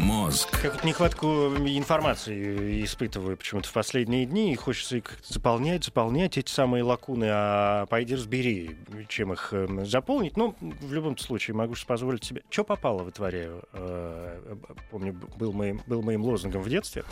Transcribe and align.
Мозг. 0.00 0.62
Как 0.62 0.82
нехватку 0.82 1.26
информации 1.26 2.82
испытываю 2.84 3.36
почему-то 3.36 3.68
в 3.68 3.72
последние 3.72 4.24
дни, 4.24 4.52
и 4.52 4.56
хочется 4.56 4.96
их 4.96 5.18
заполнять, 5.22 5.84
заполнять 5.84 6.38
эти 6.38 6.50
самые 6.50 6.82
лакуны, 6.82 7.26
а 7.28 7.84
пойди 7.84 8.14
разбери, 8.14 8.78
чем 9.08 9.34
их 9.34 9.50
э, 9.52 9.84
заполнить. 9.84 10.38
Ну, 10.38 10.54
в 10.60 10.92
любом 10.92 11.18
случае, 11.18 11.54
могу 11.54 11.74
же 11.74 11.84
позволить 11.84 12.24
себе... 12.24 12.42
Что 12.48 12.64
попало, 12.64 13.02
вытворяю. 13.02 13.62
Э, 13.74 14.56
помню, 14.90 15.20
был 15.36 15.52
моим, 15.52 15.82
был 15.86 16.00
моим 16.00 16.22
лозунгом 16.22 16.62
в 16.62 16.68
детстве. 16.70 17.04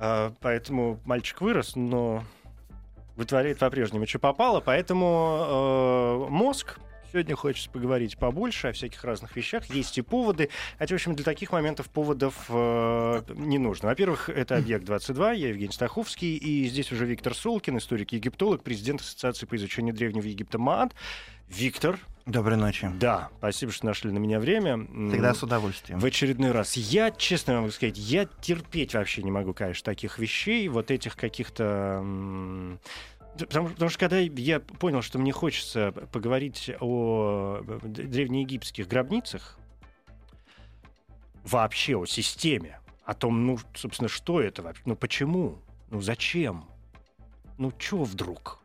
Э, 0.00 0.32
поэтому 0.40 0.98
мальчик 1.04 1.40
вырос, 1.40 1.76
но 1.76 2.24
вытворяет 3.14 3.60
по-прежнему, 3.60 4.08
что 4.08 4.18
попало. 4.18 4.60
Поэтому 4.60 6.26
э, 6.28 6.30
мозг 6.30 6.80
Сегодня 7.14 7.36
хочется 7.36 7.70
поговорить 7.70 8.18
побольше 8.18 8.66
о 8.66 8.72
всяких 8.72 9.04
разных 9.04 9.36
вещах. 9.36 9.66
Есть 9.66 9.96
и 9.98 10.02
поводы. 10.02 10.50
Хотя, 10.80 10.96
в 10.96 10.98
общем, 10.98 11.14
для 11.14 11.24
таких 11.24 11.52
моментов 11.52 11.88
поводов 11.88 12.34
э, 12.48 13.22
не 13.36 13.58
нужно. 13.58 13.86
Во-первых, 13.86 14.28
это 14.28 14.56
«Объект-22», 14.56 15.36
я 15.36 15.50
Евгений 15.50 15.72
Стаховский, 15.72 16.34
и 16.34 16.66
здесь 16.66 16.90
уже 16.90 17.06
Виктор 17.06 17.32
Солкин, 17.32 17.78
историк-египтолог, 17.78 18.64
президент 18.64 19.00
Ассоциации 19.00 19.46
по 19.46 19.54
изучению 19.54 19.94
Древнего 19.94 20.26
Египта 20.26 20.58
МААД. 20.58 20.92
Виктор. 21.48 22.00
Доброй 22.26 22.56
ночи. 22.56 22.90
Да, 22.98 23.28
спасибо, 23.38 23.70
что 23.70 23.86
нашли 23.86 24.10
на 24.10 24.18
меня 24.18 24.40
время. 24.40 24.78
Всегда 25.10 25.34
с 25.34 25.42
удовольствием. 25.42 26.00
В 26.00 26.04
очередной 26.06 26.52
раз. 26.52 26.76
Я, 26.76 27.10
честно 27.10 27.60
могу 27.60 27.70
сказать, 27.70 27.98
я 27.98 28.26
терпеть 28.40 28.94
вообще 28.94 29.22
не 29.22 29.30
могу, 29.30 29.52
конечно, 29.52 29.84
таких 29.84 30.18
вещей, 30.18 30.66
вот 30.68 30.90
этих 30.90 31.16
каких-то 31.16 32.78
Потому, 33.38 33.68
потому 33.68 33.90
что 33.90 33.98
когда 33.98 34.18
я 34.18 34.60
понял, 34.60 35.02
что 35.02 35.18
мне 35.18 35.32
хочется 35.32 35.92
поговорить 36.12 36.70
о 36.80 37.62
древнеегипетских 37.82 38.86
гробницах, 38.86 39.58
вообще 41.44 41.96
о 41.96 42.06
системе, 42.06 42.80
о 43.04 43.14
том, 43.14 43.46
ну, 43.46 43.58
собственно, 43.74 44.08
что 44.08 44.40
это 44.40 44.62
вообще, 44.62 44.82
ну, 44.86 44.96
почему, 44.96 45.58
ну, 45.90 46.00
зачем, 46.00 46.64
ну, 47.58 47.72
чё 47.72 48.04
вдруг? 48.04 48.63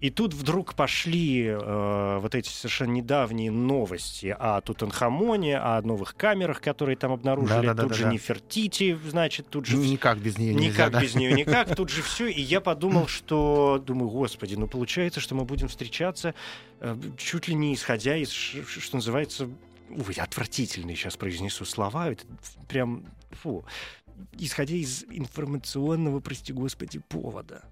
И 0.00 0.10
тут 0.10 0.32
вдруг 0.32 0.74
пошли 0.74 1.46
э, 1.46 2.18
вот 2.20 2.34
эти 2.34 2.48
совершенно 2.48 2.92
недавние 2.92 3.50
новости 3.50 4.34
о 4.38 4.60
Тутанхамоне, 4.60 5.58
о 5.58 5.82
новых 5.82 6.14
камерах, 6.14 6.60
которые 6.60 6.96
там 6.96 7.12
обнаружили. 7.12 7.66
Да, 7.66 7.74
да, 7.74 7.82
тут 7.82 7.90
да, 7.90 7.96
же 7.96 8.04
да. 8.04 8.12
Нефертити, 8.12 8.96
значит, 9.08 9.48
тут 9.50 9.66
же... 9.66 9.76
Никак 9.76 10.18
без 10.18 10.38
нее 10.38 10.54
нельзя. 10.54 10.68
Никак 10.68 10.92
да? 10.92 11.00
без 11.00 11.14
нее 11.16 11.32
никак. 11.32 11.74
Тут 11.76 11.90
же 11.90 12.02
все. 12.02 12.28
И 12.28 12.40
я 12.40 12.60
подумал, 12.60 13.08
что... 13.08 13.82
Думаю, 13.84 14.08
господи, 14.10 14.54
ну 14.54 14.68
получается, 14.68 15.20
что 15.20 15.34
мы 15.34 15.44
будем 15.44 15.68
встречаться 15.68 16.34
э, 16.80 16.96
чуть 17.16 17.48
ли 17.48 17.54
не 17.54 17.74
исходя 17.74 18.16
из, 18.16 18.30
что 18.30 18.96
называется... 18.96 19.48
Ой, 19.90 20.14
отвратительные 20.14 20.96
сейчас 20.96 21.16
произнесу 21.16 21.64
слова. 21.64 22.10
Это 22.10 22.24
прям... 22.68 23.04
Фу. 23.42 23.64
Исходя 24.38 24.74
из 24.74 25.04
информационного, 25.10 26.20
прости 26.20 26.52
господи, 26.52 27.00
повода. 27.00 27.64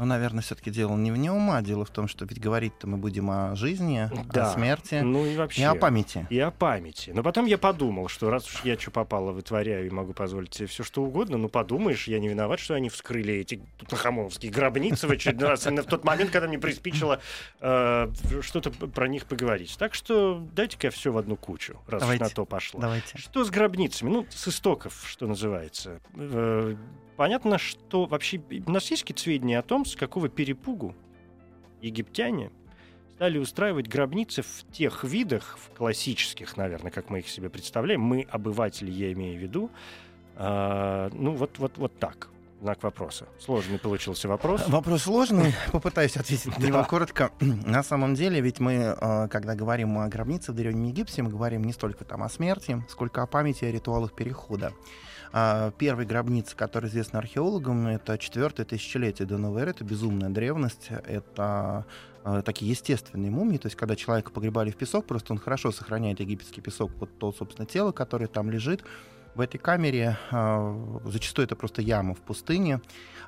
Ну, 0.00 0.06
наверное, 0.06 0.40
все-таки 0.42 0.70
дело 0.70 0.96
не 0.96 1.12
в 1.12 1.18
нем, 1.18 1.50
а 1.50 1.60
дело 1.60 1.84
в 1.84 1.90
том, 1.90 2.08
что 2.08 2.24
ведь 2.24 2.40
говорить-то 2.40 2.86
мы 2.86 2.96
будем 2.96 3.30
о 3.30 3.54
жизни, 3.54 4.10
да. 4.32 4.46
о 4.46 4.54
смерти, 4.54 4.94
ну 4.94 5.26
и 5.26 5.36
вообще. 5.36 5.60
И 5.60 5.64
о 5.64 5.74
памяти. 5.74 6.26
И 6.30 6.38
о 6.38 6.50
памяти. 6.50 7.10
Но 7.14 7.22
потом 7.22 7.44
я 7.44 7.58
подумал, 7.58 8.08
что 8.08 8.30
раз 8.30 8.46
уж 8.46 8.64
я 8.64 8.78
что 8.78 8.90
попало 8.90 9.32
вытворяю 9.32 9.86
и 9.86 9.90
могу 9.90 10.14
позволить 10.14 10.54
себе 10.54 10.68
все 10.68 10.84
что 10.84 11.02
угодно, 11.02 11.36
ну 11.36 11.50
подумаешь, 11.50 12.08
я 12.08 12.18
не 12.18 12.28
виноват, 12.28 12.60
что 12.60 12.72
они 12.72 12.88
вскрыли 12.88 13.34
эти 13.34 13.60
тутанхамоновские 13.76 14.50
гробницы 14.50 15.06
в 15.06 15.10
очередной 15.10 15.50
раз, 15.50 15.66
именно 15.66 15.82
в 15.82 15.86
тот 15.86 16.02
момент, 16.02 16.30
когда 16.30 16.48
мне 16.48 16.58
приспичило 16.58 17.20
э, 17.60 18.10
что-то 18.40 18.70
про 18.70 19.06
них 19.06 19.26
поговорить. 19.26 19.76
Так 19.78 19.92
что 19.92 20.42
дайте-ка 20.54 20.88
все 20.88 21.12
в 21.12 21.18
одну 21.18 21.36
кучу, 21.36 21.78
раз 21.86 22.00
Давайте. 22.00 22.24
уж 22.24 22.30
на 22.30 22.34
то 22.34 22.46
пошло. 22.46 22.80
Давайте. 22.80 23.18
Что 23.18 23.44
с 23.44 23.50
гробницами? 23.50 24.08
Ну, 24.08 24.26
с 24.30 24.48
истоков, 24.48 25.04
что 25.06 25.26
называется. 25.26 26.00
Э, 26.14 26.74
понятно, 27.20 27.58
что 27.58 28.06
вообще 28.06 28.40
у 28.66 28.70
нас 28.70 28.90
есть 28.90 29.02
какие-то 29.02 29.20
сведения 29.20 29.58
о 29.58 29.62
том, 29.62 29.84
с 29.84 29.94
какого 29.94 30.30
перепугу 30.30 30.94
египтяне 31.82 32.50
стали 33.14 33.36
устраивать 33.36 33.88
гробницы 33.88 34.40
в 34.40 34.64
тех 34.72 35.04
видах, 35.04 35.58
в 35.58 35.76
классических, 35.76 36.56
наверное, 36.56 36.90
как 36.90 37.10
мы 37.10 37.18
их 37.18 37.28
себе 37.28 37.50
представляем. 37.50 38.00
Мы, 38.00 38.26
обыватели, 38.30 38.90
я 38.90 39.12
имею 39.12 39.38
в 39.38 39.42
виду. 39.42 39.70
Э, 40.36 41.10
ну, 41.12 41.32
вот, 41.32 41.58
вот, 41.58 41.76
вот 41.76 41.98
так. 41.98 42.30
Знак 42.62 42.82
вопроса. 42.82 43.26
Сложный 43.38 43.78
получился 43.78 44.26
вопрос. 44.26 44.62
Вопрос 44.68 45.02
сложный. 45.02 45.52
Попытаюсь 45.72 46.16
ответить 46.16 46.56
на 46.56 46.64
него 46.64 46.82
коротко. 46.84 47.32
На 47.40 47.82
самом 47.82 48.14
деле, 48.14 48.40
ведь 48.40 48.60
мы, 48.60 48.96
а, 48.98 49.28
когда 49.28 49.54
говорим 49.54 49.98
о 49.98 50.08
гробнице 50.08 50.52
в 50.52 50.54
Древнем 50.54 50.84
Египте, 50.84 51.22
мы 51.22 51.28
говорим 51.28 51.64
не 51.64 51.74
столько 51.74 52.06
там 52.06 52.22
о 52.22 52.30
смерти, 52.30 52.82
сколько 52.88 53.22
о 53.22 53.26
памяти 53.26 53.66
о 53.66 53.70
ритуалах 53.70 54.14
перехода. 54.14 54.72
А, 55.32 55.70
первой 55.72 56.06
гробница, 56.06 56.56
которая 56.56 56.90
известна 56.90 57.20
археологам, 57.20 57.86
это 57.86 58.18
четвертое 58.18 58.64
тысячелетие 58.64 59.28
до 59.28 59.38
новой 59.38 59.62
эры, 59.62 59.70
это 59.70 59.84
безумная 59.84 60.28
древность, 60.28 60.88
это 60.90 61.86
а, 62.24 62.42
такие 62.42 62.70
естественные 62.70 63.30
мумии, 63.30 63.58
то 63.58 63.66
есть 63.66 63.76
когда 63.76 63.94
человека 63.94 64.32
погребали 64.32 64.70
в 64.70 64.76
песок, 64.76 65.06
просто 65.06 65.32
он 65.32 65.38
хорошо 65.38 65.70
сохраняет 65.70 66.18
египетский 66.18 66.60
песок, 66.60 66.90
вот 66.98 67.16
то, 67.18 67.32
собственно, 67.32 67.66
тело, 67.66 67.92
которое 67.92 68.26
там 68.26 68.50
лежит, 68.50 68.82
в 69.34 69.40
этой 69.40 69.58
камере. 69.58 70.18
Э, 70.32 71.00
зачастую 71.04 71.46
это 71.46 71.54
просто 71.54 71.82
яма 71.82 72.14
в 72.14 72.18
пустыне. 72.18 72.80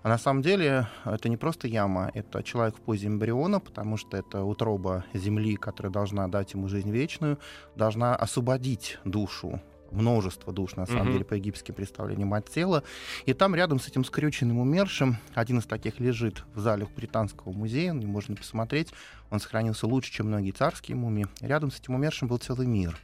А 0.03 0.09
на 0.09 0.19
самом 0.19 0.43
деле 0.43 0.89
это 1.05 1.29
не 1.29 1.37
просто 1.37 1.69
яма, 1.69 2.11
это 2.13 2.43
человек 2.43 2.77
в 2.77 2.81
позе 2.81 3.07
эмбриона, 3.07 3.61
потому 3.61 3.97
что 3.97 4.17
это 4.17 4.43
утроба 4.43 5.05
земли, 5.15 5.55
которая 5.55 5.93
должна 5.93 6.27
дать 6.27 6.55
ему 6.55 6.69
жизнь 6.69 6.91
вечную, 6.91 7.39
должна 7.77 8.17
освободить 8.17 8.99
душу 9.05 9.61
множество 9.93 10.53
душ, 10.53 10.77
на 10.77 10.87
самом 10.87 11.09
mm-hmm. 11.09 11.13
деле, 11.13 11.25
по 11.25 11.35
египетским 11.35 11.75
представлениям 11.75 12.33
от 12.35 12.49
тела. 12.49 12.83
И 13.27 13.33
там 13.33 13.55
рядом 13.55 13.79
с 13.79 13.89
этим 13.89 14.05
скрюченным 14.05 14.59
умершим, 14.59 15.19
один 15.35 15.59
из 15.59 15.67
таких 15.67 16.01
лежит 16.01 16.45
в 16.55 16.61
зале 16.61 16.87
Британского 16.97 17.53
музея, 17.53 17.93
можно 17.93 18.37
посмотреть, 18.37 18.93
он 19.31 19.41
сохранился 19.41 19.87
лучше, 19.87 20.13
чем 20.13 20.27
многие 20.27 20.51
царские 20.51 20.97
мумии. 20.97 21.27
Рядом 21.41 21.71
с 21.71 21.79
этим 21.79 21.95
умершим 21.95 22.29
был 22.29 22.39
целый 22.39 22.67
мир. 22.67 22.99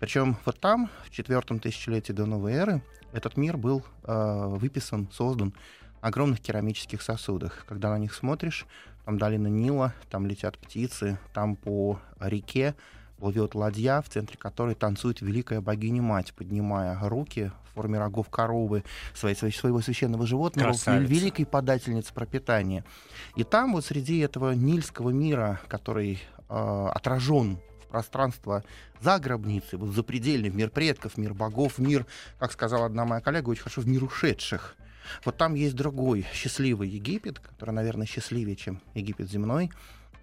Причем 0.00 0.36
вот 0.44 0.58
там, 0.60 0.90
в 1.04 1.10
четвертом 1.10 1.58
тысячелетии 1.58 2.12
до 2.12 2.26
новой 2.26 2.52
эры, 2.52 2.82
этот 3.12 3.36
мир 3.36 3.56
был 3.56 3.84
э, 4.02 4.46
выписан, 4.48 5.08
создан 5.12 5.52
в 5.52 6.04
огромных 6.04 6.40
керамических 6.40 7.00
сосудах. 7.00 7.64
Когда 7.68 7.90
на 7.90 7.98
них 7.98 8.12
смотришь, 8.12 8.66
там 9.04 9.18
долина 9.18 9.48
Нила, 9.48 9.94
там 10.10 10.26
летят 10.26 10.58
птицы, 10.58 11.18
там 11.32 11.56
по 11.56 12.00
реке 12.18 12.74
плывет 13.18 13.54
ладья, 13.54 14.02
в 14.02 14.08
центре 14.08 14.36
которой 14.36 14.74
танцует 14.74 15.20
великая 15.20 15.60
богиня-мать, 15.60 16.32
поднимая 16.34 16.98
руки 17.02 17.52
в 17.70 17.74
форме 17.74 17.98
рогов 17.98 18.28
коровы 18.28 18.84
своей, 19.14 19.34
своего 19.34 19.80
священного 19.80 20.26
животного, 20.26 20.68
Красавица. 20.68 21.12
великой 21.12 21.46
подательницы 21.46 22.12
пропитания. 22.12 22.84
И 23.36 23.44
там 23.44 23.72
вот 23.72 23.84
среди 23.84 24.18
этого 24.18 24.52
нильского 24.52 25.10
мира, 25.10 25.60
который 25.68 26.22
э, 26.48 26.88
отражен 26.94 27.58
в 27.84 27.88
пространство 27.88 28.64
за 29.00 29.18
гробницей, 29.18 29.78
вот 29.78 29.94
запредельный, 29.94 30.50
в 30.50 30.56
мир 30.56 30.70
предков, 30.70 31.14
в 31.14 31.16
мир 31.18 31.34
богов, 31.34 31.78
в 31.78 31.80
мир, 31.80 32.06
как 32.38 32.52
сказала 32.52 32.86
одна 32.86 33.04
моя 33.04 33.20
коллега, 33.20 33.50
очень 33.50 33.62
хорошо, 33.62 33.80
в 33.80 33.86
мир 33.86 34.04
ушедших. 34.04 34.76
Вот 35.24 35.36
там 35.36 35.54
есть 35.54 35.74
другой 35.74 36.26
счастливый 36.32 36.88
Египет, 36.88 37.38
который, 37.38 37.72
наверное, 37.72 38.06
счастливее, 38.06 38.56
чем 38.56 38.80
Египет 38.94 39.30
земной, 39.30 39.70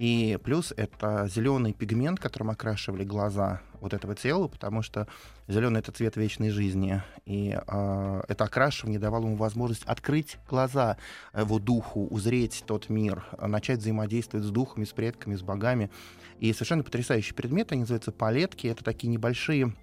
и 0.02 0.40
плюс 0.44 0.74
это 0.78 1.28
зеленый 1.28 1.74
пигмент, 1.74 2.20
которым 2.20 2.50
окрашивали 2.50 3.04
глаза 3.04 3.62
вот 3.82 3.94
этого 3.94 4.16
тела, 4.16 4.48
потому 4.48 4.82
что 4.82 5.08
зеленый 5.48 5.80
это 5.80 5.92
цвет 5.92 6.16
вечной 6.16 6.50
жизни. 6.50 7.04
И 7.28 7.56
э, 7.56 8.22
это 8.28 8.46
окрашивание 8.46 8.98
давало 8.98 9.26
ему 9.26 9.36
возможность 9.36 9.84
открыть 9.84 10.40
глаза 10.50 10.98
его 11.38 11.60
духу, 11.60 12.08
узреть 12.08 12.64
тот 12.66 12.90
мир, 12.90 13.24
начать 13.40 13.78
взаимодействовать 13.78 14.44
с 14.44 14.50
духами, 14.50 14.86
с 14.86 14.92
предками, 14.92 15.36
с 15.36 15.44
богами. 15.44 15.92
И 16.40 16.52
совершенно 16.52 16.82
потрясающий 16.82 17.36
предмет, 17.36 17.72
они 17.72 17.82
называются 17.82 18.12
палетки. 18.12 18.66
Это 18.66 18.84
такие 18.84 19.08
небольшие 19.08 19.76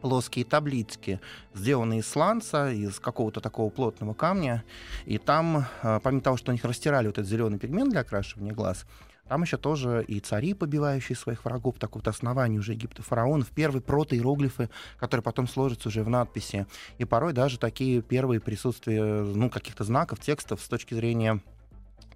плоские 0.00 0.44
таблички, 0.44 1.20
сделанные 1.54 2.00
из 2.00 2.08
сланца, 2.08 2.72
из 2.72 2.98
какого-то 2.98 3.40
такого 3.40 3.70
плотного 3.70 4.12
камня. 4.12 4.64
И 5.04 5.18
там, 5.18 5.66
э, 5.84 6.00
помимо 6.02 6.20
того, 6.20 6.36
что 6.36 6.50
они 6.50 6.58
растирали 6.64 7.06
вот 7.06 7.18
этот 7.18 7.30
зеленый 7.30 7.60
пигмент 7.60 7.90
для 7.90 8.00
окрашивания 8.00 8.52
глаз, 8.52 8.86
там 9.32 9.44
еще 9.44 9.56
тоже 9.56 10.04
и 10.06 10.20
цари, 10.20 10.52
побивающие 10.52 11.16
своих 11.16 11.46
врагов, 11.46 11.76
так 11.78 11.94
вот 11.94 12.06
основание 12.06 12.60
уже 12.60 12.74
Египта 12.74 13.02
фараонов, 13.02 13.48
первые 13.48 13.80
протоиероглифы, 13.80 14.68
которые 14.98 15.22
потом 15.22 15.48
сложатся 15.48 15.88
уже 15.88 16.02
в 16.02 16.10
надписи. 16.10 16.66
И 16.98 17.06
порой 17.06 17.32
даже 17.32 17.58
такие 17.58 18.02
первые 18.02 18.40
присутствия 18.40 19.02
ну, 19.02 19.48
каких-то 19.48 19.84
знаков, 19.84 20.20
текстов 20.20 20.60
с 20.60 20.68
точки 20.68 20.92
зрения 20.92 21.40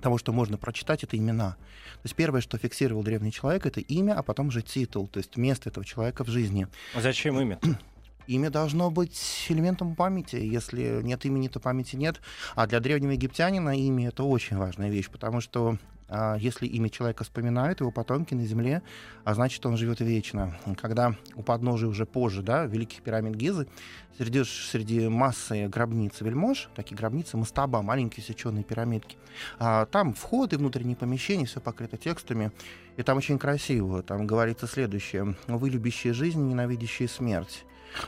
того, 0.03 0.19
что 0.19 0.35
можно 0.35 0.59
прочитать, 0.59 1.05
это 1.05 1.17
имена. 1.17 1.53
То 1.53 2.01
есть 2.05 2.15
первое, 2.17 2.43
что 2.43 2.59
фиксировал 2.59 3.03
древний 3.03 3.33
человек, 3.33 3.65
это 3.65 3.81
имя, 3.81 4.13
а 4.13 4.23
потом 4.23 4.51
же 4.51 4.61
титул, 4.61 5.09
то 5.09 5.17
есть 5.17 5.39
место 5.39 5.71
этого 5.71 5.87
человека 5.87 6.23
в 6.23 6.29
жизни. 6.29 6.69
А 6.95 7.01
зачем 7.01 7.41
имя? 7.41 7.59
Имя 8.27 8.51
должно 8.51 8.91
быть 8.91 9.47
элементом 9.49 9.95
памяти. 9.95 10.37
Если 10.37 11.01
нет 11.03 11.25
имени, 11.25 11.49
то 11.49 11.61
памяти 11.61 11.97
нет. 11.97 12.21
А 12.57 12.67
для 12.67 12.81
древнего 12.81 13.13
египтянина 13.13 13.79
имя— 13.79 14.09
это 14.09 14.25
очень 14.25 14.59
важная 14.59 14.91
вещь, 14.91 15.09
потому 15.09 15.41
что 15.41 15.79
если 16.39 16.67
имя 16.67 16.89
человека 16.89 17.25
вспоминают, 17.25 17.81
его 17.81 17.91
потомки 17.91 18.35
на 18.35 18.45
земле, 18.45 18.83
а 19.25 19.35
значит, 19.35 19.65
он 19.67 19.77
живет 19.77 20.01
вечно. 20.01 20.57
Когда 20.81 21.17
у 21.35 21.43
подножия 21.43 21.89
уже 21.89 22.07
позже, 22.07 22.43
да, 22.43 22.65
великих 22.67 23.03
пирамид 23.03 23.35
Гизы, 23.35 23.67
среди, 24.17 24.45
среди 24.45 25.09
массы 25.09 25.69
гробниц 25.69 26.21
вельмож, 26.21 26.69
такие 26.75 26.97
гробницы 26.97 27.37
мастаба, 27.37 27.83
маленькие 27.83 28.25
сеченые 28.25 28.65
пирамидки, 28.65 29.17
а, 29.59 29.87
там 29.87 30.15
входы, 30.15 30.59
внутренние 30.59 30.97
помещения, 30.97 31.47
все 31.47 31.61
покрыто 31.61 31.97
текстами, 31.97 32.53
и 32.97 33.03
там 33.03 33.19
очень 33.19 33.39
красиво. 33.39 34.03
Там 34.03 34.27
говорится 34.27 34.67
следующее. 34.67 35.37
«Вы, 35.49 35.71
любящие 35.71 36.13
жизнь, 36.13 36.41
ненавидящие 36.41 37.09
смерть». 37.09 37.65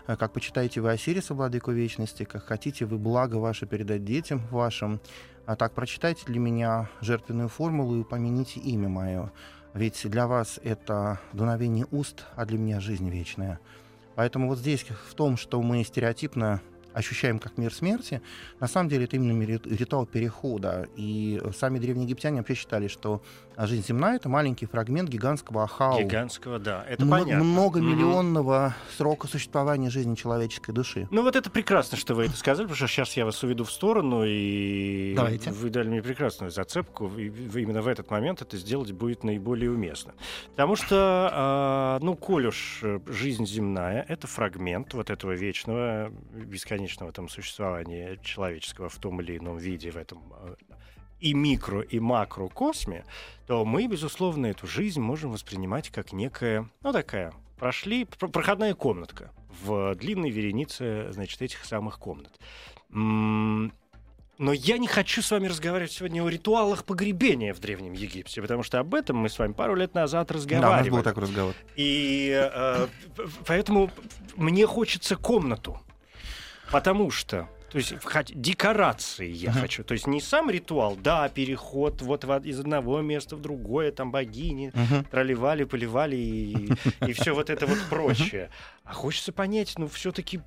Как 0.07 0.33
почитаете 0.33 0.81
вы 0.81 0.93
Осириса, 0.93 1.35
владыку 1.35 1.73
вечности, 1.73 2.25
как 2.25 2.45
хотите 2.45 2.85
вы 2.85 2.99
благо 2.99 3.37
ваше 3.37 3.67
передать 3.67 4.05
детям 4.05 4.43
вашим, 4.51 5.01
а 5.49 5.57
так 5.57 5.73
прочитайте 5.73 6.27
для 6.27 6.39
меня 6.39 6.91
жертвенную 7.01 7.49
формулу 7.49 7.97
и 7.97 8.01
упомяните 8.01 8.61
имя 8.61 8.91
мое. 8.91 9.33
Ведь 9.73 9.99
для 10.05 10.27
вас 10.27 10.61
это 10.63 11.21
дуновение 11.33 11.87
уст, 11.91 12.27
а 12.37 12.45
для 12.45 12.59
меня 12.59 12.81
жизнь 12.81 13.09
вечная. 13.09 13.59
Поэтому 14.15 14.49
вот 14.49 14.59
здесь 14.59 14.85
в 15.09 15.15
том, 15.15 15.39
что 15.39 15.63
мы 15.63 15.83
стереотипно 15.85 16.61
ощущаем 16.99 17.39
как 17.39 17.57
мир 17.59 17.73
смерти, 17.73 18.21
на 18.61 18.67
самом 18.67 18.89
деле 18.89 19.05
это 19.05 19.17
именно 19.17 19.43
ритуал 19.45 20.07
перехода. 20.07 20.89
И 20.97 21.41
сами 21.57 21.79
древние 21.79 22.07
египтяне 22.07 22.39
вообще 22.39 22.55
считали, 22.55 22.89
что 22.89 23.23
жизнь 23.57 23.87
земная— 23.87 24.17
это 24.19 24.29
маленький 24.29 24.67
фрагмент 24.67 25.09
гигантского 25.09 25.65
ахау. 25.65 26.01
Гигантского, 26.01 26.59
да, 26.59 26.85
это 26.89 27.03
М- 27.03 27.11
понятно. 27.11 27.45
Многомиллионного 27.45 28.75
mm-hmm. 28.77 28.97
срока 28.97 29.27
существования 29.29 29.91
жизни 29.91 30.15
человеческой 30.15 30.73
души. 30.73 31.07
Ну 31.11 31.23
вот 31.23 31.37
это 31.37 31.51
прекрасно, 31.51 31.97
что 31.97 32.15
вы 32.15 32.25
это 32.25 32.37
сказали, 32.37 32.67
потому 32.67 32.77
что 32.77 32.89
сейчас 32.89 33.17
я 33.17 33.25
вас 33.25 33.43
уведу 33.43 33.65
в 33.65 33.71
сторону, 33.71 34.25
и 34.27 35.15
Давайте. 35.15 35.51
вы 35.51 35.71
дали 35.71 35.89
мне 35.89 36.03
прекрасную 36.03 36.51
зацепку, 36.51 37.09
и 37.17 37.29
именно 37.29 37.83
в 37.83 37.87
этот 37.87 38.11
момент 38.11 38.43
это 38.43 38.57
сделать 38.57 38.93
будет 38.93 39.23
наиболее 39.25 39.71
уместно. 39.71 40.15
Потому 40.51 40.75
что, 40.77 41.99
ну, 42.03 42.17
коль 42.17 42.47
уж 42.47 42.83
жизнь 43.07 43.47
земная— 43.47 44.05
это 44.09 44.27
фрагмент 44.27 44.95
вот 44.95 45.11
этого 45.11 45.33
вечного, 45.33 46.11
бесконечного 46.33 46.88
бесконечного 46.89 47.13
там 47.13 47.29
существования 47.29 48.19
человеческого 48.23 48.89
в 48.89 48.97
том 48.97 49.21
или 49.21 49.37
ином 49.37 49.59
виде 49.59 49.91
в 49.91 49.97
этом 49.97 50.23
и 51.21 51.35
микро, 51.35 51.81
и 51.81 51.99
макрокосме, 51.99 53.05
то 53.47 53.65
мы, 53.65 53.87
безусловно, 53.89 54.47
эту 54.47 54.67
жизнь 54.67 55.01
можем 55.01 55.33
воспринимать 55.33 55.91
как 55.91 56.13
некая, 56.13 56.69
ну, 56.83 56.93
такая, 56.93 57.33
прошли, 57.59 58.05
проходная 58.05 58.75
комнатка 58.75 59.33
в 59.63 59.97
длинной 59.97 60.31
веренице, 60.31 61.13
значит, 61.13 61.43
этих 61.43 61.65
самых 61.65 61.99
комнат. 61.99 62.39
Но 62.91 64.53
я 64.53 64.79
не 64.79 64.87
хочу 64.87 65.21
с 65.21 65.33
вами 65.33 65.49
разговаривать 65.49 65.91
сегодня 65.91 66.23
о 66.23 66.29
ритуалах 66.29 66.85
погребения 66.85 67.53
в 67.53 67.59
Древнем 67.59 67.93
Египте, 67.93 68.41
потому 68.41 68.63
что 68.63 68.79
об 68.79 68.95
этом 68.95 69.17
мы 69.17 69.29
с 69.29 69.37
вами 69.37 69.53
пару 69.53 69.75
лет 69.75 69.95
назад 69.95 70.31
разговаривали. 70.31 70.71
Да, 70.71 70.81
у 70.81 70.85
нас 70.85 70.89
был 70.89 71.03
такой 71.03 71.23
разговор. 71.25 71.55
И 71.75 72.31
э, 72.33 72.87
поэтому 73.45 73.91
мне 74.37 74.65
хочется 74.69 75.17
комнату, 75.17 75.81
Потому 76.71 77.11
что 77.11 77.49
то 77.71 77.77
есть 77.77 77.95
декорации 78.35 79.31
я 79.31 79.51
uh-huh. 79.51 79.61
хочу. 79.61 79.85
То 79.85 79.93
есть 79.93 80.07
не 80.07 80.21
сам 80.21 80.49
ритуал, 80.51 80.97
да, 80.97 81.29
переход 81.29 82.01
вот 82.01 82.25
из 82.25 82.61
одного 82.61 83.03
места 83.03 83.37
в 83.37 83.43
другое, 83.43 83.93
там 83.93 84.11
богини 84.11 84.73
uh-huh. 84.73 85.07
проливали, 85.11 85.65
поливали 85.65 86.17
и, 86.17 86.73
и 87.07 87.13
все 87.13 87.35
вот 87.35 87.51
это 87.51 87.67
вот 87.67 87.79
прочее. 87.91 88.49
А 88.85 88.95
хочется 88.95 89.33
понять, 89.33 89.75
ну 89.77 89.87
все-таки 89.87 90.41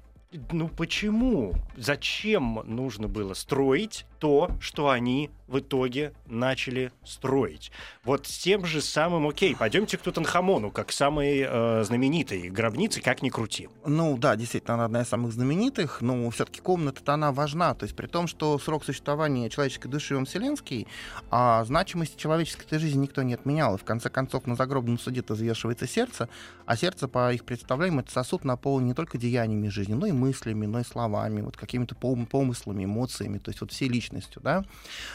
ну 0.51 0.67
почему? 0.69 1.53
Зачем 1.77 2.61
нужно 2.65 3.07
было 3.07 3.33
строить 3.33 4.05
то, 4.21 4.51
что 4.59 4.89
они 4.89 5.31
в 5.47 5.59
итоге 5.59 6.13
начали 6.27 6.91
строить? 7.03 7.71
Вот 8.05 8.27
с 8.27 8.37
тем 8.37 8.65
же 8.67 8.79
самым, 8.79 9.27
окей, 9.27 9.55
пойдемте 9.55 9.97
к 9.97 10.01
Тутанхамону, 10.01 10.69
как 10.69 10.91
самой 10.91 11.39
э, 11.39 11.83
знаменитой 11.83 12.49
гробнице, 12.49 13.01
как 13.01 13.23
ни 13.23 13.29
крути. 13.29 13.67
Ну 13.83 14.15
да, 14.17 14.35
действительно, 14.35 14.75
она 14.75 14.85
одна 14.85 15.01
из 15.01 15.07
самых 15.07 15.33
знаменитых, 15.33 16.01
но 16.01 16.29
все-таки 16.29 16.61
комната-то 16.61 17.15
она 17.15 17.31
важна. 17.31 17.73
То 17.73 17.85
есть 17.85 17.95
при 17.95 18.05
том, 18.05 18.27
что 18.27 18.59
срок 18.59 18.85
существования 18.85 19.49
человеческой 19.49 19.89
души 19.89 20.15
он 20.15 20.25
вселенский, 20.25 20.87
а 21.31 21.63
значимость 21.65 22.15
человеческой 22.15 22.77
жизни 22.77 23.01
никто 23.01 23.23
не 23.23 23.33
отменял. 23.33 23.73
И 23.73 23.79
в 23.79 23.83
конце 23.83 24.11
концов 24.11 24.45
на 24.45 24.55
загробном 24.55 24.99
суде-то 24.99 25.33
взвешивается 25.33 25.87
сердце, 25.87 26.29
а 26.67 26.77
сердце, 26.77 27.07
по 27.07 27.33
их 27.33 27.43
представлениям, 27.43 27.99
это 27.99 28.11
сосуд 28.11 28.45
наполнен 28.45 28.89
не 28.89 28.93
только 28.93 29.17
деяниями 29.17 29.67
жизни, 29.69 29.95
но 29.95 30.05
и 30.05 30.11
мыслями, 30.11 30.67
но 30.67 30.79
и 30.79 30.83
словами, 30.83 31.41
вот 31.41 31.57
какими-то 31.57 31.95
помыслами, 31.95 32.85
эмоциями, 32.85 33.39
то 33.39 33.49
есть 33.49 33.61
вот 33.61 33.71
всей 33.71 33.89
личностью, 34.11 34.41
да. 34.41 34.63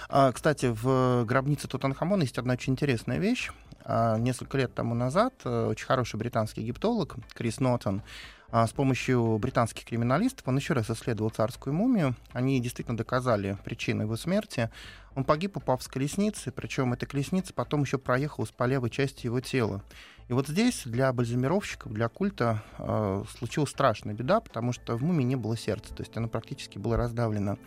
А, 0.09 0.33
кстати, 0.33 0.67
в 0.67 1.25
гробнице 1.25 1.69
Тутанхамона 1.69 2.23
есть 2.23 2.39
одна 2.39 2.55
очень 2.55 2.73
интересная 2.73 3.19
вещь. 3.19 3.51
А, 3.85 4.17
несколько 4.19 4.59
лет 4.59 4.75
тому 4.75 4.95
назад 4.95 5.35
э, 5.45 5.67
очень 5.67 5.87
хороший 5.87 6.17
британский 6.17 6.63
египтолог 6.63 7.17
Крис 7.35 7.61
Нотон 7.61 8.03
а, 8.51 8.67
с 8.67 8.73
помощью 8.73 9.39
британских 9.39 9.85
криминалистов 9.85 10.47
он 10.49 10.57
еще 10.57 10.73
раз 10.75 10.91
исследовал 10.91 11.31
царскую 11.31 11.75
мумию. 11.75 12.17
Они 12.33 12.61
действительно 12.61 12.97
доказали 12.97 13.57
причину 13.65 14.03
его 14.03 14.17
смерти. 14.17 14.71
Он 15.15 15.25
погиб, 15.25 15.57
упав 15.57 15.83
с 15.83 15.89
колесницы, 15.89 16.51
причем 16.51 16.93
эта 16.93 17.07
колесница 17.07 17.55
потом 17.55 17.83
еще 17.83 17.99
проехала 17.99 18.47
по 18.57 18.65
левой 18.65 18.91
части 18.91 19.27
его 19.27 19.41
тела. 19.41 19.83
И 20.29 20.33
вот 20.33 20.49
здесь 20.49 20.83
для 20.85 21.13
бальзамировщиков, 21.13 21.93
для 21.93 22.09
культа 22.09 22.63
э, 22.79 23.23
случилась 23.39 23.71
страшная 23.71 24.13
беда, 24.13 24.41
потому 24.41 24.73
что 24.73 24.97
в 24.97 25.03
мумии 25.03 25.23
не 25.23 25.37
было 25.37 25.57
сердца, 25.57 25.95
то 25.95 26.03
есть 26.03 26.17
оно 26.17 26.27
практически 26.27 26.79
было 26.79 26.97
раздавлено. 26.97 27.59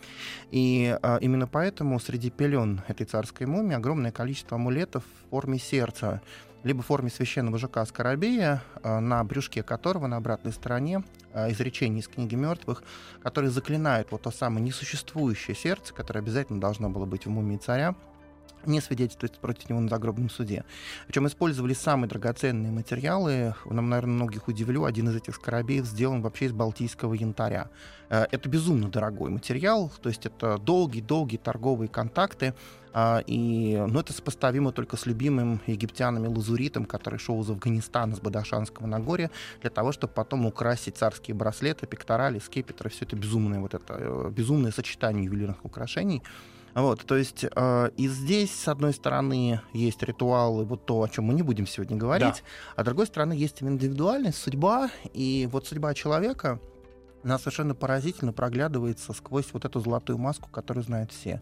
И 0.51 0.97
э, 1.01 1.17
именно 1.21 1.47
поэтому 1.47 1.97
среди 2.01 2.29
пелен 2.29 2.81
этой 2.89 3.05
царской 3.05 3.47
мумии 3.47 3.75
огромное 3.75 4.11
количество 4.11 4.55
амулетов 4.55 5.03
в 5.03 5.29
форме 5.29 5.57
сердца, 5.57 6.21
либо 6.63 6.81
в 6.81 6.87
форме 6.87 7.09
священного 7.09 7.57
жука 7.57 7.85
Скоробея, 7.85 8.61
э, 8.83 8.99
на 8.99 9.23
брюшке 9.23 9.63
которого 9.63 10.07
на 10.07 10.17
обратной 10.17 10.51
стороне 10.51 11.05
э, 11.31 11.51
изречение 11.51 12.01
из 12.01 12.09
книги 12.09 12.35
мертвых, 12.35 12.83
которые 13.23 13.51
заклинают 13.51 14.11
вот 14.11 14.23
то 14.23 14.31
самое 14.31 14.65
несуществующее 14.65 15.55
сердце, 15.55 15.93
которое 15.93 16.19
обязательно 16.19 16.59
должно 16.59 16.89
было 16.89 17.05
быть 17.05 17.25
в 17.25 17.29
мумии 17.29 17.55
царя, 17.55 17.95
не 18.65 18.81
свидетельствует 18.81 19.37
против 19.39 19.69
него 19.69 19.79
на 19.79 19.89
загробном 19.89 20.29
суде. 20.29 20.63
Причем 21.07 21.27
использовали 21.27 21.73
самые 21.73 22.09
драгоценные 22.09 22.71
материалы. 22.71 23.55
Нам, 23.65 23.89
наверное, 23.89 24.15
многих 24.15 24.47
удивлю. 24.47 24.85
Один 24.85 25.09
из 25.09 25.15
этих 25.15 25.35
скоробеев 25.35 25.85
сделан 25.85 26.21
вообще 26.21 26.45
из 26.45 26.51
балтийского 26.51 27.13
янтаря. 27.13 27.69
Э, 28.09 28.25
это 28.31 28.49
безумно 28.49 28.89
дорогой 28.89 29.29
материал, 29.29 29.91
то 30.01 30.09
есть 30.09 30.25
это 30.25 30.57
долгие-долгие 30.57 31.37
торговые 31.37 31.89
контакты. 31.89 32.53
А, 32.91 33.21
и, 33.27 33.77
ну, 33.87 33.99
это 33.99 34.13
сопоставимо 34.13 34.71
только 34.71 34.97
с 34.97 35.05
любимым 35.05 35.61
египтянами 35.67 36.27
лазуритом, 36.27 36.85
который 36.85 37.19
шел 37.19 37.39
из 37.41 37.49
Афганистана, 37.49 38.15
с 38.15 38.19
Бадашанского 38.19 38.87
Нагорья, 38.87 39.29
для 39.61 39.69
того, 39.69 39.91
чтобы 39.91 40.13
потом 40.13 40.47
украсить 40.47 40.97
царские 40.97 41.35
браслеты, 41.35 41.85
пекторали, 41.85 42.39
скипетры. 42.39 42.89
Все 42.89 43.05
это 43.05 43.15
безумное, 43.15 43.59
вот 43.59 43.75
это, 43.75 43.95
э, 43.99 44.31
безумное 44.31 44.71
сочетание 44.71 45.25
ювелирных 45.25 45.63
украшений. 45.63 46.23
Вот, 46.73 47.05
то 47.05 47.15
есть 47.15 47.45
э, 47.49 47.89
и 47.97 48.07
здесь, 48.07 48.51
с 48.53 48.67
одной 48.67 48.93
стороны, 48.93 49.61
есть 49.73 50.01
ритуалы, 50.03 50.65
вот 50.65 50.85
то, 50.85 51.01
о 51.01 51.07
чем 51.07 51.25
мы 51.25 51.33
не 51.33 51.41
будем 51.41 51.67
сегодня 51.67 51.97
говорить, 51.97 52.43
да. 52.43 52.73
а 52.75 52.81
с 52.81 52.85
другой 52.85 53.07
стороны, 53.07 53.33
есть 53.33 53.61
индивидуальность, 53.61 54.37
судьба, 54.37 54.89
и 55.13 55.47
вот 55.51 55.67
судьба 55.67 55.93
человека, 55.93 56.59
она 57.23 57.37
совершенно 57.37 57.75
поразительно 57.75 58.33
проглядывается 58.33 59.13
сквозь 59.13 59.47
вот 59.53 59.65
эту 59.65 59.79
золотую 59.79 60.17
маску, 60.17 60.49
которую 60.49 60.83
знают 60.83 61.11
все. 61.11 61.41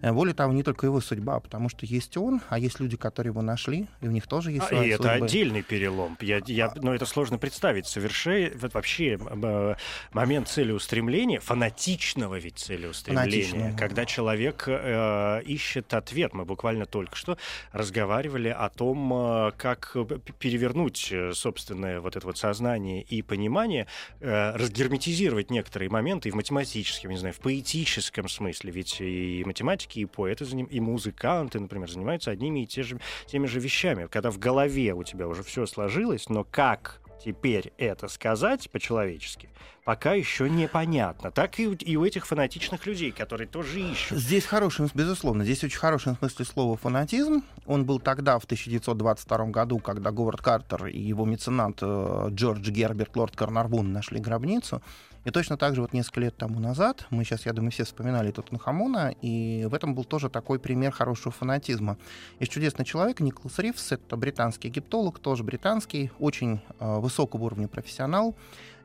Э, 0.00 0.12
более 0.12 0.34
того, 0.34 0.52
не 0.52 0.62
только 0.62 0.86
его 0.86 1.00
судьба, 1.00 1.40
потому 1.40 1.68
что 1.68 1.86
есть 1.86 2.16
он, 2.16 2.40
а 2.48 2.58
есть 2.58 2.80
люди, 2.80 2.96
которые 2.96 3.30
его 3.30 3.42
нашли, 3.42 3.86
и 4.00 4.08
у 4.08 4.10
них 4.10 4.26
тоже 4.26 4.52
есть 4.52 4.64
а, 4.64 4.68
свои 4.68 4.88
И 4.88 4.92
судьбы. 4.92 5.08
это 5.08 5.24
отдельный 5.24 5.62
перелом. 5.62 6.16
Я, 6.20 6.40
я, 6.46 6.72
но 6.76 6.94
это 6.94 7.06
сложно 7.06 7.38
представить. 7.38 7.86
Совершенно 7.86 8.50
вообще 8.72 9.18
э, 9.18 9.74
момент 10.12 10.48
целеустремления, 10.48 11.40
фанатичного 11.40 12.38
ведь 12.38 12.58
целеустремления, 12.58 13.44
Фанатичного. 13.44 13.76
когда 13.78 14.04
человек 14.06 14.64
э, 14.66 15.42
ищет 15.44 15.94
ответ. 15.94 16.34
Мы 16.34 16.44
буквально 16.44 16.86
только 16.86 17.16
что 17.16 17.38
разговаривали 17.72 18.48
о 18.48 18.68
том, 18.68 19.12
э, 19.12 19.52
как 19.56 19.96
перевернуть 20.38 21.12
собственное 21.32 22.00
вот 22.00 22.16
это 22.16 22.26
вот 22.26 22.38
сознание 22.38 23.02
и 23.02 23.22
понимание, 23.22 23.86
э, 24.20 24.56
разгерметизировать 24.56 25.11
драматизировать 25.12 25.50
некоторые 25.50 25.90
моменты 25.90 26.28
и 26.28 26.32
в 26.32 26.34
математическом, 26.34 27.10
не 27.10 27.18
знаю, 27.18 27.34
в 27.34 27.40
поэтическом 27.40 28.28
смысле. 28.28 28.72
Ведь 28.72 29.00
и 29.00 29.42
математики, 29.44 30.00
и 30.00 30.06
поэты, 30.06 30.44
и 30.44 30.80
музыканты, 30.80 31.60
например, 31.60 31.90
занимаются 31.90 32.30
одними 32.30 32.60
и 32.60 32.66
те 32.66 32.82
же, 32.82 32.98
теми 33.26 33.46
же 33.46 33.60
вещами. 33.60 34.06
Когда 34.10 34.30
в 34.30 34.38
голове 34.38 34.94
у 34.94 35.04
тебя 35.04 35.28
уже 35.28 35.42
все 35.42 35.66
сложилось, 35.66 36.28
но 36.28 36.44
как 36.44 37.01
теперь 37.24 37.72
это 37.78 38.08
сказать 38.08 38.70
по-человечески, 38.70 39.48
пока 39.84 40.14
еще 40.14 40.48
непонятно. 40.48 41.30
Так 41.30 41.58
и 41.58 41.66
у, 41.66 41.72
и 41.72 41.96
у 41.96 42.04
этих 42.04 42.26
фанатичных 42.26 42.86
людей, 42.86 43.12
которые 43.12 43.46
тоже 43.46 43.80
ищут. 43.80 44.18
Здесь 44.18 44.44
хороший, 44.44 44.88
безусловно, 44.94 45.44
здесь 45.44 45.64
очень 45.64 45.78
хороший 45.78 46.14
в 46.14 46.18
смысле 46.18 46.44
слова 46.44 46.76
фанатизм. 46.76 47.42
Он 47.66 47.84
был 47.84 48.00
тогда, 48.00 48.38
в 48.38 48.44
1922 48.44 49.46
году, 49.46 49.78
когда 49.78 50.10
Говард 50.10 50.40
Картер 50.40 50.86
и 50.86 50.98
его 50.98 51.24
меценат 51.24 51.78
э, 51.80 52.28
Джордж 52.30 52.70
Герберт, 52.70 53.16
лорд 53.16 53.36
Карнарвун 53.36 53.92
нашли 53.92 54.20
гробницу. 54.20 54.82
И 55.24 55.30
точно 55.30 55.56
так 55.56 55.74
же 55.74 55.82
вот 55.82 55.92
несколько 55.92 56.20
лет 56.20 56.36
тому 56.36 56.58
назад, 56.58 57.06
мы 57.10 57.24
сейчас, 57.24 57.46
я 57.46 57.52
думаю, 57.52 57.70
все 57.70 57.84
вспоминали 57.84 58.30
Тутанхамона, 58.30 59.14
и 59.22 59.66
в 59.70 59.74
этом 59.74 59.94
был 59.94 60.04
тоже 60.04 60.28
такой 60.28 60.58
пример 60.58 60.90
хорошего 60.92 61.30
фанатизма. 61.30 61.96
Есть 62.40 62.52
чудесный 62.52 62.84
человек, 62.84 63.20
Николас 63.20 63.58
Ривс, 63.58 63.92
это 63.92 64.16
британский 64.16 64.68
египтолог, 64.68 65.20
тоже 65.20 65.44
британский, 65.44 66.10
очень 66.18 66.60
э, 66.80 66.98
высокого 66.98 67.44
уровня 67.44 67.68
профессионал. 67.68 68.34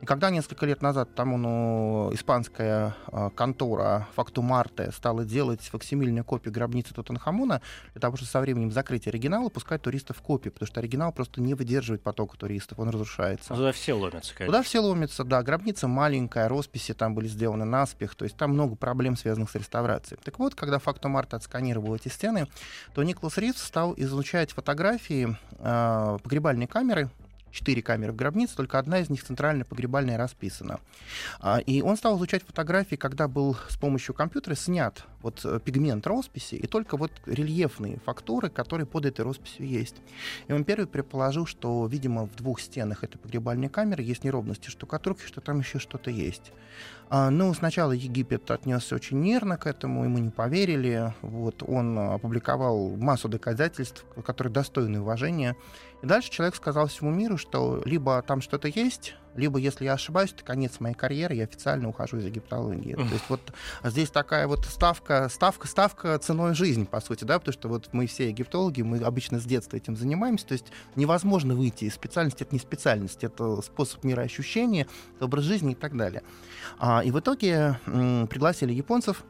И 0.02 0.06
когда 0.06 0.30
несколько 0.30 0.66
лет 0.66 0.82
назад 0.82 1.16
тому 1.16 1.38
ну, 1.38 2.10
испанская 2.14 2.96
э, 3.08 3.30
контора 3.36 4.08
Факту 4.16 4.42
Марте 4.42 4.92
стала 4.92 5.26
делать 5.26 5.62
факсимильную 5.62 6.24
копию 6.24 6.54
гробницы 6.54 6.94
Тутанхамона, 6.94 7.62
для 7.94 8.02
того, 8.02 8.16
чтобы 8.16 8.30
со 8.30 8.40
временем 8.40 8.72
закрыть 8.72 9.08
оригинал 9.08 9.48
и 9.48 9.52
пускать 9.52 9.82
туристов 9.82 10.18
в 10.18 10.22
копии, 10.22 10.50
потому 10.50 10.68
что 10.68 10.80
оригинал 10.80 11.12
просто 11.12 11.42
не 11.42 11.56
выдерживает 11.56 12.04
потока 12.04 12.38
туристов, 12.38 12.80
он 12.80 12.90
разрушается. 12.90 13.56
Туда 13.56 13.72
все 13.72 13.94
ломятся, 13.94 14.36
конечно. 14.36 14.46
Туда 14.46 14.64
все 14.64 14.80
ломятся, 14.80 15.24
да. 15.24 15.42
Гробница 15.42 15.88
маленькая, 15.88 16.48
росписи 16.48 16.94
там 16.94 17.16
были 17.16 17.28
сделаны 17.28 17.66
наспех, 17.66 18.14
то 18.16 18.26
есть 18.26 18.38
там 18.38 18.52
много 18.52 18.76
проблем, 18.76 19.18
связанных 19.18 19.50
с 19.50 19.56
реставрацией. 19.56 20.20
Так 20.24 20.38
вот, 20.38 20.54
когда 20.54 20.78
Факту 20.78 21.10
Марте 21.10 21.38
отсканировал 21.38 21.96
эти 21.96 22.10
стены, 22.10 22.48
то 22.94 23.02
Николас 23.02 23.38
Ривз 23.38 23.64
стал 23.64 23.94
изучать 23.98 24.52
фотографии 24.52 25.36
э, 25.58 26.18
погребальной 26.22 26.68
камеры 26.68 27.10
четыре 27.52 27.82
камеры 27.82 28.12
в 28.12 28.16
гробнице, 28.16 28.56
только 28.56 28.80
одна 28.80 29.00
из 29.00 29.10
них 29.10 29.24
центральная 29.24 29.66
погребальная 29.66 30.18
расписана. 30.18 30.80
А, 31.40 31.60
и 31.60 31.82
он 31.82 31.98
стал 31.98 32.18
изучать 32.18 32.44
фотографии, 32.44 32.96
когда 32.96 33.28
был 33.28 33.58
с 33.70 33.78
помощью 33.78 34.14
компьютера 34.14 34.56
снят 34.56 35.04
вот 35.28 35.42
э, 35.44 35.60
пигмент 35.64 36.08
росписи 36.08 36.56
и 36.56 36.68
только 36.68 36.96
вот 36.96 37.12
рельефные 37.26 38.00
фактуры, 38.06 38.50
которые 38.50 38.86
под 38.86 39.06
этой 39.06 39.22
росписью 39.22 39.68
есть. 39.68 39.96
И 40.48 40.54
он 40.54 40.64
первый 40.64 40.88
предположил, 40.88 41.46
что, 41.46 41.86
видимо, 41.88 42.28
в 42.28 42.36
двух 42.36 42.62
стенах 42.62 43.04
этой 43.04 43.18
погребальной 43.18 43.68
камеры 43.68 44.04
есть 44.04 44.24
неровности 44.24 44.70
штукатурки, 44.70 45.26
что 45.26 45.42
там 45.42 45.60
еще 45.60 45.80
что-то 45.80 46.10
есть. 46.10 46.54
А, 47.10 47.30
ну, 47.30 47.54
сначала 47.54 47.92
Египет 47.92 48.50
отнесся 48.52 48.96
очень 48.96 49.20
нервно 49.20 49.58
к 49.58 49.68
этому, 49.68 50.06
ему 50.06 50.18
не 50.18 50.30
поверили. 50.30 51.14
Вот, 51.22 51.64
он 51.64 51.98
опубликовал 52.00 52.96
массу 52.98 53.28
доказательств, 53.28 54.06
которые 54.26 54.54
достойны 54.54 55.02
уважения. 55.02 55.56
И 56.04 56.06
дальше 56.06 56.32
человек 56.32 56.56
сказал 56.56 56.88
всему 56.88 57.12
миру, 57.12 57.38
что 57.38 57.82
либо 57.86 58.22
там 58.22 58.42
что-то 58.42 58.68
есть, 58.68 59.16
либо, 59.38 59.60
если 59.60 59.86
я 59.86 59.94
ошибаюсь, 59.94 60.34
это 60.34 60.44
конец 60.44 60.80
моей 60.80 60.96
карьеры, 60.96 61.36
я 61.36 61.44
официально 61.44 61.88
ухожу 61.88 62.18
из 62.18 62.26
египтологии. 62.26 62.96
То 62.96 63.02
есть 63.02 63.26
вот 63.30 63.54
здесь 63.84 64.10
такая 64.10 64.48
вот 64.48 64.66
ставка, 64.66 65.30
ставка, 65.30 65.68
ставка 65.68 66.18
ценой 66.20 66.56
жизни, 66.56 66.84
по 66.84 67.00
сути, 67.00 67.24
да, 67.24 67.40
потому 67.40 67.54
что 67.54 67.70
вот 67.70 67.90
мы 67.94 68.08
все 68.08 68.30
египтологи, 68.30 68.82
мы 68.82 68.98
обычно 69.00 69.40
с 69.40 69.44
детства 69.46 69.78
этим 69.78 69.96
занимаемся, 69.96 70.48
то 70.48 70.54
есть 70.54 70.66
невозможно 70.96 71.56
выйти 71.56 71.86
из 71.86 71.94
специальности, 71.94 72.44
это 72.44 72.54
не 72.54 72.60
специальность, 72.60 73.24
это 73.24 73.62
способ 73.62 74.04
мироощущения, 74.04 74.88
образ 75.20 75.44
жизни 75.44 75.72
и 75.72 75.76
так 75.76 75.96
далее. 75.96 76.24
А, 76.80 77.04
и 77.04 77.12
в 77.12 77.20
итоге 77.20 77.80
м, 77.86 78.28
пригласили 78.28 78.74
японцев, 78.74 79.24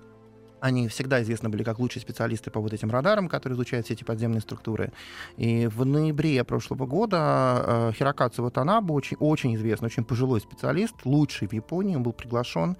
они 0.59 0.87
всегда 0.87 1.21
известны 1.21 1.49
были 1.49 1.63
как 1.63 1.79
лучшие 1.79 2.01
специалисты 2.01 2.51
по 2.51 2.59
вот 2.59 2.73
этим 2.73 2.89
радарам, 2.89 3.29
которые 3.29 3.55
изучают 3.55 3.85
все 3.85 3.93
эти 3.93 4.03
подземные 4.03 4.41
структуры. 4.41 4.91
И 5.37 5.67
в 5.67 5.85
ноябре 5.85 6.43
прошлого 6.43 6.85
года 6.85 7.63
э, 7.65 7.91
Хирокацу 7.95 8.43
Ватанабу, 8.43 8.93
очень, 8.93 9.17
очень 9.19 9.55
известный, 9.55 9.87
очень 9.87 10.03
пожилой 10.03 10.41
специалист, 10.41 10.95
лучший 11.03 11.47
в 11.47 11.53
Японии, 11.53 11.95
он 11.95 12.03
был 12.03 12.13
приглашен. 12.13 12.77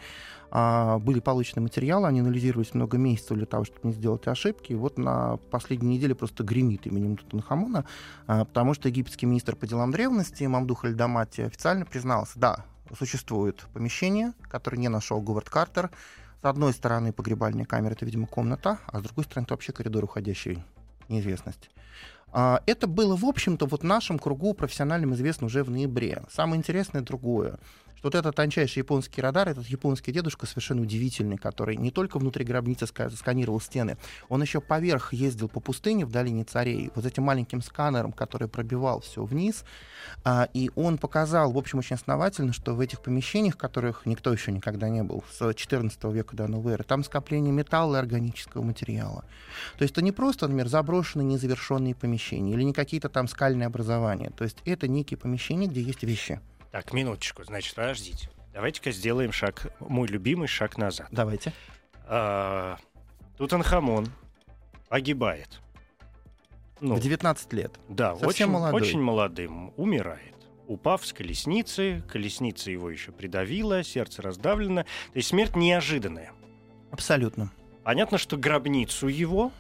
А, 0.50 0.98
были 1.00 1.20
получены 1.20 1.62
материалы, 1.62 2.08
они 2.08 2.22
анализировались 2.22 2.74
много 2.74 2.98
месяцев 2.98 3.38
для 3.38 3.46
того, 3.46 3.66
чтобы 3.66 3.80
не 3.84 3.94
сделать 3.94 4.28
ошибки. 4.28 4.72
И 4.72 4.76
вот 4.76 4.98
на 4.98 5.38
последней 5.52 5.96
неделе 5.96 6.16
просто 6.16 6.44
гремит 6.44 6.88
именем 6.88 7.18
Тутанхамона, 7.18 7.86
а, 8.28 8.46
потому 8.46 8.74
что 8.74 8.88
египетский 8.88 9.26
министр 9.26 9.56
по 9.56 9.68
делам 9.68 9.92
древности 9.92 10.46
Мамдух 10.46 10.86
Альдамати 10.86 11.42
официально 11.42 11.86
признался, 11.86 12.40
да, 12.40 12.66
существует 12.98 13.66
помещение, 13.74 14.34
которое 14.50 14.78
не 14.78 14.88
нашел 14.88 15.22
Говард 15.22 15.50
Картер, 15.50 15.92
с 16.42 16.46
одной 16.46 16.74
стороны 16.74 17.12
погребальная 17.12 17.66
камера, 17.66 17.94
это, 17.94 18.06
видимо, 18.06 18.28
комната, 18.28 18.80
а 18.88 19.00
с 19.00 19.04
другой 19.04 19.26
стороны 19.26 19.46
это 19.46 19.54
вообще 19.54 19.74
коридор 19.74 20.04
уходящий 20.04 20.64
неизвестность. 21.10 21.70
А, 22.32 22.62
это 22.66 22.88
было, 22.88 23.16
в 23.16 23.26
общем-то, 23.26 23.66
вот 23.66 23.84
нашем 23.84 24.20
кругу 24.20 24.54
профессиональным 24.54 25.14
известно 25.14 25.48
уже 25.48 25.64
в 25.64 25.72
ноябре. 25.72 26.24
Самое 26.30 26.60
интересное 26.60 27.02
другое 27.02 27.58
вот 28.08 28.16
этот 28.16 28.38
тончайший 28.38 28.80
японский 28.80 29.20
радар, 29.20 29.50
этот 29.50 29.68
японский 29.68 30.14
дедушка 30.14 30.46
совершенно 30.46 30.82
удивительный, 30.82 31.36
который 31.36 31.76
не 31.76 31.92
только 31.92 32.20
внутри 32.20 32.46
гробницы 32.46 32.88
сканировал 32.88 33.60
стены, 33.60 33.98
он 34.30 34.42
еще 34.42 34.62
поверх 34.62 35.12
ездил 35.12 35.50
по 35.50 35.60
пустыне 35.60 36.06
в 36.06 36.10
долине 36.10 36.46
царей, 36.46 36.90
вот 36.96 37.06
этим 37.06 37.24
маленьким 37.24 37.62
сканером, 37.62 38.14
который 38.14 38.48
пробивал 38.48 39.02
все 39.02 39.26
вниз, 39.26 39.66
а, 40.24 40.48
и 40.54 40.72
он 40.76 40.98
показал, 40.98 41.52
в 41.52 41.58
общем, 41.58 41.80
очень 41.80 41.98
основательно, 41.98 42.54
что 42.54 42.76
в 42.76 42.80
этих 42.80 43.02
помещениях, 43.02 43.56
в 43.56 43.58
которых 43.58 44.06
никто 44.06 44.32
еще 44.32 44.54
никогда 44.54 44.88
не 44.88 45.04
был, 45.04 45.26
с 45.30 45.54
14 45.54 46.02
века 46.06 46.34
до 46.34 46.48
новой 46.48 46.74
эры, 46.76 46.86
там 46.86 47.04
скопление 47.04 47.52
металла 47.52 47.98
и 47.98 48.00
органического 48.00 48.64
материала. 48.64 49.26
То 49.78 49.82
есть 49.82 49.92
это 49.96 50.02
не 50.02 50.14
просто, 50.14 50.48
например, 50.48 50.70
заброшенные 50.70 51.26
незавершенные 51.26 51.94
помещения 51.94 52.54
или 52.54 52.64
не 52.64 52.72
какие-то 52.72 53.10
там 53.10 53.28
скальные 53.28 53.68
образования. 53.68 54.30
То 54.30 54.46
есть 54.46 54.60
это 54.64 54.88
некие 54.88 55.18
помещения, 55.18 55.68
где 55.68 55.82
есть 55.82 56.04
вещи. 56.04 56.40
Так, 56.78 56.94
минуточку, 56.94 57.44
значит, 57.44 57.74
подождите. 57.74 58.30
Давайте-ка 58.54 58.92
сделаем 58.92 59.32
шаг, 59.32 59.74
мой 59.80 60.08
любимый 60.08 60.48
шаг 60.48 60.78
назад. 60.78 61.08
Давайте. 61.10 61.52
А, 62.06 62.78
Тутанхамон 63.36 64.08
погибает. 64.88 65.60
Ну, 66.80 66.94
в 66.94 67.00
19 67.00 67.54
лет. 67.54 67.72
Да, 67.90 68.16
Совсем 68.16 68.28
очень, 68.28 68.60
молодой. 68.60 68.82
очень 68.84 69.02
молодым. 69.02 69.74
Умирает. 69.76 70.36
Упав 70.68 71.04
с 71.04 71.14
колесницы, 71.14 72.04
колесница 72.08 72.70
его 72.70 72.92
еще 72.92 73.12
придавила, 73.12 73.84
сердце 73.84 74.22
раздавлено. 74.22 74.84
То 74.84 75.16
есть 75.16 75.30
смерть 75.30 75.56
неожиданная. 75.56 76.32
Абсолютно. 76.92 77.52
Понятно, 77.84 78.20
что 78.20 78.38
гробницу 78.38 79.08
его, 79.08 79.52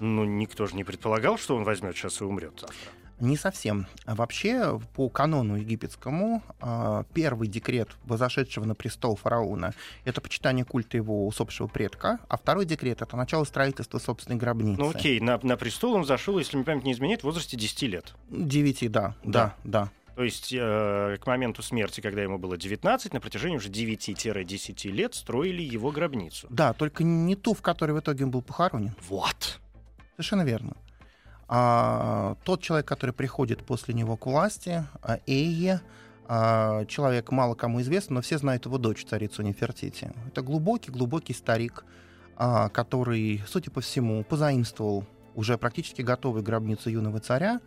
ну, 0.00 0.24
никто 0.24 0.66
же 0.66 0.74
не 0.74 0.82
предполагал, 0.82 1.38
что 1.38 1.54
он 1.54 1.62
возьмет 1.62 1.94
сейчас 1.94 2.20
и 2.20 2.24
умрет 2.24 2.58
завтра. 2.58 2.90
Не 3.18 3.36
совсем. 3.36 3.86
Вообще, 4.04 4.78
по 4.94 5.08
канону 5.08 5.56
египетскому, 5.56 6.42
а, 6.60 7.04
первый 7.14 7.48
декрет 7.48 7.88
возошедшего 8.04 8.64
на 8.64 8.74
престол 8.74 9.16
фараона— 9.16 9.72
это 10.04 10.20
почитание 10.20 10.64
культа 10.64 10.98
его 10.98 11.26
усопшего 11.26 11.66
предка, 11.66 12.18
а 12.28 12.36
второй 12.36 12.66
декрет— 12.66 13.00
это 13.02 13.16
начало 13.16 13.44
строительства 13.44 13.98
собственной 13.98 14.38
гробницы. 14.38 14.80
Ну 14.80 14.90
окей, 14.90 15.20
на, 15.20 15.38
на 15.42 15.56
престол 15.56 15.94
он 15.94 16.04
зашел, 16.04 16.38
если 16.38 16.56
мне 16.56 16.64
память 16.64 16.84
не 16.84 16.92
изменяет, 16.92 17.22
в 17.22 17.24
возрасте 17.24 17.56
10 17.56 17.82
лет. 17.82 18.14
9, 18.28 18.90
да, 18.90 19.14
да, 19.22 19.54
да. 19.64 19.84
да. 19.84 19.90
То 20.16 20.24
есть 20.24 20.50
э, 20.50 21.18
к 21.20 21.26
моменту 21.26 21.62
смерти, 21.62 22.00
когда 22.00 22.22
ему 22.22 22.38
было 22.38 22.56
19, 22.56 23.12
на 23.12 23.20
протяжении 23.20 23.58
уже 23.58 23.68
9-10 23.68 24.90
лет 24.90 25.14
строили 25.14 25.62
его 25.62 25.90
гробницу. 25.90 26.46
Да, 26.50 26.72
только 26.72 27.04
не 27.04 27.36
ту, 27.36 27.52
в 27.52 27.60
которой 27.60 27.92
в 27.92 28.00
итоге 28.00 28.24
он 28.24 28.30
был 28.30 28.40
похоронен. 28.40 28.94
Вот. 29.08 29.60
Совершенно 30.12 30.42
верно. 30.42 30.74
А, 31.48 32.36
тот 32.44 32.60
человек, 32.60 32.86
который 32.86 33.12
приходит 33.12 33.64
после 33.64 33.94
него 33.94 34.16
к 34.16 34.26
власти, 34.26 34.84
а, 35.02 35.18
Эйе, 35.26 35.80
а, 36.28 36.84
человек 36.86 37.30
мало 37.30 37.54
кому 37.54 37.80
известен, 37.80 38.14
но 38.14 38.20
все 38.20 38.38
знают 38.38 38.66
его 38.66 38.78
дочь, 38.78 39.04
царицу 39.04 39.42
Нефертити. 39.42 40.10
Это 40.26 40.42
глубокий-глубокий 40.42 41.34
старик, 41.34 41.84
а, 42.36 42.68
который, 42.68 43.42
судя 43.46 43.70
по 43.70 43.80
всему, 43.80 44.24
позаимствовал 44.24 45.04
уже 45.34 45.56
практически 45.58 46.02
готовую 46.02 46.42
гробницу 46.42 46.90
юного 46.90 47.20
царя, 47.20 47.60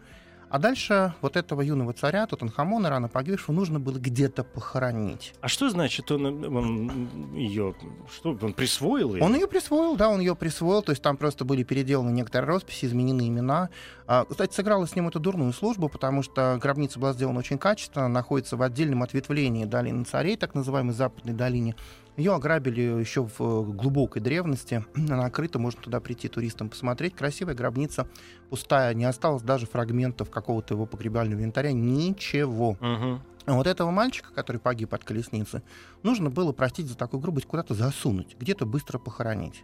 А 0.49 0.57
дальше 0.57 1.13
вот 1.21 1.37
этого 1.37 1.61
юного 1.61 1.93
царя, 1.93 2.25
Тутанхамона, 2.25 2.89
рано 2.89 3.07
погибшего, 3.07 3.53
нужно 3.53 3.79
было 3.79 3.99
где-то 3.99 4.43
похоронить. 4.43 5.33
А 5.41 5.47
что 5.47 5.69
значит 5.69 6.11
он, 6.11 6.25
он 6.25 7.33
ее, 7.33 7.75
что 8.11 8.37
он 8.41 8.53
присвоил 8.53 9.15
ее? 9.15 9.23
Он 9.23 9.35
ее 9.35 9.47
присвоил, 9.47 9.95
да, 9.95 10.09
он 10.09 10.19
ее 10.19 10.35
присвоил, 10.35 10.81
то 10.81 10.91
есть 10.91 11.03
там 11.03 11.17
просто 11.17 11.45
были 11.45 11.63
переделаны 11.63 12.09
некоторые 12.09 12.47
росписи, 12.47 12.85
изменены 12.85 13.27
имена. 13.27 13.69
А, 14.07 14.25
кстати, 14.25 14.55
сыграла 14.55 14.87
с 14.87 14.95
ним 14.95 15.07
эту 15.07 15.19
дурную 15.19 15.53
службу, 15.53 15.87
потому 15.87 16.23
что 16.23 16.57
гробница 16.59 16.99
была 16.99 17.13
сделана 17.13 17.39
очень 17.39 17.59
качественно, 17.59 18.07
находится 18.07 18.57
в 18.57 18.63
отдельном 18.63 19.03
ответвлении 19.03 19.65
долины 19.65 20.03
царей, 20.03 20.35
так 20.35 20.55
называемой 20.55 20.93
западной 20.93 21.33
долине. 21.33 21.75
Ее 22.19 22.35
ограбили 22.35 22.81
еще 22.81 23.23
в 23.23 23.39
э, 23.39 23.63
глубокой 23.71 24.21
древности. 24.21 24.83
Она 24.95 25.15
накрыта, 25.15 25.57
можно 25.57 25.81
туда 25.81 26.01
прийти 26.01 26.27
туристам 26.27 26.69
посмотреть. 26.69 27.15
Красивая 27.15 27.53
гробница, 27.53 28.09
пустая, 28.49 28.93
не 28.93 29.05
осталось 29.05 29.41
даже 29.41 29.65
фрагментов 29.65 30.29
какого-то 30.29 30.73
его 30.73 30.85
погребального 30.85 31.39
инвентаря. 31.39 31.71
Ничего. 31.71 32.71
Угу. 32.71 33.21
Вот 33.55 33.67
этого 33.67 33.89
мальчика, 33.91 34.33
который 34.33 34.57
погиб 34.57 34.93
от 34.93 35.05
колесницы, 35.05 35.63
нужно 36.03 36.29
было, 36.29 36.51
простить 36.51 36.88
за 36.88 36.97
такую 36.97 37.21
грубость, 37.21 37.47
куда-то 37.47 37.73
засунуть, 37.73 38.35
где-то 38.38 38.65
быстро 38.65 38.99
похоронить. 38.99 39.63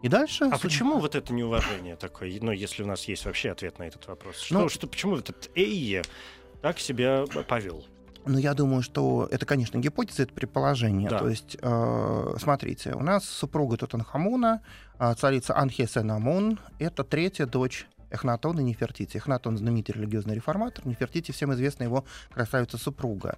И 0.00 0.08
дальше... 0.08 0.44
А 0.44 0.56
судьба- 0.56 0.58
почему 0.62 0.98
вот 1.00 1.14
это 1.14 1.34
неуважение 1.34 1.96
такое, 1.96 2.32
ну, 2.40 2.50
если 2.50 2.82
у 2.82 2.86
нас 2.86 3.04
есть 3.04 3.26
вообще 3.26 3.50
ответ 3.50 3.78
на 3.78 3.82
этот 3.82 4.06
вопрос? 4.08 4.36
Что, 4.38 4.54
Ну- 4.58 4.68
что, 4.70 4.86
почему 4.86 5.16
этот 5.18 5.50
Эйе 5.54 6.02
так 6.62 6.78
себя 6.78 7.26
повел? 7.46 7.84
Ну, 8.26 8.38
я 8.38 8.54
думаю, 8.54 8.82
что 8.82 9.28
это, 9.30 9.46
конечно, 9.46 9.78
гипотеза, 9.78 10.22
это 10.24 10.32
предположение. 10.32 11.08
Да. 11.08 11.18
То 11.18 11.28
есть, 11.28 11.56
э, 11.60 12.34
смотрите, 12.40 12.92
у 12.94 13.02
нас 13.02 13.24
супруга 13.24 13.76
Тутанхамона, 13.76 14.62
э, 14.98 15.14
царица 15.18 15.56
Анхесенамон, 15.56 16.58
это 16.78 17.04
третья 17.04 17.46
дочь 17.46 17.86
Эхнатона 18.14 18.60
и 18.60 18.62
Нефертити. 18.62 19.18
Эхнатон— 19.18 19.56
знаменитый 19.58 19.94
религиозный 19.94 20.34
реформатор, 20.34 20.86
Нефертити 20.86 21.32
всем 21.32 21.52
известна 21.52 21.84
его 21.84 22.04
красавица-супруга. 22.32 23.36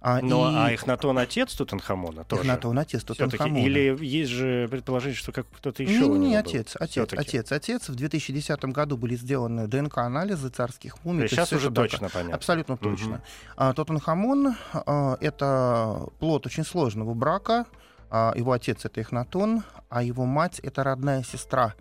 А, 0.00 0.20
Но, 0.20 0.50
и 0.50 0.54
а 0.54 0.74
Эхнатон 0.74 1.18
отец 1.18 1.54
Тутанхамона 1.54 2.24
тоже? 2.24 2.42
Эхнатон— 2.42 2.78
отец. 2.80 3.04
Тутанхамона. 3.04 3.64
Или 3.64 3.96
есть 4.04 4.30
же 4.30 4.68
предположение, 4.68 5.16
что 5.16 5.32
как 5.32 5.46
кто-то 5.50 5.82
еще 5.82 6.08
Не, 6.08 6.18
не, 6.18 6.28
него 6.30 6.38
отец, 6.38 6.76
был? 6.78 6.84
отец, 6.84 7.12
отец, 7.12 7.52
отец. 7.52 7.88
В 7.88 7.94
2010 7.94 8.64
году 8.66 8.96
были 8.96 9.16
сделаны 9.16 9.66
ДНК-анализы 9.66 10.48
царских 10.48 11.04
мумий. 11.04 11.28
то 11.28 11.28
сейчас 11.28 11.52
уже 11.52 11.70
точно 11.70 12.08
понятно. 12.08 12.34
Абсолютно 12.34 12.76
точно. 12.76 13.22
А, 13.56 13.72
Тутанхамон 13.72 14.54
а, 14.72 15.16
это 15.20 16.08
плод 16.18 16.46
очень 16.46 16.64
сложного 16.64 17.14
брака. 17.14 17.66
А, 18.10 18.32
его 18.36 18.52
отец 18.52 18.84
это 18.84 19.00
Эхнатон, 19.00 19.64
а 19.88 20.02
его 20.02 20.24
мать 20.24 20.60
это 20.60 20.84
родная 20.84 21.22
сестра 21.22 21.74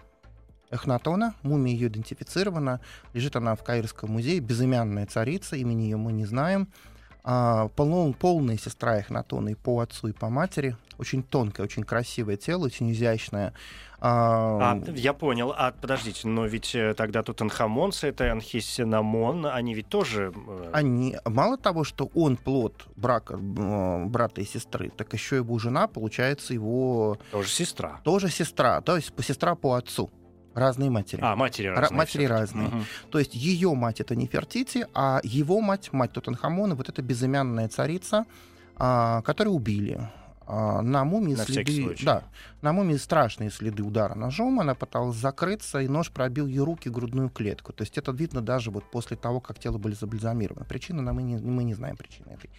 Эхнатона. 0.73 1.35
Мумия 1.43 1.73
ее 1.73 1.87
идентифицирована. 1.87 2.79
Лежит 3.13 3.35
она 3.35 3.55
в 3.55 3.63
Каирском 3.63 4.11
музее. 4.11 4.39
Безымянная 4.39 5.05
царица. 5.05 5.55
Имени 5.55 5.83
ее 5.83 5.97
мы 5.97 6.11
не 6.11 6.25
знаем. 6.25 6.67
А, 7.25 7.69
полно- 7.77 8.13
полная 8.13 8.57
сестра 8.57 8.99
Эхнатона 8.99 9.49
и 9.49 9.55
по 9.55 9.79
отцу, 9.79 10.09
и 10.09 10.11
по 10.11 10.29
матери. 10.29 10.75
Очень 10.97 11.23
тонкое, 11.23 11.65
очень 11.65 11.83
красивое 11.83 12.35
тело, 12.35 12.65
очень 12.65 12.91
изящное. 12.91 13.53
А, 14.01 14.73
А, 14.73 14.91
я 14.91 15.13
понял. 15.13 15.53
А 15.57 15.71
подождите, 15.71 16.27
но 16.27 16.45
ведь 16.45 16.75
э, 16.75 16.93
тогда 16.93 17.23
Тутанхамон 17.23 17.93
с 17.93 18.03
этой 18.03 18.29
Анхисинамон, 18.31 19.45
они 19.45 19.73
ведь 19.73 19.87
тоже... 19.87 20.33
э, 20.35 20.69
Они, 20.73 21.15
мало 21.25 21.57
того, 21.57 21.85
что 21.85 22.09
он 22.13 22.35
плод 22.35 22.85
брака 22.97 23.35
м, 23.35 24.09
брата 24.09 24.41
и 24.41 24.45
сестры, 24.45 24.89
так 24.89 25.13
еще 25.13 25.37
его 25.37 25.57
жена, 25.59 25.87
получается, 25.87 26.53
его 26.53 27.17
тоже 27.31 27.47
сестра. 27.49 28.01
тоже 28.03 28.27
сестра, 28.29 28.81
то 28.81 28.97
есть 28.97 29.13
сестра 29.23 29.55
по 29.55 29.75
отцу. 29.75 30.09
Разные 30.53 30.89
матери. 30.89 31.19
А, 31.23 31.35
матери 31.35 31.67
Ра- 31.67 31.75
разные. 31.79 31.97
матери 31.97 32.25
всё-таки. 32.25 32.39
разные. 32.41 32.67
Мгм. 32.67 32.85
То 33.09 33.19
есть 33.19 33.33
ее 33.35 33.73
мать 33.73 33.99
это 34.01 34.15
Нефертити, 34.15 34.87
а 34.93 35.19
его 35.23 35.61
мать, 35.61 35.91
мать 35.93 36.11
Тутанхамона, 36.11 36.75
вот 36.75 36.89
эта 36.89 37.01
безымянная 37.01 37.67
царица, 37.69 38.25
а, 38.75 39.21
которую 39.23 39.55
убили. 39.55 40.09
А, 40.45 40.81
на 40.81 41.03
мумии 41.05 41.35
На 41.35 41.45
следы, 41.45 41.95
да, 42.03 42.23
на 42.61 42.73
мумии 42.73 42.97
страшные 42.97 43.49
следы 43.49 43.83
удара 43.83 44.15
ножом. 44.15 44.59
Она 44.59 44.75
пыталась 44.75 45.15
закрыться, 45.15 45.79
и 45.79 45.87
нож 45.87 46.11
пробил 46.11 46.47
ей 46.47 46.59
руки, 46.59 46.89
грудную 46.89 47.29
клетку. 47.29 47.71
То 47.71 47.83
есть 47.83 47.97
это 47.97 48.11
видно 48.11 48.41
даже 48.41 48.71
вот 48.71 48.83
после 48.91 49.15
того, 49.15 49.39
как 49.39 49.59
тело 49.59 49.77
были 49.77 49.93
забальзамировано. 49.93 50.65
Причины 50.65 51.01
нам 51.01 51.15
мы 51.15 51.23
не, 51.23 51.37
мы 51.37 51.63
не 51.63 51.73
знаем 51.73 51.95
причины 51.95 52.31
этой. 52.31 52.49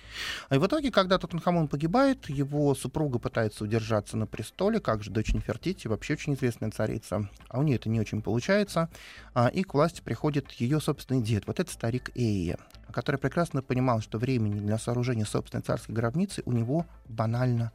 И 0.51 0.59
в 0.59 0.67
итоге, 0.67 0.91
когда 0.91 1.19
Тутанхамон 1.19 1.69
погибает, 1.69 2.29
его 2.29 2.75
супруга 2.75 3.19
пытается 3.19 3.65
удержаться 3.65 4.17
на 4.17 4.27
престоле, 4.27 4.81
как 4.81 5.03
же 5.03 5.11
дочь 5.11 5.35
Нефертити, 5.35 5.89
вообще 5.89 6.15
очень 6.15 6.35
известная 6.35 6.71
царица. 6.71 7.29
А 7.49 7.59
у 7.59 7.63
нее 7.63 7.77
это 7.77 7.89
не 7.89 8.01
очень 8.01 8.23
получается. 8.23 8.89
А, 9.35 9.49
и 9.49 9.63
к 9.63 9.75
власти 9.75 10.01
приходит 10.01 10.53
ее 10.53 10.81
собственный 10.81 11.23
дед, 11.23 11.47
вот 11.47 11.61
этот 11.61 11.73
старик 11.73 12.11
Эйя, 12.15 12.59
который 12.95 13.17
прекрасно 13.17 13.61
понимал, 13.61 14.01
что 14.01 14.19
времени 14.19 14.61
для 14.61 14.79
сооружения 14.79 15.25
собственной 15.25 15.63
царской 15.63 15.95
гробницы 15.95 16.43
у 16.47 16.53
него 16.53 16.87
банально 17.09 17.73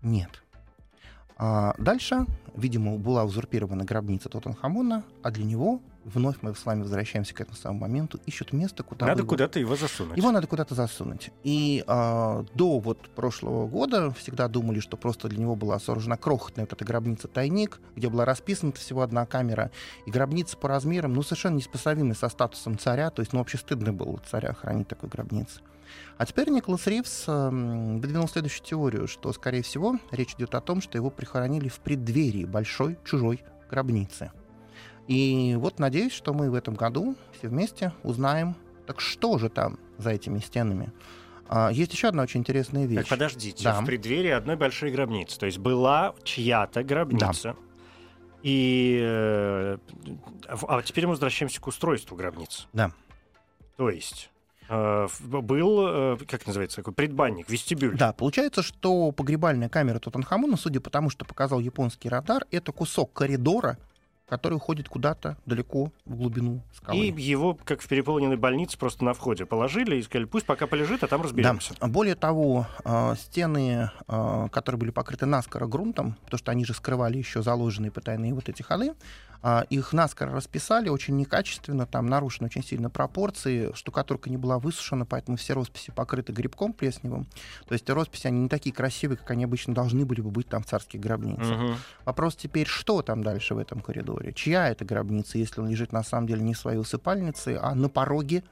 нет. 0.00 0.42
А 1.36 1.74
дальше, 1.78 2.26
видимо, 2.54 2.96
была 2.96 3.24
узурпирована 3.24 3.84
гробница 3.84 4.28
Тутанхамона, 4.28 5.02
а 5.22 5.30
для 5.32 5.44
него, 5.44 5.80
вновь 6.04 6.36
мы 6.42 6.54
с 6.54 6.64
вами 6.64 6.82
возвращаемся 6.82 7.34
к 7.34 7.40
этому 7.40 7.56
самому 7.56 7.80
моменту, 7.80 8.20
ищут 8.24 8.52
место, 8.52 8.84
куда 8.84 9.06
Надо 9.06 9.20
его- 9.22 9.28
куда-то 9.30 9.58
его 9.58 9.74
засунуть. 9.74 10.16
его 10.16 10.30
надо 10.30 10.46
куда-то 10.46 10.76
засунуть. 10.76 11.30
И 11.42 11.82
а, 11.88 12.44
до 12.54 12.78
вот 12.78 13.08
прошлого 13.16 13.66
года 13.66 14.12
всегда 14.12 14.46
думали, 14.46 14.78
что 14.78 14.96
просто 14.96 15.26
для 15.28 15.38
него 15.40 15.56
была 15.56 15.80
сооружена 15.80 16.16
крохотная 16.16 16.66
вот 16.66 16.72
эта 16.72 16.84
гробница-тайник, 16.84 17.80
где 17.96 18.08
была 18.08 18.24
расписана 18.24 18.70
всего 18.72 19.02
одна 19.02 19.26
камера. 19.26 19.72
И 20.06 20.12
гробница 20.12 20.56
по 20.56 20.68
размерам, 20.68 21.14
ну, 21.14 21.22
совершенно 21.24 21.56
неспособимая 21.56 22.14
со 22.14 22.28
статусом 22.28 22.78
царя. 22.78 23.10
То 23.10 23.20
есть, 23.22 23.32
ну, 23.32 23.40
вообще 23.40 23.58
стыдно 23.58 23.92
было 23.92 24.20
царя 24.30 24.52
хранить 24.52 24.86
такой 24.86 25.08
гробнице. 25.08 25.60
А 26.16 26.26
теперь 26.26 26.48
Николас 26.50 26.86
Ривз 26.86 27.24
эм, 27.26 28.00
выдвинул 28.00 28.28
следующую 28.28 28.64
теорию, 28.64 29.08
что, 29.08 29.32
скорее 29.32 29.62
всего, 29.62 29.98
речь 30.12 30.34
идет 30.34 30.54
о 30.54 30.60
том, 30.60 30.80
что 30.80 30.96
его 30.96 31.10
прихоронили 31.10 31.68
в 31.68 31.80
преддверии 31.80 32.44
большой 32.44 32.96
чужой 33.04 33.42
гробницы. 33.70 34.30
И 35.08 35.56
вот 35.58 35.78
надеюсь, 35.78 36.12
что 36.12 36.32
мы 36.32 36.50
в 36.50 36.54
этом 36.54 36.74
году 36.74 37.16
все 37.36 37.48
вместе 37.48 37.92
узнаем, 38.02 38.54
так 38.86 39.00
что 39.00 39.38
же 39.38 39.48
там 39.48 39.78
за 39.98 40.10
этими 40.10 40.38
стенами. 40.38 40.92
А, 41.48 41.70
есть 41.70 41.92
еще 41.92 42.08
одна 42.08 42.22
очень 42.22 42.40
интересная 42.40 42.86
вещь. 42.86 43.00
Так, 43.00 43.08
подождите, 43.08 43.64
Да. 43.64 43.80
в 43.80 43.84
преддверии 43.84 44.30
одной 44.30 44.56
большой 44.56 44.90
гробницы. 44.92 45.38
То 45.38 45.46
есть 45.46 45.58
была 45.58 46.14
чья-то 46.22 46.82
гробница. 46.84 47.56
И... 48.42 48.98
э, 49.02 49.78
А 50.68 50.82
теперь 50.82 51.04
мы 51.06 51.10
возвращаемся 51.10 51.60
к 51.60 51.66
устройству 51.66 52.16
гробницы. 52.16 52.62
Да. 52.72 52.92
То 53.76 53.90
есть 53.90 54.30
был, 54.68 55.86
э, 55.86 56.16
как 56.26 56.46
называется, 56.46 56.76
такой 56.78 56.94
предбанник, 56.94 57.48
вестибюль. 57.48 57.96
Да, 57.96 58.12
получается, 58.12 58.62
что 58.62 59.12
погребальная 59.12 59.68
камера 59.68 59.98
Тутанхамона, 59.98 60.56
судя 60.56 60.80
по 60.80 60.90
тому, 60.90 61.10
что 61.10 61.24
показал 61.24 61.60
японский 61.60 62.08
радар, 62.08 62.44
это 62.50 62.72
кусок 62.72 63.12
коридора, 63.12 63.78
который 64.26 64.54
уходит 64.54 64.88
куда-то 64.88 65.36
далеко 65.44 65.92
в 66.04 66.16
глубину 66.16 66.62
скалы. 66.74 66.98
И 66.98 67.22
его, 67.22 67.58
как 67.64 67.82
в 67.82 67.88
переполненной 67.88 68.36
больнице, 68.36 68.78
просто 68.78 69.04
на 69.04 69.12
входе 69.12 69.44
положили 69.44 69.96
и 69.96 70.02
сказали, 70.02 70.24
пусть 70.26 70.46
пока 70.46 70.66
полежит, 70.66 71.04
а 71.04 71.08
там 71.08 71.22
разберемся. 71.22 71.74
Да. 71.80 71.86
Более 71.88 72.14
того, 72.14 72.66
э, 72.84 73.14
стены, 73.16 73.90
э, 74.08 74.48
которые 74.50 74.78
были 74.78 74.90
покрыты 74.90 75.26
наскоро 75.26 75.66
грунтом, 75.66 76.16
потому 76.24 76.38
что 76.38 76.50
они 76.50 76.64
же 76.64 76.72
скрывали 76.72 77.18
еще 77.18 77.42
заложенные 77.42 77.90
потайные 77.90 78.32
вот 78.32 78.48
эти 78.48 78.62
ходы, 78.62 78.94
э, 79.42 79.62
их 79.68 79.92
наскоро 79.92 80.32
расписали 80.32 80.88
очень 80.88 81.16
некачественно, 81.16 81.86
там 81.86 82.06
нарушены 82.06 82.46
очень 82.46 82.64
сильно 82.64 82.88
пропорции, 82.88 83.72
штукатурка 83.74 84.30
не 84.30 84.38
была 84.38 84.58
высушена, 84.58 85.04
поэтому 85.04 85.36
все 85.36 85.52
росписи 85.52 85.90
покрыты 85.90 86.32
грибком 86.32 86.72
плесневым. 86.72 87.26
То 87.68 87.74
есть 87.74 87.88
росписи, 87.90 88.26
они 88.26 88.40
не 88.40 88.48
такие 88.48 88.74
красивые, 88.74 89.18
как 89.18 89.32
они 89.32 89.44
обычно 89.44 89.74
должны 89.74 90.06
были 90.06 90.22
бы 90.22 90.30
быть 90.30 90.48
там 90.48 90.62
в 90.62 90.66
царских 90.66 91.00
гробницах. 91.00 91.58
Мгм. 91.58 91.76
Вопрос 92.06 92.36
теперь, 92.36 92.66
что 92.66 93.02
там 93.02 93.22
дальше 93.22 93.54
в 93.54 93.58
этом 93.58 93.80
коридоре? 93.80 94.13
Чья 94.34 94.70
это 94.70 94.84
гробница, 94.84 95.38
если 95.38 95.60
он 95.60 95.68
лежит 95.68 95.92
на 95.92 96.02
самом 96.02 96.26
деле 96.26 96.42
не 96.42 96.54
в 96.54 96.58
своей 96.58 96.78
усыпальнице, 96.78 97.58
а 97.60 97.74
на 97.74 97.88
пороге 97.88 98.42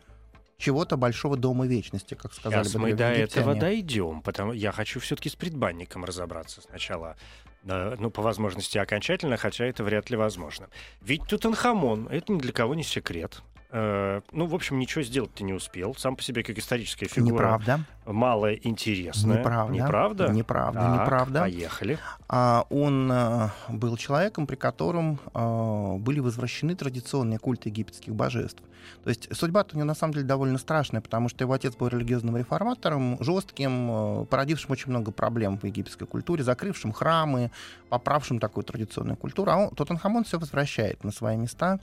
чего-то 0.58 0.96
большого 0.96 1.36
дома 1.36 1.66
вечности, 1.66 2.14
как 2.14 2.32
сказали 2.32 2.62
Сейчас 2.62 2.74
бы 2.74 2.80
мы 2.80 2.92
до 2.94 3.10
этого 3.10 3.54
дойдем, 3.54 4.22
потому 4.22 4.52
я 4.52 4.72
хочу 4.72 5.00
все-таки 5.00 5.28
с 5.28 5.34
предбанником 5.34 6.04
разобраться 6.04 6.60
сначала. 6.60 7.16
Ну, 7.64 8.10
по 8.10 8.22
возможности 8.22 8.78
окончательно, 8.78 9.36
хотя 9.36 9.64
это 9.64 9.84
вряд 9.84 10.10
ли 10.10 10.16
возможно. 10.16 10.68
Ведь 11.00 11.22
Тутанхамон, 11.28 12.08
это 12.08 12.32
ни 12.32 12.38
для 12.38 12.52
кого 12.52 12.74
не 12.74 12.82
секрет. 12.82 13.42
Э, 13.74 14.20
ну, 14.32 14.46
в 14.46 14.54
общем, 14.54 14.78
ничего 14.78 15.02
сделать-то 15.02 15.42
не 15.44 15.54
успел. 15.54 15.94
Сам 15.94 16.14
по 16.14 16.22
себе 16.22 16.42
как 16.42 16.58
историческая 16.58 17.06
фигура 17.06 17.32
Неправда. 17.32 17.80
мало 18.04 18.52
интересная. 18.54 19.38
Неправда. 19.38 19.72
Неправда? 19.72 20.28
Неправда, 20.28 20.80
Так, 20.80 21.00
неправда. 21.00 21.40
Поехали. 21.40 21.98
А, 22.28 22.66
он 22.68 23.10
э, 23.10 23.48
был 23.70 23.96
человеком, 23.96 24.46
при 24.46 24.56
котором 24.56 25.18
э, 25.32 25.96
были 25.96 26.20
возвращены 26.20 26.74
традиционные 26.74 27.38
культы 27.38 27.70
египетских 27.70 28.14
божеств. 28.14 28.62
То 29.04 29.08
есть 29.08 29.34
судьба 29.34 29.64
у 29.72 29.76
него 29.76 29.86
на 29.86 29.94
самом 29.94 30.12
деле 30.12 30.26
довольно 30.26 30.58
страшная, 30.58 31.00
потому 31.00 31.30
что 31.30 31.44
его 31.44 31.54
отец 31.54 31.74
был 31.74 31.88
религиозным 31.88 32.36
реформатором, 32.36 33.16
жестким, 33.20 34.26
породившим 34.26 34.72
очень 34.72 34.90
много 34.90 35.12
проблем 35.12 35.56
в 35.58 35.64
египетской 35.64 36.06
культуре, 36.06 36.42
закрывшим 36.42 36.92
храмы, 36.92 37.52
поправшим 37.88 38.38
такую 38.38 38.64
традиционную 38.64 39.16
культуру. 39.16 39.50
А 39.50 39.56
он, 39.56 39.70
Тутанхамон 39.70 40.24
все 40.24 40.38
возвращает 40.38 41.04
на 41.04 41.12
свои 41.12 41.36
места. 41.36 41.78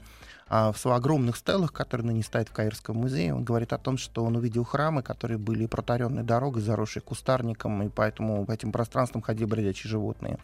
А, 0.50 0.72
в 0.72 0.78
своих 0.78 0.98
огромных 0.98 1.36
стелах, 1.36 1.72
которые 1.72 2.08
ныне 2.08 2.24
стоят 2.24 2.48
в 2.48 2.52
Каирском 2.52 2.96
музее, 2.96 3.32
он 3.32 3.44
говорит 3.44 3.72
о 3.72 3.78
том, 3.78 3.96
что 3.96 4.24
он 4.24 4.34
увидел 4.34 4.64
храмы, 4.64 5.00
которые 5.00 5.38
были 5.38 5.66
протаренной 5.66 6.24
дорогой, 6.24 6.60
заросшей 6.60 7.02
кустарником, 7.02 7.80
и 7.84 7.88
поэтому 7.88 8.44
по 8.44 8.50
этим 8.50 8.72
пространствам 8.72 9.22
ходили 9.22 9.44
бродячие 9.44 9.88
животные. 9.88 10.38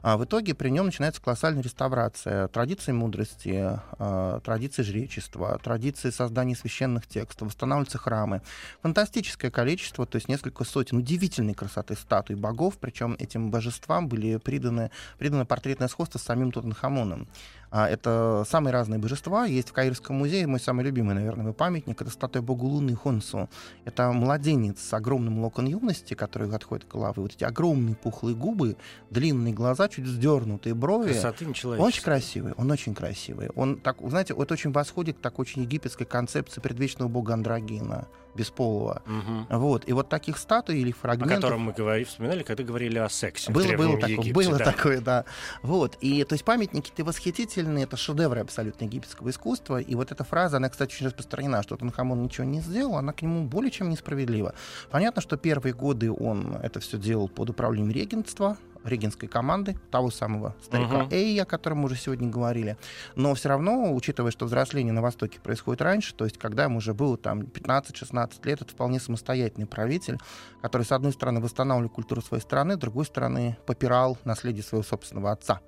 А 0.00 0.16
в 0.16 0.24
итоге 0.24 0.54
при 0.54 0.70
нем 0.70 0.86
начинается 0.86 1.20
колоссальная 1.20 1.62
реставрация 1.62 2.48
традиции 2.48 2.92
мудрости, 2.92 3.78
а, 3.98 4.40
традиции 4.40 4.82
жречества, 4.82 5.60
традиции 5.62 6.08
создания 6.08 6.56
священных 6.56 7.06
текстов, 7.06 7.48
восстанавливаются 7.48 7.98
храмы. 7.98 8.40
Фантастическое 8.80 9.50
количество, 9.50 10.06
то 10.06 10.16
есть 10.16 10.28
несколько 10.28 10.64
сотен 10.64 10.96
удивительной 10.98 11.52
красоты 11.52 11.96
статуй 11.96 12.36
богов, 12.36 12.78
причем 12.80 13.14
этим 13.18 13.50
божествам 13.50 14.08
были 14.08 14.38
приданы, 14.38 14.90
придано 15.18 15.44
портретное 15.44 15.88
сходство 15.88 16.18
с 16.18 16.22
самим 16.22 16.50
Тутанхамоном. 16.50 17.28
А, 17.70 17.88
это 17.88 18.44
самые 18.48 18.72
разные 18.72 18.98
божества. 18.98 19.46
Есть 19.50 19.70
в 19.70 19.72
Каирском 19.72 20.16
музее 20.16 20.46
мой 20.46 20.60
самый 20.60 20.84
любимый, 20.84 21.14
наверное, 21.14 21.52
памятник. 21.52 22.00
Это 22.00 22.10
статуя 22.10 22.42
богу 22.42 22.66
Луны 22.66 22.94
Хонсу. 22.94 23.48
Это 23.84 24.12
младенец 24.12 24.80
с 24.80 24.92
огромным 24.94 25.40
локон 25.40 25.66
юности, 25.66 26.14
который 26.14 26.50
отходит 26.54 26.84
к 26.84 26.92
головы. 26.92 27.22
Вот 27.22 27.32
эти 27.32 27.44
огромные 27.44 27.96
пухлые 27.96 28.36
губы, 28.36 28.76
длинные 29.10 29.52
глаза, 29.52 29.88
чуть 29.88 30.04
вздернутые 30.04 30.74
брови. 30.74 31.12
Красоты 31.12 31.46
Очень 31.80 32.02
красивый, 32.02 32.52
он 32.56 32.70
очень 32.70 32.94
красивый. 32.94 33.50
Он, 33.54 33.78
так, 33.80 33.96
знаете, 34.02 34.34
это 34.38 34.54
очень 34.54 34.72
восходит 34.72 35.18
к 35.18 35.20
такой 35.20 35.42
очень 35.42 35.62
египетской 35.62 36.04
концепции 36.04 36.60
предвечного 36.60 37.08
бога 37.08 37.34
Андрогина 37.34 38.06
бесполого. 38.34 39.02
Угу. 39.06 39.58
Вот. 39.58 39.88
И 39.88 39.92
вот 39.92 40.08
таких 40.08 40.38
статуй 40.38 40.78
или 40.78 40.92
фрагментов... 40.92 41.38
О 41.38 41.40
котором 41.40 41.60
мы 41.62 41.72
говорили, 41.72 42.04
вспоминали, 42.04 42.42
когда 42.42 42.62
говорили 42.62 42.98
о 42.98 43.08
сексе. 43.08 43.50
Было, 43.50 43.76
было, 43.76 43.94
такое, 43.94 44.10
Египте, 44.10 44.32
было 44.32 44.58
да. 44.58 44.64
такое, 44.64 45.00
да. 45.00 45.24
Вот. 45.62 45.96
И 46.00 46.24
то 46.24 46.34
есть 46.34 46.44
памятники-то 46.44 47.04
восхитительные, 47.04 47.84
это 47.84 47.96
шедевры 47.96 48.40
абсолютно 48.40 48.84
египетского 48.84 49.30
искусства. 49.30 49.80
И 49.80 49.94
вот 49.94 50.12
эта 50.12 50.24
фраза, 50.24 50.58
она, 50.58 50.68
кстати, 50.68 50.94
очень 50.94 51.06
распространена, 51.06 51.62
что 51.62 51.76
Танхамон 51.76 52.22
ничего 52.22 52.44
не 52.44 52.60
сделал, 52.60 52.96
она 52.96 53.12
к 53.12 53.22
нему 53.22 53.44
более 53.44 53.70
чем 53.70 53.90
несправедлива. 53.90 54.54
Понятно, 54.90 55.22
что 55.22 55.36
первые 55.36 55.74
годы 55.74 56.10
он 56.10 56.56
это 56.62 56.80
все 56.80 56.98
делал 56.98 57.28
под 57.28 57.50
управлением 57.50 57.90
регентства, 57.90 58.56
регенской 58.84 59.28
команды, 59.28 59.76
того 59.90 60.10
самого 60.10 60.54
старика 60.62 61.02
uh-huh. 61.02 61.12
Эйя, 61.12 61.42
о 61.42 61.46
котором 61.46 61.78
мы 61.78 61.86
уже 61.86 61.96
сегодня 61.96 62.28
говорили. 62.28 62.76
Но 63.16 63.34
все 63.34 63.48
равно, 63.48 63.94
учитывая, 63.94 64.30
что 64.30 64.46
взросление 64.46 64.92
на 64.92 65.02
Востоке 65.02 65.40
происходит 65.40 65.82
раньше, 65.82 66.14
то 66.14 66.24
есть 66.24 66.38
когда 66.38 66.64
ему 66.64 66.78
уже 66.78 66.94
было 66.94 67.16
там 67.16 67.40
15-16 67.40 68.46
лет, 68.46 68.62
это 68.62 68.72
вполне 68.72 69.00
самостоятельный 69.00 69.66
правитель, 69.66 70.18
который, 70.62 70.82
с 70.82 70.92
одной 70.92 71.12
стороны, 71.12 71.40
восстанавливал 71.40 71.90
культуру 71.90 72.22
своей 72.22 72.42
страны, 72.42 72.74
с 72.74 72.78
другой 72.78 73.06
стороны, 73.06 73.56
попирал 73.66 74.18
наследие 74.24 74.62
своего 74.62 74.84
собственного 74.84 75.32
отца. 75.32 75.60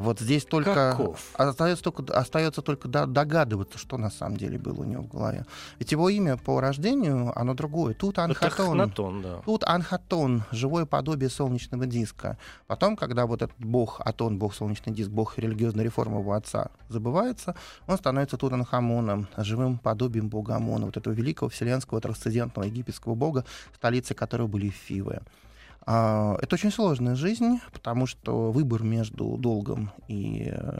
Вот 0.00 0.18
здесь 0.18 0.46
только 0.46 0.98
остается 1.34 1.84
только, 1.84 2.14
остается 2.14 2.62
только 2.62 2.88
догадываться, 2.88 3.78
что 3.78 3.98
на 3.98 4.10
самом 4.10 4.38
деле 4.38 4.58
было 4.58 4.80
у 4.80 4.84
него 4.84 5.02
в 5.02 5.08
голове. 5.08 5.44
Ведь 5.78 5.92
его 5.92 6.08
имя 6.08 6.38
по 6.38 6.60
рождению, 6.60 7.38
оно 7.38 7.54
другое. 7.54 7.92
Тут 7.92 8.18
Анхатон. 8.18 8.80
Анхатон 8.80 9.22
да. 9.22 9.42
Тут 9.44 9.62
Анхатон, 9.64 10.44
живое 10.52 10.86
подобие 10.86 11.28
солнечного 11.28 11.86
диска. 11.86 12.38
Потом, 12.66 12.96
когда 12.96 13.26
вот 13.26 13.42
этот 13.42 13.58
бог 13.58 14.00
Атон, 14.00 14.38
бог 14.38 14.54
солнечный 14.54 14.94
диск, 14.94 15.10
бог 15.10 15.36
религиозной 15.38 15.84
реформы 15.84 16.20
его 16.20 16.32
отца 16.32 16.70
забывается, 16.88 17.54
он 17.86 17.98
становится 17.98 18.38
тут 18.38 18.52
Анхамоном, 18.52 19.28
живым 19.36 19.76
подобием 19.78 20.28
бога 20.28 20.56
Амона, 20.56 20.86
вот 20.86 20.96
этого 20.96 21.12
великого 21.12 21.50
вселенского 21.50 22.00
трансцендентного 22.00 22.66
египетского 22.66 23.14
бога, 23.14 23.44
столицей 23.74 24.16
которого 24.16 24.46
были 24.46 24.70
Фивы. 24.70 25.20
А, 25.86 26.36
это 26.40 26.54
очень 26.54 26.70
сложная 26.70 27.14
жизнь, 27.14 27.60
потому 27.72 28.06
что 28.06 28.52
выбор 28.52 28.82
между 28.82 29.36
долгом 29.36 29.92
и 30.08 30.52
э, 30.52 30.78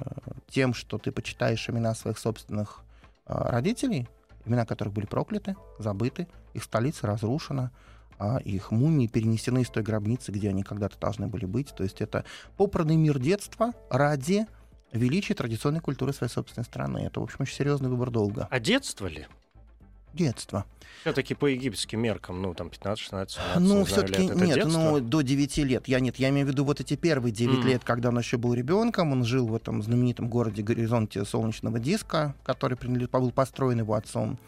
тем, 0.49 0.75
что 0.75 0.99
ты 0.99 1.11
почитаешь 1.11 1.69
имена 1.69 1.95
своих 1.95 2.19
собственных 2.19 2.81
а, 3.27 3.51
родителей, 3.51 4.09
имена 4.45 4.67
которых 4.67 4.93
были 4.93 5.07
прокляты, 5.07 5.57
забыты, 5.79 6.29
их 6.53 6.65
столица 6.65 7.07
разрушена, 7.07 7.71
а 8.19 8.39
их 8.45 8.71
мумии 8.71 9.07
перенесены 9.07 9.63
из 9.63 9.71
той 9.71 9.83
гробницы, 9.83 10.31
где 10.31 10.51
они 10.51 10.63
когда-то 10.63 10.99
должны 10.99 11.27
были 11.27 11.47
быть. 11.47 11.75
То 11.75 11.83
есть 11.83 12.03
это 12.03 12.25
попранный 12.57 12.97
мир 12.97 13.19
детства 13.19 13.73
ради 13.89 14.47
величия 14.93 15.35
традиционной 15.35 15.81
культуры 15.81 16.13
своей 16.13 16.31
собственной 16.31 16.65
страны. 16.65 16.99
Это, 16.99 17.21
в 17.21 17.23
общем, 17.23 17.39
очень 17.41 17.55
серьезный 17.55 17.89
выбор 17.89 18.11
долга. 18.11 18.47
А 18.51 18.61
детство 18.61 19.07
ли? 19.07 19.27
Детство. 20.13 20.65
Все-таки 21.03 21.35
по 21.35 21.47
египетским 21.47 22.01
меркам, 22.01 22.43
ну, 22.43 22.53
там 22.53 22.69
15-16 22.69 23.39
Ну, 23.59 23.85
все-таки 23.85 24.27
нет, 24.27 24.55
детство? 24.55 24.79
ну, 24.79 25.01
до 25.01 25.23
9 25.23 25.59
лет. 25.59 25.89
Я 25.89 26.01
нет, 26.01 26.17
я 26.17 26.29
имею 26.29 26.47
в 26.47 26.51
виду 26.51 26.65
вот 26.65 26.81
эти 26.81 26.95
первые 26.97 27.33
9 27.33 27.59
mm. 27.59 27.63
лет, 27.67 27.85
когда 27.85 28.11
он 28.11 28.19
еще 28.19 28.37
был 28.37 28.53
ребенком, 28.53 29.13
он 29.13 29.25
жил 29.25 29.47
в 29.47 29.55
этом 29.55 29.83
знаменитом 29.83 30.29
городе 30.29 30.63
горизонте 30.63 31.25
солнечного 31.25 31.79
диска, 31.79 32.35
который 32.43 32.77
был 33.07 33.31
построен 33.31 33.79
его 33.79 33.95
отцом. 33.95 34.39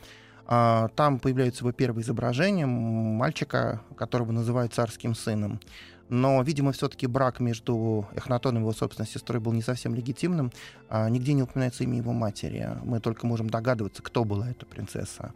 А, 0.46 0.88
там 0.88 1.18
появляются 1.18 1.62
его 1.62 1.72
первые 1.72 2.02
изображения 2.02 2.66
мальчика, 2.66 3.80
которого 3.96 4.32
называют 4.32 4.74
царским 4.74 5.14
сыном. 5.14 5.60
Но, 6.08 6.42
видимо, 6.42 6.72
все-таки 6.72 7.06
брак 7.06 7.40
между 7.40 8.06
Эхнатоном 8.14 8.62
и 8.62 8.64
его 8.64 8.72
собственной 8.74 9.08
сестрой 9.08 9.40
был 9.40 9.52
не 9.52 9.62
совсем 9.62 9.94
легитимным. 9.94 10.52
А, 10.90 11.08
нигде 11.08 11.32
не 11.32 11.42
упоминается 11.42 11.84
имя 11.84 11.96
его 11.96 12.12
матери. 12.12 12.68
Мы 12.84 13.00
только 13.00 13.26
можем 13.26 13.48
догадываться, 13.48 14.02
кто 14.02 14.24
была 14.24 14.50
эта 14.50 14.66
принцесса. 14.66 15.32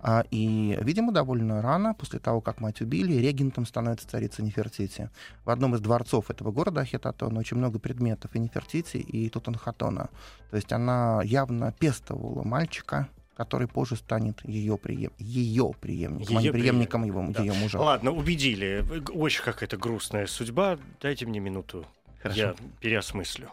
А, 0.00 0.24
и, 0.30 0.78
видимо, 0.80 1.12
довольно 1.12 1.62
рано, 1.62 1.94
после 1.94 2.18
того, 2.18 2.40
как 2.40 2.60
мать 2.60 2.80
убили, 2.80 3.14
регентом 3.14 3.66
становится 3.66 4.08
царица 4.08 4.42
Нефертити. 4.42 5.10
В 5.44 5.50
одном 5.50 5.74
из 5.74 5.80
дворцов 5.80 6.30
этого 6.30 6.52
города 6.52 6.82
Ахетатона 6.82 7.40
очень 7.40 7.56
много 7.56 7.78
предметов 7.78 8.34
и 8.34 8.38
Нефертити, 8.38 8.98
и 8.98 9.28
Тутанхатона. 9.28 10.10
То 10.50 10.56
есть 10.56 10.72
она 10.72 11.20
явно 11.24 11.72
пестовала 11.72 12.42
мальчика, 12.44 13.08
который 13.36 13.66
позже 13.66 13.96
станет 13.96 14.44
ее, 14.44 14.76
преем... 14.78 15.12
ее 15.18 15.72
преемником, 15.80 16.36
ее 16.36 16.38
а 16.38 16.42
не 16.42 16.50
преемником 16.50 17.02
преем... 17.02 17.14
его, 17.16 17.32
да. 17.32 17.42
ее 17.42 17.52
мужа. 17.54 17.78
Ладно, 17.78 18.12
убедили. 18.12 18.84
Очень 19.12 19.42
какая-то 19.42 19.76
грустная 19.76 20.26
судьба. 20.26 20.78
Дайте 21.00 21.26
мне 21.26 21.40
минуту. 21.40 21.84
Хорошо. 22.22 22.40
Я 22.40 22.54
переосмыслю. 22.80 23.50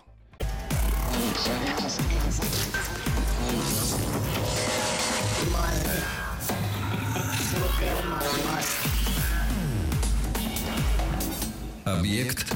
Объект 11.85 12.51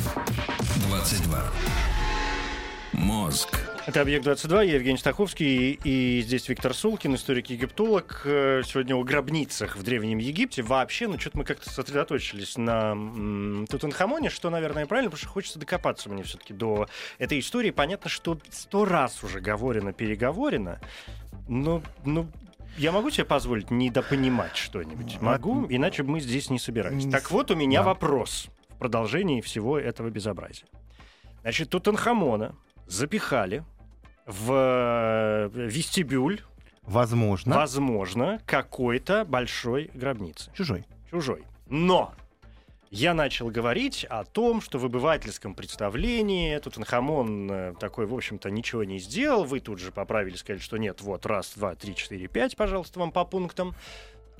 22. 0.88 1.44
Мозг. 2.94 3.60
Это 3.86 4.02
«Объект-22», 4.02 4.66
я 4.66 4.74
Евгений 4.76 4.98
Стаховский, 4.98 5.80
и 5.84 6.22
здесь 6.22 6.50
Виктор 6.50 6.74
Сулкин, 6.74 7.14
историк-египтолог. 7.14 8.22
Э, 8.26 8.64
сегодня 8.66 8.96
о 8.96 9.04
гробницах 9.04 9.76
в 9.76 9.84
Древнем 9.84 10.18
Египте. 10.18 10.64
Вообще, 10.64 11.08
ну, 11.08 11.20
что-то 11.20 11.38
мы 11.38 11.44
как-то 11.44 11.70
сосредоточились 11.70 12.58
на 12.58 12.96
Тутанхамоне, 13.70 14.32
что, 14.32 14.50
наверное, 14.50 14.88
правильно, 14.88 15.12
потому 15.12 15.20
что 15.20 15.30
хочется 15.30 15.60
докопаться 15.60 16.10
мне 16.10 16.24
все-таки 16.24 16.54
до 16.54 16.88
этой 17.20 17.40
истории. 17.40 17.70
Понятно, 17.70 18.10
что 18.10 18.40
сто 18.50 18.86
раз 18.86 19.24
уже 19.24 19.40
говорено-переговорено, 19.40 20.80
но, 21.48 21.84
ну, 22.06 22.28
я 22.78 22.92
могу 22.92 23.10
себе 23.10 23.26
позволить 23.26 23.72
недопонимать 23.72 24.56
что-нибудь? 24.56 25.22
Могу, 25.22 25.66
иначе 25.70 26.04
мы 26.04 26.20
здесь 26.20 26.50
не 26.50 26.60
собираемся. 26.60 27.10
Так 27.12 27.32
вот, 27.32 27.52
у 27.52 27.56
меня 27.56 27.80
да. 27.80 27.88
вопрос 27.88 28.48
в 28.70 28.78
продолжении 28.78 29.42
всего 29.42 29.80
этого 29.80 30.10
безобразия. 30.10 30.68
Значит, 31.42 31.70
Тутанхамона 31.70 32.56
запихали 32.88 33.64
в 34.26 34.52
э, 34.52 35.50
вестибюль. 35.54 36.42
Возможно. 36.84 37.56
Возможно, 37.56 38.40
какой-то 38.46 39.26
большой 39.26 39.90
гробницы. 39.94 40.52
Чужой. 40.54 40.86
Чужой. 41.10 41.44
Но 41.68 42.14
я 42.92 43.14
начал 43.14 43.50
говорить 43.50 44.06
о 44.10 44.24
том, 44.24 44.62
что 44.62 44.80
в 44.80 44.86
обывательском 44.86 45.56
представлении 45.56 46.58
Тутанхамон 46.58 47.52
э, 47.52 47.74
такой, 47.80 48.06
в 48.06 48.14
общем-то, 48.14 48.50
ничего 48.50 48.84
не 48.84 49.00
сделал. 49.00 49.44
Вы 49.44 49.60
тут 49.60 49.80
же 49.80 49.92
поправили, 49.92 50.36
сказали, 50.36 50.62
что 50.62 50.78
нет, 50.78 51.02
вот, 51.02 51.26
раз, 51.26 51.54
два, 51.56 51.76
три, 51.76 51.96
четыре, 51.96 52.28
пять, 52.28 52.56
пожалуйста, 52.56 53.00
вам 53.00 53.12
по 53.12 53.26
пунктам. 53.26 53.76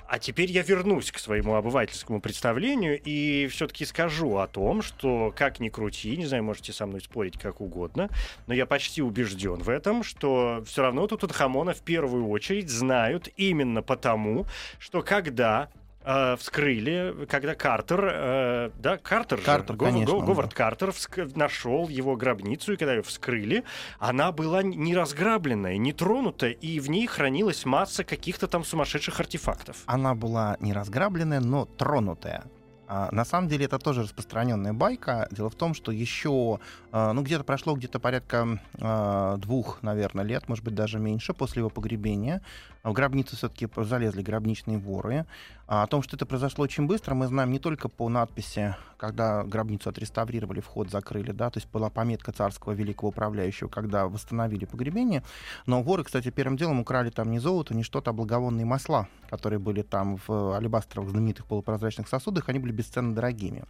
А 0.08 0.20
теперь 0.20 0.52
я 0.52 0.62
вернусь 0.62 1.10
к 1.10 1.18
своему 1.18 1.56
обывательскому 1.56 2.20
представлению 2.20 3.00
и 3.02 3.48
все-таки 3.48 3.84
скажу 3.84 4.36
о 4.36 4.46
том, 4.46 4.80
что 4.80 5.32
как 5.36 5.58
ни 5.58 5.68
крути, 5.68 6.16
не 6.16 6.26
знаю, 6.26 6.44
можете 6.44 6.72
со 6.72 6.86
мной 6.86 7.00
спорить 7.00 7.38
как 7.38 7.60
угодно, 7.60 8.08
но 8.46 8.54
я 8.54 8.66
почти 8.66 9.02
убежден 9.02 9.56
в 9.56 9.68
этом, 9.68 10.04
что 10.04 10.62
все 10.64 10.82
равно 10.82 11.08
тут 11.08 11.32
Хамона 11.32 11.74
в 11.74 11.82
первую 11.82 12.28
очередь 12.28 12.70
знают 12.70 13.28
именно 13.36 13.82
потому, 13.82 14.46
что 14.78 15.02
когда 15.02 15.70
э, 16.06 16.36
вскрыли, 16.36 17.26
когда 17.28 17.54
Картер, 17.54 18.10
э, 18.12 18.70
да, 18.78 18.96
Картер, 18.96 19.40
Картер 19.40 19.74
же, 19.74 19.78
конечно, 19.78 20.14
Го, 20.14 20.22
Говард 20.22 20.50
да. 20.50 20.56
Картер 20.56 20.90
вск- 20.90 21.36
нашел 21.36 21.88
его 21.88 22.16
гробницу, 22.16 22.72
и 22.72 22.76
когда 22.76 22.94
ее 22.94 23.02
вскрыли, 23.02 23.64
она 23.98 24.32
была 24.32 24.62
не 24.62 24.94
разграбленная, 24.94 25.76
не 25.76 25.92
тронута, 25.92 26.48
и 26.48 26.80
в 26.80 26.88
ней 26.88 27.06
хранилась 27.06 27.64
масса 27.64 28.04
каких-то 28.04 28.46
там 28.46 28.64
сумасшедших 28.64 29.20
артефактов. 29.20 29.76
Она 29.86 30.14
была 30.14 30.56
не 30.60 30.72
разграбленная, 30.72 31.40
но 31.40 31.64
тронутая. 31.64 32.44
А, 32.88 33.08
на 33.12 33.24
самом 33.24 33.48
деле 33.48 33.64
это 33.66 33.78
тоже 33.78 34.02
распространенная 34.02 34.72
байка. 34.72 35.28
Дело 35.30 35.50
в 35.50 35.54
том, 35.54 35.74
что 35.74 35.90
еще, 35.90 36.60
а, 36.92 37.12
ну 37.12 37.22
где-то 37.22 37.44
прошло 37.44 37.74
где-то 37.74 37.98
порядка 37.98 38.60
а, 38.80 39.36
двух, 39.38 39.82
наверное, 39.82 40.24
лет, 40.24 40.48
может 40.48 40.64
быть 40.64 40.74
даже 40.74 40.98
меньше 40.98 41.34
после 41.34 41.60
его 41.60 41.70
погребения. 41.70 42.42
В 42.84 42.92
гробницу 42.92 43.36
все-таки 43.36 43.68
залезли 43.76 44.22
гробничные 44.22 44.78
воры. 44.78 45.26
А 45.68 45.82
о 45.82 45.86
том, 45.88 46.02
что 46.02 46.14
это 46.16 46.26
произошло 46.26 46.62
очень 46.62 46.86
быстро, 46.86 47.14
мы 47.14 47.26
знаем 47.26 47.50
не 47.50 47.58
только 47.58 47.88
по 47.88 48.08
надписи, 48.08 48.76
когда 48.98 49.42
гробницу 49.42 49.90
отреставрировали, 49.90 50.60
вход 50.60 50.90
закрыли, 50.90 51.32
да, 51.32 51.50
то 51.50 51.58
есть 51.58 51.68
была 51.70 51.90
пометка 51.90 52.30
царского 52.30 52.72
великого 52.72 53.08
управляющего, 53.08 53.68
когда 53.68 54.06
восстановили 54.06 54.64
погребение, 54.64 55.24
но 55.66 55.82
воры, 55.82 56.04
кстати, 56.04 56.30
первым 56.30 56.56
делом 56.56 56.78
украли 56.80 57.10
там 57.10 57.30
не 57.32 57.40
золото, 57.40 57.74
не 57.74 57.82
что-то, 57.82 58.10
а 58.10 58.12
благовонные 58.12 58.64
масла, 58.64 59.08
которые 59.28 59.58
были 59.58 59.82
там 59.82 60.18
в 60.26 60.56
алебастровых 60.56 61.10
знаменитых 61.10 61.46
полупрозрачных 61.46 62.08
сосудах, 62.08 62.48
они 62.48 62.60
были 62.60 62.70
бесценно 62.72 63.12
дорогими. 63.12 63.64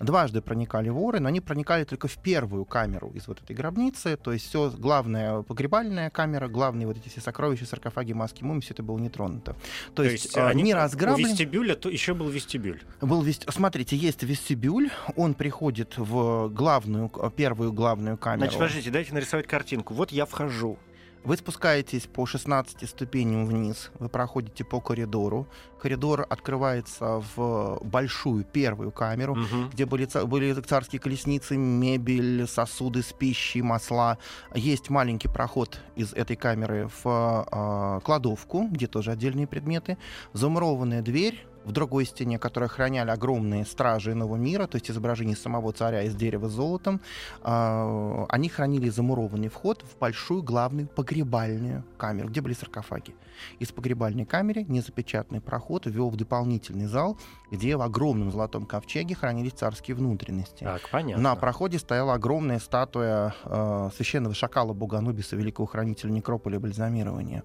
Дважды 0.00 0.42
проникали 0.42 0.90
воры, 0.90 1.18
но 1.18 1.28
они 1.28 1.40
проникали 1.40 1.84
только 1.84 2.08
в 2.08 2.18
первую 2.18 2.66
камеру 2.66 3.10
из 3.14 3.26
вот 3.26 3.42
этой 3.42 3.56
гробницы, 3.56 4.18
то 4.18 4.32
есть 4.34 4.46
все 4.46 4.70
главная 4.70 5.40
погребальная 5.42 6.10
камера, 6.10 6.46
главные 6.46 6.86
вот 6.86 6.98
эти 6.98 7.08
все 7.08 7.22
сокровища, 7.22 7.64
саркофаги, 7.64 8.12
маски, 8.12 8.44
мумии, 8.44 8.60
все 8.60 8.74
это 8.74 8.82
было 8.82 8.98
не 8.98 9.08
тронуто. 9.08 9.54
То, 9.94 9.94
То 9.94 10.02
есть, 10.04 10.24
есть 10.26 10.36
а, 10.36 10.48
они- 10.48 10.62
не 10.62 10.74
У 10.74 10.76
разграблен. 10.76 11.37
Вестибюля 11.38 11.74
то 11.74 11.88
еще 11.88 12.14
был 12.14 12.28
вестибюль. 12.28 12.82
Был 13.00 13.22
вест... 13.22 13.44
Смотрите, 13.52 13.96
есть 13.96 14.22
вестибюль, 14.22 14.90
он 15.16 15.34
приходит 15.34 15.94
в 15.96 16.48
главную, 16.48 17.08
первую 17.36 17.72
главную 17.72 18.16
камеру. 18.16 18.40
Значит, 18.40 18.58
подождите, 18.58 18.90
дайте 18.90 19.14
нарисовать 19.14 19.46
картинку. 19.46 19.94
Вот 19.94 20.10
я 20.10 20.26
вхожу. 20.26 20.78
Вы 21.24 21.36
спускаетесь 21.36 22.06
по 22.06 22.26
16 22.26 22.88
ступеням 22.88 23.44
вниз, 23.46 23.90
вы 23.98 24.08
проходите 24.08 24.64
по 24.64 24.80
коридору. 24.80 25.46
Коридор 25.80 26.26
открывается 26.28 27.22
в 27.36 27.78
большую 27.84 28.44
первую 28.44 28.92
камеру, 28.92 29.34
Мгм. 29.34 29.70
где 29.70 29.84
были, 29.84 30.08
были 30.26 30.52
царские 30.54 31.00
колесницы, 31.00 31.56
мебель, 31.56 32.46
сосуды 32.46 33.02
с 33.02 33.12
пищей, 33.12 33.62
масла. 33.62 34.18
Есть 34.54 34.90
маленький 34.90 35.28
проход 35.28 35.80
из 35.96 36.12
этой 36.14 36.36
камеры 36.36 36.88
в 37.02 37.46
а, 37.50 38.00
кладовку, 38.00 38.66
где 38.68 38.86
тоже 38.86 39.10
отдельные 39.12 39.46
предметы. 39.46 39.98
Замурованная 40.32 41.02
дверь 41.02 41.46
в 41.68 41.72
другой 41.72 42.06
стене, 42.06 42.38
которую 42.38 42.66
охраняли 42.66 43.10
огромные 43.10 43.66
стражи 43.66 44.12
иного 44.12 44.36
мира, 44.36 44.66
то 44.66 44.76
есть 44.76 44.90
изображение 44.90 45.36
самого 45.36 45.72
царя 45.72 46.02
из 46.02 46.14
дерева 46.14 46.48
с 46.48 46.52
золотом. 46.52 47.00
А, 47.42 48.24
Они 48.30 48.48
хранили 48.48 48.88
замурованный 48.88 49.48
вход 49.48 49.82
в 49.82 49.98
большую 49.98 50.42
главную 50.42 50.88
погребальную 50.88 51.84
камеру, 51.98 52.28
где 52.28 52.40
были 52.40 52.54
саркофаги. 52.54 53.14
Из 53.58 53.70
погребальной 53.70 54.24
камеры 54.24 54.64
незапечатанный 54.64 55.42
проход 55.42 55.86
вел 55.86 56.08
в 56.08 56.16
дополнительный 56.16 56.86
зал, 56.86 57.18
где 57.50 57.76
в 57.76 57.82
огромном 57.82 58.32
золотом 58.32 58.64
ковчеге 58.64 59.14
хранились 59.14 59.52
царские 59.52 59.94
внутренности. 59.94 60.64
Так, 60.64 60.88
понятно. 60.90 61.22
На 61.22 61.36
проходе 61.36 61.78
стояла 61.78 62.14
огромная 62.14 62.58
статуя 62.60 63.34
э, 63.44 63.90
священного 63.94 64.34
шакала 64.34 64.72
бога 64.72 64.98
Анубиса, 64.98 65.36
великого 65.36 65.66
хранителя 65.66 66.10
некрополя 66.10 66.58
бальзамирования. 66.58 67.44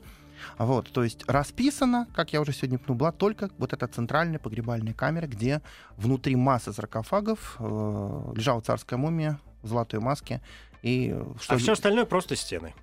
Вот, 0.57 0.91
то 0.91 1.03
есть 1.03 1.23
расписано, 1.27 2.07
как 2.13 2.33
я 2.33 2.41
уже 2.41 2.53
сегодня 2.53 2.79
пнул, 2.79 2.97
была 2.97 3.11
только 3.11 3.49
вот 3.57 3.73
эта 3.73 3.87
центральная 3.87 4.39
погребальная 4.39 4.93
камера, 4.93 5.27
где 5.27 5.61
внутри 5.97 6.35
массы 6.35 6.73
саркофагов 6.73 7.57
э, 7.59 8.33
лежала 8.35 8.61
царская 8.61 8.97
мумия 8.97 9.39
в 9.61 9.67
золотой 9.67 9.99
маске 9.99 10.41
и 10.81 11.11
э, 11.13 11.23
что 11.39 11.55
А 11.55 11.57
все 11.57 11.73
остальное 11.73 12.05
просто 12.05 12.35
стены. 12.35 12.73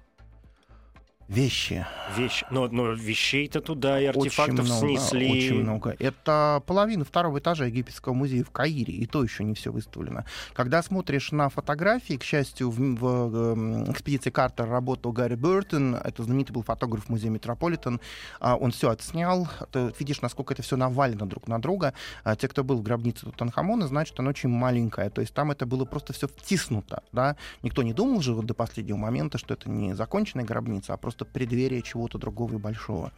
Вещи. 1.31 1.87
Вещи. 2.17 2.45
Но, 2.51 2.67
но 2.69 2.93
вещей-то 2.93 3.61
туда 3.61 4.01
и 4.01 4.07
артефактов 4.07 4.65
очень 4.65 4.75
много, 4.75 4.87
снесли. 4.87 5.31
Очень 5.31 5.63
много. 5.63 5.97
Это 5.99 6.63
половина 6.67 7.05
второго 7.05 7.39
этажа 7.39 7.67
египетского 7.67 8.15
музея 8.15 8.43
в 8.43 8.51
Каире, 8.51 8.93
и 8.95 9.07
то 9.07 9.23
еще 9.23 9.45
не 9.45 9.55
все 9.55 9.71
выставлено. 9.71 10.25
Когда 10.55 10.83
смотришь 10.83 11.31
на 11.31 11.49
фотографии, 11.49 12.15
к 12.15 12.25
счастью, 12.25 12.71
в, 12.71 12.79
в, 12.79 13.53
эм, 13.53 13.93
экспедиции 13.93 14.31
Картер 14.31 14.69
работал 14.69 15.13
Гарри 15.13 15.37
Бертон, 15.37 15.95
это 15.95 16.25
знаменитый 16.25 16.53
был 16.53 16.65
фотограф 16.65 17.09
музея 17.09 17.31
Метрополитен, 17.31 18.01
а, 18.41 18.57
он 18.57 18.73
все 18.73 18.91
отснял, 18.91 19.49
ты 19.71 19.93
видишь, 20.01 20.23
насколько 20.23 20.53
это 20.53 20.63
все 20.63 20.77
навалено 20.77 21.27
друг 21.27 21.47
на 21.47 21.61
друга. 21.61 21.95
А 22.25 22.35
те, 22.35 22.49
кто 22.49 22.65
был 22.65 22.79
в 22.79 22.83
гробнице 22.83 23.27
Тутанхамона, 23.27 23.87
знают, 23.87 24.09
что 24.09 24.23
она 24.23 24.31
очень 24.31 24.49
маленькая, 24.49 25.11
то 25.11 25.21
есть 25.21 25.33
там 25.33 25.53
это 25.53 25.65
было 25.65 25.85
просто 25.85 26.13
все 26.13 26.27
втиснуто, 26.27 27.05
да. 27.13 27.37
Никто 27.63 27.85
не 27.85 27.93
думал 27.93 28.21
же 28.21 28.35
вот 28.35 28.47
до 28.47 28.55
последнего 28.55 28.97
момента, 28.97 29.39
что 29.39 29.55
это 29.55 29.71
не 29.71 29.95
законченная 29.95 30.45
гробница, 30.45 30.95
а 30.95 30.97
просто 30.97 31.20
преддверие 31.25 31.83
чего-то 31.83 32.19
другого 32.19 32.55
и 32.55 32.59
большого. 32.59 33.13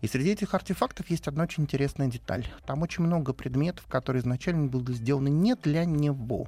И 0.00 0.06
среди 0.06 0.30
этих 0.30 0.54
артефактов 0.54 1.10
есть 1.10 1.28
одна 1.28 1.44
очень 1.44 1.64
интересная 1.64 2.08
деталь. 2.08 2.46
Там 2.66 2.82
очень 2.82 3.04
много 3.04 3.32
предметов, 3.32 3.86
которые 3.88 4.20
изначально 4.20 4.66
были 4.68 4.92
сделаны 4.92 5.28
не 5.28 5.54
для 5.54 5.84
него. 5.84 6.46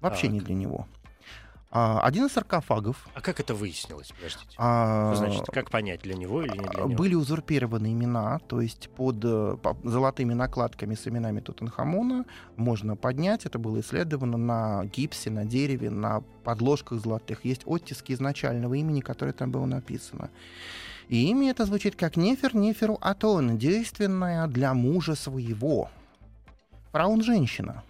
Вообще 0.00 0.22
Так. 0.22 0.32
не 0.32 0.40
для 0.40 0.54
него. 0.54 0.86
А, 1.72 2.00
один 2.00 2.26
из 2.26 2.32
саркофагов 2.32 3.06
А 3.14 3.20
как 3.20 3.38
это 3.38 3.54
выяснилось? 3.54 4.08
Подождите. 4.10 4.56
а, 4.58 5.14
Что 5.14 5.24
значит, 5.26 5.46
как 5.52 5.70
понять, 5.70 6.00
для 6.02 6.14
него 6.14 6.42
или 6.42 6.50
не 6.58 6.68
для 6.68 6.80
него? 6.82 6.88
были 6.96 7.14
узурпированы 7.14 7.92
имена, 7.92 8.40
то 8.40 8.60
есть 8.60 8.88
под 8.90 9.24
э, 9.24 9.56
по- 9.62 9.76
золотыми 9.84 10.34
накладками 10.34 10.96
с 10.96 11.06
именами 11.06 11.38
Тутанхамона 11.38 12.24
можно 12.56 12.96
поднять. 12.96 13.46
Это 13.46 13.60
было 13.60 13.78
исследовано 13.80 14.36
на 14.36 14.84
гипсе, 14.86 15.30
на 15.30 15.44
дереве, 15.44 15.90
на 15.90 16.22
подложках 16.42 17.00
золотых. 17.00 17.44
Есть 17.44 17.62
оттиски 17.66 18.12
изначального 18.14 18.74
имени, 18.74 19.00
которое 19.00 19.32
там 19.32 19.52
было 19.52 19.66
написано. 19.66 20.30
И 21.08 21.28
имя 21.30 21.50
это 21.50 21.66
звучит 21.66 21.94
как 21.94 22.16
Нефер 22.16 22.56
Неферу 22.56 22.98
Атон, 23.00 23.58
действенное 23.58 24.48
для 24.48 24.74
мужа 24.74 25.14
своего. 25.14 25.88
Фараон 26.90 27.22
женщина. 27.22 27.84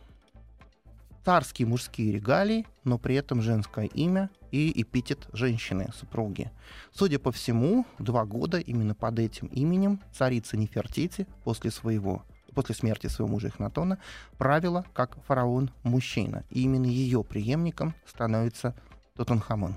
Царские 1.25 1.69
мужские 1.69 2.13
регалии, 2.13 2.67
но 2.85 2.99
при 2.99 3.15
этом 3.15 3.43
женское 3.43 3.87
имя 3.87 4.31
и 4.51 4.81
эпитет 4.81 5.29
женщины, 5.33 5.91
супруги. 5.95 6.51
Судя 6.93 7.19
по 7.19 7.31
всему, 7.31 7.85
два 7.99 8.25
года 8.25 8.59
именно 8.59 8.95
под 8.95 9.19
этим 9.19 9.47
именем 9.49 10.01
царица 10.13 10.57
Нефертити 10.57 11.27
после 11.45 11.71
своего 11.71 12.23
после 12.55 12.75
смерти 12.75 13.07
своего 13.07 13.33
мужа 13.33 13.47
Эхнатона 13.47 13.99
правила 14.37 14.85
как 14.93 15.23
фараон-мужчина. 15.27 16.45
И 16.51 16.63
именно 16.63 16.87
ее 16.87 17.23
преемником 17.23 17.95
становится 18.05 18.75
Тутанхамон. 19.17 19.77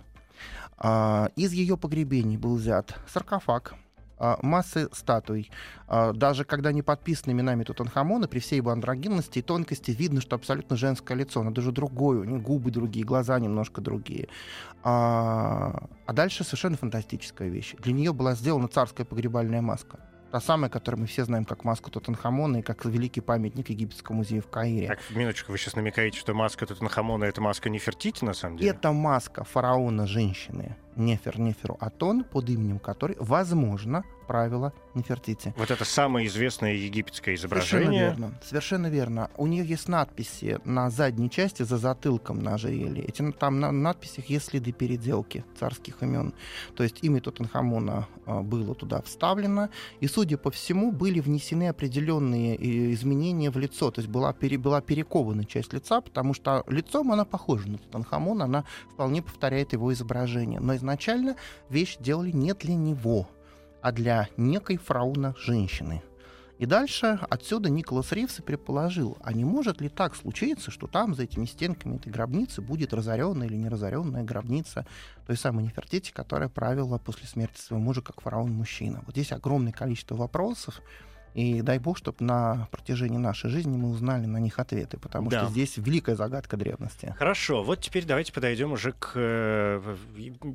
А, 0.77 1.29
из 1.35 1.51
ее 1.51 1.77
погребений 1.77 2.37
был 2.37 2.55
взят 2.55 2.95
саркофаг, 3.07 3.75
массы 4.41 4.89
статуй. 4.91 5.51
А, 5.87 6.13
Даже 6.13 6.45
когда 6.45 6.71
не 6.71 6.81
подписаны 6.81 7.31
именами 7.31 7.63
Тутанхамона, 7.63 8.27
при 8.27 8.39
всей 8.39 8.57
его 8.57 8.71
андрогинности 8.71 9.39
и 9.39 9.41
тонкости 9.41 9.91
видно, 9.91 10.21
что 10.21 10.35
абсолютно 10.35 10.75
женское 10.75 11.15
лицо. 11.15 11.41
Оно 11.41 11.51
даже 11.51 11.71
другое, 11.71 12.19
у 12.19 12.23
нее 12.23 12.39
губы 12.39 12.71
другие, 12.71 13.05
глаза 13.05 13.39
немножко 13.39 13.81
другие. 13.81 14.27
А, 14.83 15.87
а 16.05 16.13
дальше 16.13 16.43
совершенно 16.43 16.77
фантастическая 16.77 17.49
вещь. 17.49 17.75
Для 17.79 17.93
нее 17.93 18.13
была 18.13 18.35
сделана 18.35 18.67
царская 18.67 19.05
погребальная 19.05 19.61
маска. 19.61 19.99
Та 20.31 20.41
самая, 20.41 20.69
которую 20.69 21.01
мы 21.01 21.07
все 21.07 21.25
знаем 21.25 21.45
как 21.45 21.63
маску 21.63 21.91
Тутанхамона 21.91 22.57
и 22.57 22.61
как 22.63 22.85
великий 22.85 23.21
памятник 23.21 23.69
египетского 23.69 24.15
музея 24.15 24.41
в 24.41 24.47
Каире. 24.47 24.87
Так, 24.87 24.99
минуточку, 25.11 25.51
вы 25.51 25.59
сейчас 25.59 25.75
намекаете, 25.75 26.17
что 26.17 26.33
маска 26.33 26.65
Тутанхамона— 26.65 27.23
это 27.25 27.39
маска 27.39 27.69
Нефертити, 27.69 28.25
на 28.25 28.33
самом 28.33 28.57
деле? 28.57 28.71
Это 28.71 28.91
маска 28.91 29.43
фараона 29.43 30.07
женщины 30.07 30.75
Нефер 30.95 31.39
Неферу 31.39 31.77
Атон, 31.79 32.23
под 32.23 32.49
именем 32.49 32.79
которой, 32.79 33.15
возможно, 33.19 34.03
правила 34.27 34.73
Нефертити. 34.95 35.53
Вот 35.57 35.71
это 35.71 35.85
самое 35.85 36.27
известное 36.27 36.73
египетское 36.73 37.35
Совершенно 37.35 37.81
изображение. 37.81 38.01
верно. 38.09 38.39
Совершенно 38.43 38.87
верно. 38.87 39.29
У 39.37 39.47
нее 39.47 39.65
есть 39.65 39.87
надписи 39.87 40.59
на 40.65 40.89
задней 40.89 41.29
части 41.29 41.63
за 41.63 41.77
затылком 41.77 42.39
на 42.41 42.53
ожерелье. 42.55 43.03
Эти, 43.03 43.31
там 43.31 43.59
на 43.59 43.71
надписях 43.71 44.27
есть 44.27 44.45
следы 44.45 44.71
переделки 44.71 45.43
царских 45.59 46.01
имен. 46.01 46.33
То 46.75 46.83
есть 46.83 46.99
имя 47.01 47.21
Тутанхамона 47.21 48.07
а, 48.25 48.41
было 48.41 48.75
туда 48.75 49.01
вставлено. 49.01 49.69
И, 49.99 50.07
судя 50.07 50.37
по 50.37 50.51
всему, 50.51 50.91
были 50.91 51.19
внесены 51.19 51.69
определенные 51.69 52.55
э, 52.55 52.93
изменения 52.93 53.49
в 53.49 53.57
лицо. 53.57 53.91
То 53.91 53.99
есть 54.01 54.09
была, 54.09 54.31
пере- 54.33 54.57
была 54.57 54.81
перекована 54.81 55.43
часть 55.43 55.73
лица, 55.73 56.01
потому 56.01 56.33
что 56.33 56.63
лицом 56.67 57.11
она 57.11 57.25
похожа 57.25 57.67
на 57.67 57.77
Тутанхамона, 57.77 58.45
она 58.45 58.63
вполне 58.93 59.21
повторяет 59.21 59.73
его 59.73 59.91
изображение. 59.91 60.59
Но 60.59 60.75
изначально 60.83 61.37
вещь 61.69 61.97
делали 61.99 62.31
не 62.31 62.53
для 62.53 62.75
него, 62.75 63.29
а 63.81 63.91
для 63.91 64.27
некой 64.37 64.77
фрауна 64.77 65.33
женщины. 65.37 66.03
И 66.59 66.65
дальше 66.65 67.19
отсюда 67.29 67.69
Николас 67.69 68.11
Ривс 68.11 68.39
и 68.39 68.41
предположил, 68.41 69.17
а 69.21 69.33
не 69.33 69.43
может 69.43 69.81
ли 69.81 69.89
так 69.89 70.15
случиться, 70.15 70.71
что 70.71 70.87
там 70.87 71.15
за 71.15 71.23
этими 71.23 71.45
стенками 71.45 71.95
этой 71.95 72.11
гробницы 72.11 72.61
будет 72.61 72.93
разоренная 72.93 73.47
или 73.47 73.55
неразоренная 73.55 74.23
гробница 74.23 74.85
той 75.25 75.35
самой 75.35 75.63
Нефертити, 75.63 76.11
которая 76.11 76.49
правила 76.49 76.99
после 76.99 77.27
смерти 77.27 77.59
своего 77.59 77.83
мужа 77.83 78.01
как 78.01 78.21
фараон-мужчина. 78.21 79.01
Вот 79.05 79.15
здесь 79.15 79.31
огромное 79.31 79.73
количество 79.73 80.15
вопросов, 80.15 80.81
И 81.33 81.61
дай 81.61 81.79
бог, 81.79 81.97
чтобы 81.97 82.17
на 82.19 82.67
протяжении 82.71 83.17
нашей 83.17 83.49
жизни 83.49 83.75
мы 83.75 83.89
узнали 83.89 84.25
на 84.27 84.37
них 84.37 84.59
ответы, 84.59 84.97
потому 84.97 85.29
Да. 85.29 85.41
что 85.43 85.51
здесь 85.51 85.77
великая 85.77 86.15
загадка 86.15 86.57
древности. 86.57 87.15
Хорошо, 87.17 87.63
вот 87.63 87.81
теперь 87.81 88.05
давайте 88.05 88.31
подойдем 88.31 88.71
уже 88.71 88.91
к... 88.93 89.13
э, 89.15 89.95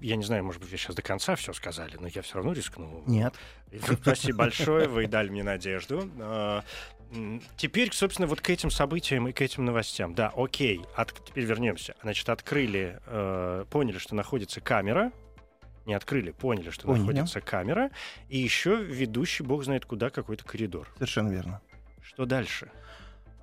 Я 0.03 0.17
не 0.17 0.23
знаю, 0.25 0.45
может 0.45 0.61
быть, 0.61 0.71
вы 0.71 0.77
сейчас 0.77 0.95
до 0.95 1.03
конца 1.03 1.35
все 1.35 1.53
сказали, 1.53 1.97
но 1.99 2.07
я 2.07 2.23
все 2.23 2.37
равно 2.37 2.53
рискну. 2.53 3.03
Нет. 3.07 3.35
Спасибо 4.03 4.38
большое, 4.38 4.88
вы 4.88 5.07
дали 5.09 5.29
мне 5.31 5.43
надежду. 5.43 6.09
А, 6.21 6.62
Теперь, 7.57 7.91
собственно, 7.93 8.29
вот 8.29 8.43
к 8.43 8.51
этим 8.51 8.71
событиям 8.71 9.29
и 9.29 9.33
к 9.33 9.41
этим 9.41 9.64
новостям. 9.64 10.14
Да, 10.14 10.31
окей, 10.37 10.83
от- 10.95 11.14
теперь 11.27 11.45
вернемся. 11.45 11.95
Значит, 12.03 12.29
открыли, 12.29 13.01
э, 13.07 13.64
поняли, 13.71 13.97
что 13.97 14.14
находится 14.14 14.61
камера. 14.61 15.11
Не 15.88 15.94
открыли, 15.94 16.33
поняли, 16.33 16.68
что 16.68 16.87
Поняли. 16.87 17.01
находится 17.01 17.40
камера. 17.40 17.90
И 18.29 18.37
еще 18.37 18.77
ведущий, 18.77 19.42
бог 19.42 19.64
знает 19.64 19.87
куда, 19.87 20.11
какой-то 20.11 20.44
коридор. 20.44 20.87
Совершенно 20.96 21.31
верно. 21.31 21.62
Что 22.03 22.27
дальше? 22.27 22.70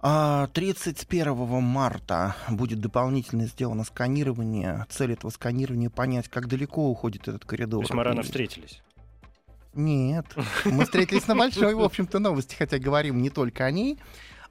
А, 0.04 0.46
31 0.54 1.64
марта 1.64 2.36
будет 2.48 2.82
дополнительно 2.82 3.48
сделано 3.48 3.84
сканирование. 3.84 4.86
Цель 4.90 5.14
этого 5.14 5.32
сканирования 5.32 5.90
понять, 5.90 6.30
как 6.30 6.48
далеко 6.48 6.88
уходит 6.88 7.28
этот 7.28 7.46
коридор. 7.46 7.80
То 7.80 7.86
есть 7.86 7.94
мы 7.96 8.04
рано 8.04 8.22
встретились. 8.22 8.84
Нет. 9.74 10.28
Мы 10.66 10.86
встретились 10.86 11.26
на 11.26 11.36
большой, 11.36 11.74
в 11.74 11.82
общем-то, 11.82 12.20
новости, 12.20 12.54
хотя 12.54 12.78
говорим 12.78 13.24
не 13.24 13.32
только 13.32 13.66
о 13.66 13.72
ней. 13.72 13.98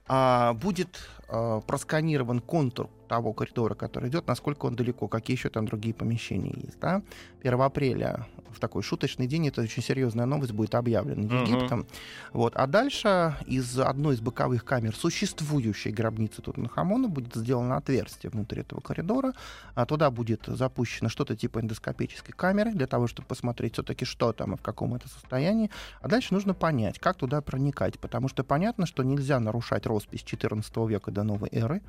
А, 0.05 0.51
будет 0.53 0.99
а, 1.29 1.61
просканирован 1.61 2.41
контур 2.41 2.89
того 3.07 3.33
коридора, 3.33 3.75
который 3.75 4.09
идет, 4.09 4.27
насколько 4.27 4.65
он 4.65 4.75
далеко, 4.75 5.07
какие 5.07 5.35
еще 5.37 5.49
там 5.49 5.65
другие 5.65 5.93
помещения 5.93 6.53
есть. 6.55 6.79
Да? 6.79 7.01
1 7.41 7.61
апреля 7.61 8.25
в 8.49 8.59
такой 8.59 8.83
шуточный 8.83 9.27
день, 9.27 9.47
это 9.47 9.61
очень 9.61 9.83
серьезная 9.83 10.25
новость, 10.25 10.53
будет 10.53 10.75
объявлена 10.75 11.23
Мгм. 11.23 11.43
Египтом. 11.43 11.87
Вот. 12.31 12.55
А 12.55 12.67
дальше 12.67 13.35
из 13.45 13.77
одной 13.79 14.15
из 14.15 14.21
боковых 14.21 14.63
камер 14.63 14.95
существующей 14.95 15.91
гробницы 15.91 16.41
Тутанхамона 16.41 17.07
будет 17.07 17.35
сделано 17.35 17.77
отверстие 17.77 18.29
внутри 18.29 18.61
этого 18.61 18.79
коридора, 18.79 19.33
а 19.73 19.85
туда 19.85 20.09
будет 20.09 20.43
запущено 20.47 21.09
что-то 21.09 21.35
типа 21.35 21.59
эндоскопической 21.59 22.33
камеры 22.33 22.71
для 22.71 22.87
того, 22.87 23.07
чтобы 23.07 23.27
посмотреть 23.27 23.73
все-таки, 23.73 24.05
что 24.05 24.31
там 24.33 24.53
и 24.53 24.57
в 24.57 24.61
каком 24.61 24.95
это 24.95 25.09
состоянии. 25.09 25.69
А 26.01 26.07
дальше 26.07 26.33
нужно 26.33 26.53
понять, 26.53 26.99
как 26.99 27.17
туда 27.17 27.41
проникать, 27.41 27.99
потому 27.99 28.29
что 28.29 28.43
понятно, 28.43 28.85
что 28.85 29.03
нельзя 29.03 29.39
нарушать 29.39 29.85
роспись 29.85 30.23
14 30.23 30.75
века 30.87 31.11
до 31.11 31.23
новой 31.23 31.49
эры. 31.51 31.81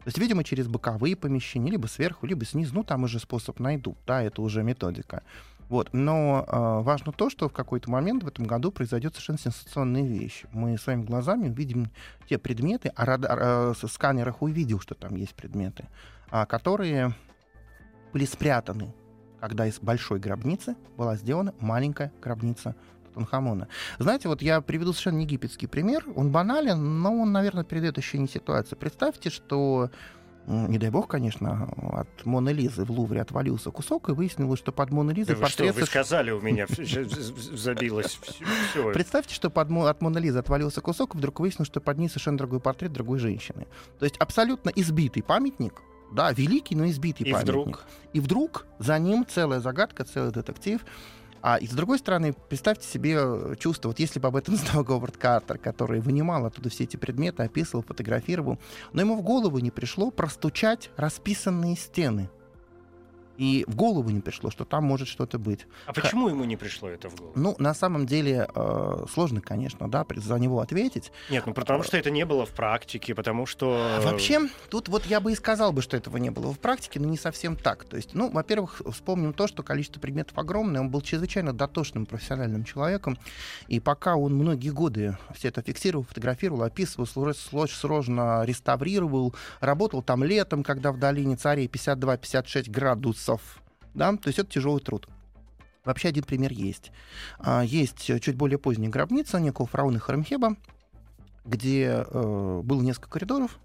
То 0.00 0.08
есть, 0.08 0.18
видимо, 0.18 0.44
через 0.44 0.66
боковые 0.66 1.14
помещения, 1.14 1.70
либо 1.70 1.86
сверху, 1.86 2.26
либо 2.26 2.44
снизу, 2.44 2.74
ну, 2.74 2.84
там 2.84 3.04
уже 3.04 3.18
способ 3.18 3.60
найдут, 3.60 3.98
да, 4.06 4.22
это 4.22 4.40
уже 4.40 4.62
методика. 4.62 5.22
Вот. 5.68 5.90
Но 5.92 6.44
э, 6.48 6.82
важно 6.82 7.12
то, 7.12 7.30
что 7.30 7.48
в 7.48 7.52
какой-то 7.52 7.90
момент 7.90 8.24
в 8.24 8.26
этом 8.26 8.44
году 8.44 8.72
произойдет 8.72 9.14
совершенно 9.14 9.38
сенсационная 9.38 10.02
вещь. 10.02 10.44
Мы 10.52 10.76
своими 10.76 11.04
глазами 11.04 11.48
увидим 11.48 11.90
те 12.28 12.38
предметы, 12.38 12.92
а 12.96 13.04
радар, 13.04 13.38
э, 13.40 13.74
с 13.74 13.86
сканерах 13.86 14.42
увидел, 14.42 14.80
что 14.80 14.96
там 14.96 15.14
есть 15.14 15.34
предметы, 15.34 15.86
а, 16.30 16.44
которые 16.44 17.14
были 18.12 18.24
спрятаны, 18.24 18.92
когда 19.38 19.66
из 19.66 19.78
большой 19.78 20.18
гробницы 20.18 20.76
была 20.96 21.14
сделана 21.14 21.54
маленькая 21.60 22.12
гробница 22.20 22.74
Тутанхамона. 23.10 23.68
Знаете, 23.98 24.28
вот 24.28 24.42
я 24.42 24.60
приведу 24.60 24.92
совершенно 24.92 25.18
не 25.18 25.24
египетский 25.24 25.66
пример. 25.66 26.04
Он 26.16 26.30
банален, 26.30 27.00
но 27.00 27.14
он, 27.20 27.32
наверное, 27.32 27.64
передает 27.64 27.98
ощущение 27.98 28.28
ситуации. 28.28 28.76
Представьте, 28.76 29.30
что 29.30 29.90
не 30.46 30.78
дай 30.78 30.90
бог, 30.90 31.06
конечно, 31.06 31.68
от 31.92 32.24
Моны 32.24 32.50
Лизы 32.50 32.84
в 32.84 32.90
Лувре 32.90 33.20
отвалился 33.20 33.70
кусок, 33.70 34.08
и 34.08 34.12
выяснилось, 34.12 34.58
что 34.58 34.72
под 34.72 34.90
Моной 34.90 35.14
Лизой 35.14 35.34
Да 35.36 35.40
вы 35.40 35.48
что, 35.48 35.64
портрет 35.64 35.76
вы 35.80 35.86
сказали, 35.86 36.30
у 36.30 36.40
меня 36.42 36.66
забилось 37.52 38.18
все. 38.22 38.92
Представьте, 38.92 39.34
что 39.34 39.50
под 39.50 39.70
от 39.70 40.00
Моны 40.00 40.18
Лизы 40.18 40.38
отвалился 40.38 40.80
кусок, 40.80 41.14
и 41.14 41.18
вдруг 41.18 41.40
выяснилось, 41.40 41.68
что 41.68 41.80
под 41.80 41.98
ней 41.98 42.08
совершенно 42.08 42.38
другой 42.38 42.60
портрет 42.60 42.92
другой 42.92 43.18
женщины. 43.18 43.66
То 43.98 44.04
есть 44.06 44.16
абсолютно 44.16 44.70
избитый 44.70 45.22
памятник, 45.22 45.82
да, 46.12 46.32
великий, 46.32 46.74
но 46.74 46.88
избитый 46.88 47.26
И 47.26 47.32
памятник. 47.32 47.48
вдруг? 47.48 47.84
И 48.12 48.20
вдруг 48.20 48.66
за 48.78 48.98
ним 48.98 49.24
целая 49.28 49.60
загадка, 49.60 50.04
целый 50.04 50.32
детектив. 50.32 50.80
А 51.42 51.56
и 51.56 51.66
с 51.66 51.70
другой 51.70 51.98
стороны, 51.98 52.34
представьте 52.48 52.86
себе 52.86 53.16
э, 53.16 53.54
чувство, 53.58 53.88
вот 53.88 53.98
если 53.98 54.18
бы 54.18 54.28
об 54.28 54.36
этом 54.36 54.56
знал 54.56 54.84
Говард 54.84 55.16
Картер, 55.16 55.58
который 55.58 56.00
вынимал 56.00 56.46
оттуда 56.46 56.68
все 56.68 56.84
эти 56.84 56.96
предметы, 56.96 57.42
описывал, 57.42 57.82
фотографировал, 57.82 58.58
но 58.92 59.00
ему 59.00 59.16
в 59.16 59.22
голову 59.22 59.58
не 59.58 59.70
пришло 59.70 60.10
простучать 60.10 60.90
расписанные 60.96 61.76
стены. 61.76 62.28
И 63.40 63.64
в 63.66 63.74
голову 63.74 64.10
не 64.10 64.20
пришло, 64.20 64.50
что 64.50 64.66
там 64.66 64.84
может 64.84 65.08
что-то 65.08 65.38
быть. 65.38 65.66
А 65.86 65.94
почему 65.94 66.28
ему 66.28 66.44
не 66.44 66.58
пришло 66.58 66.90
это 66.90 67.08
в 67.08 67.16
голову? 67.16 67.32
Ну, 67.36 67.56
на 67.58 67.72
самом 67.72 68.04
деле, 68.04 68.46
э, 68.54 69.04
сложно, 69.10 69.40
конечно, 69.40 69.90
да, 69.90 70.04
за 70.16 70.38
него 70.38 70.60
ответить. 70.60 71.10
Нет, 71.30 71.46
ну 71.46 71.54
потому 71.54 71.82
что 71.82 71.96
это 71.96 72.10
не 72.10 72.26
было 72.26 72.44
в 72.44 72.50
практике, 72.50 73.14
потому 73.14 73.46
что... 73.46 73.98
Вообще, 74.02 74.40
тут 74.68 74.88
вот 74.90 75.06
я 75.06 75.20
бы 75.20 75.32
и 75.32 75.34
сказал 75.34 75.72
бы, 75.72 75.80
что 75.80 75.96
этого 75.96 76.18
не 76.18 76.28
было 76.28 76.52
в 76.52 76.58
практике, 76.58 77.00
но 77.00 77.06
не 77.08 77.16
совсем 77.16 77.56
так. 77.56 77.84
То 77.84 77.96
есть, 77.96 78.10
ну, 78.12 78.30
во-первых, 78.30 78.82
вспомним 78.92 79.32
то, 79.32 79.46
что 79.46 79.62
количество 79.62 80.00
предметов 80.00 80.36
огромное, 80.36 80.82
он 80.82 80.90
был 80.90 81.00
чрезвычайно 81.00 81.54
дотошным 81.54 82.04
профессиональным 82.04 82.64
человеком, 82.64 83.16
и 83.68 83.80
пока 83.80 84.16
он 84.16 84.34
многие 84.34 84.68
годы 84.68 85.16
все 85.34 85.48
это 85.48 85.62
фиксировал, 85.62 86.04
фотографировал, 86.04 86.64
описывал, 86.64 87.06
сло- 87.06 87.32
сло- 87.32 87.66
сложно 87.68 88.42
реставрировал, 88.44 89.34
работал 89.60 90.02
там 90.02 90.24
летом, 90.24 90.62
когда 90.62 90.92
в 90.92 90.98
долине 90.98 91.36
царей 91.36 91.68
52-56 91.68 92.70
градусов, 92.70 93.29
да, 93.94 94.12
то 94.16 94.28
есть 94.28 94.38
это 94.38 94.50
тяжелый 94.50 94.80
труд. 94.80 95.08
Вообще 95.84 96.08
один 96.08 96.24
пример 96.24 96.52
есть. 96.52 96.92
А, 97.38 97.62
Есть 97.62 98.10
э, 98.10 98.20
чуть 98.20 98.36
более 98.36 98.58
поздняя 98.58 98.90
гробница 98.90 99.40
некого 99.40 99.66
фараона 99.66 99.98
Харамхеба, 99.98 100.56
где 101.44 102.04
э, 102.06 102.60
было 102.62 102.82
несколько 102.82 103.08
коридоров. 103.08 103.58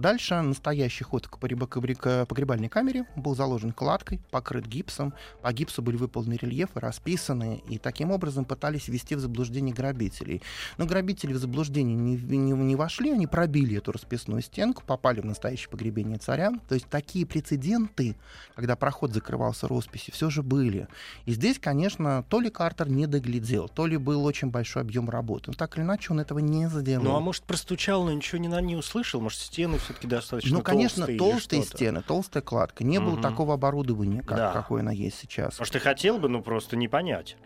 Дальше 0.00 0.40
настоящий 0.40 1.04
ход 1.04 1.28
к 1.28 1.36
погреб- 1.38 1.66
к 1.66 1.76
погреб- 1.76 1.96
к 2.00 2.24
погребальной 2.26 2.68
камере 2.70 3.04
был 3.16 3.36
заложен 3.36 3.72
кладкой, 3.72 4.18
покрыт 4.30 4.66
гипсом. 4.66 5.12
По 5.42 5.52
гипсу 5.52 5.82
были 5.82 5.96
выполнены 5.96 6.38
рельефы, 6.40 6.80
расписаны, 6.80 7.62
и 7.68 7.76
таким 7.76 8.10
образом 8.10 8.46
пытались 8.46 8.88
ввести 8.88 9.14
в 9.14 9.20
заблуждение 9.20 9.74
грабителей. 9.74 10.40
Но 10.78 10.86
грабители 10.86 11.34
в 11.34 11.36
заблуждение 11.38 11.94
не, 11.96 12.16
не- 12.16 12.52
не 12.52 12.76
вошли, 12.76 13.10
они 13.10 13.26
пробили 13.26 13.76
эту 13.76 13.92
расписную 13.92 14.40
стенку, 14.40 14.82
попали 14.86 15.20
в 15.20 15.26
настоящее 15.26 15.68
погребение 15.68 16.16
царя. 16.16 16.50
То 16.68 16.74
есть 16.74 16.86
такие 16.88 17.26
прецеденты, 17.26 18.16
когда 18.56 18.76
проход 18.76 19.12
закрывался 19.12 19.68
росписи, 19.68 20.10
все 20.12 20.30
же 20.30 20.42
были. 20.42 20.88
И 21.26 21.32
здесь, 21.32 21.58
конечно, 21.58 22.24
то 22.30 22.40
ли 22.40 22.48
Картер 22.48 22.88
не 22.88 23.06
доглядел, 23.06 23.68
то 23.68 23.86
ли 23.86 23.98
был 23.98 24.24
очень 24.24 24.48
большой 24.48 24.80
объем 24.80 25.10
работы. 25.10 25.50
Но 25.50 25.52
так 25.52 25.76
или 25.76 25.84
иначе 25.84 26.12
он 26.12 26.20
этого 26.20 26.38
не 26.38 26.70
сделал. 26.70 27.04
Ну, 27.04 27.16
а 27.16 27.20
может, 27.20 27.42
простучал, 27.42 28.04
но 28.04 28.12
ничего 28.12 28.38
не, 28.38 28.48
не 28.62 28.76
услышал? 28.76 29.20
Может, 29.20 29.40
стены 29.40 29.78
все-таки 29.90 30.06
достаточно 30.06 30.58
Ну, 30.58 30.62
конечно, 30.62 31.06
толстые 31.06 31.18
толстые 31.18 31.62
стены, 31.62 32.02
толстая 32.02 32.42
кладка. 32.42 32.84
Не 32.84 32.98
было 32.98 33.12
Мгм. 33.14 33.22
такого 33.22 33.54
оборудования, 33.54 34.22
как, 34.22 34.36
Да. 34.36 34.52
какое 34.52 34.82
оно 34.82 34.90
есть 34.90 35.18
сейчас. 35.18 35.58
Может, 35.58 35.76
и 35.76 35.78
хотел 35.78 36.18
бы, 36.18 36.28
но 36.28 36.42
просто 36.42 36.76
не 36.76 36.88
понять. 36.88 37.36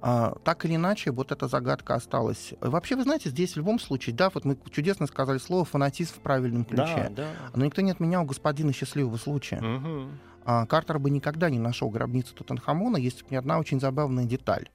А, 0.00 0.34
так 0.44 0.64
или 0.64 0.76
иначе, 0.76 1.10
вот 1.10 1.32
эта 1.32 1.46
загадка 1.48 1.94
осталась. 1.94 2.54
Вообще, 2.60 2.96
вы 2.96 3.02
знаете, 3.02 3.30
здесь 3.30 3.52
в 3.52 3.56
любом 3.56 3.78
случае, 3.78 4.14
да, 4.16 4.30
вот 4.32 4.44
мы 4.44 4.56
чудесно 4.70 5.06
сказали 5.06 5.38
слово 5.38 5.64
фанатизм 5.64 6.14
в 6.14 6.18
правильном 6.20 6.64
ключе. 6.64 7.10
Да, 7.10 7.24
да. 7.24 7.28
Но 7.54 7.64
никто 7.64 7.82
не 7.82 7.90
отменял 7.90 8.24
господина 8.24 8.72
счастливого 8.72 9.16
случая. 9.16 9.60
Мгм. 9.60 10.18
А, 10.44 10.66
Картер 10.66 10.98
бы 10.98 11.10
никогда 11.10 11.50
не 11.50 11.58
нашел 11.58 11.90
гробницу 11.90 12.34
Тутанхамона, 12.34 12.96
если 12.96 13.22
бы 13.22 13.26
не 13.30 13.36
одна 13.36 13.58
очень 13.58 13.78
забавная 13.78 14.24
деталь. 14.24 14.68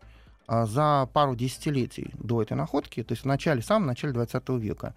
А, 0.47 0.67
За 0.67 1.09
пару 1.11 1.35
десятилетий 1.35 2.11
до 2.19 2.43
этой 2.43 2.53
находки, 2.55 3.01
то 3.01 3.13
есть 3.13 3.23
в 3.23 3.25
начале, 3.27 3.61
в 3.61 3.65
самом 3.65 3.88
начале 3.88 4.13
20 4.13 4.59
века, 4.59 4.93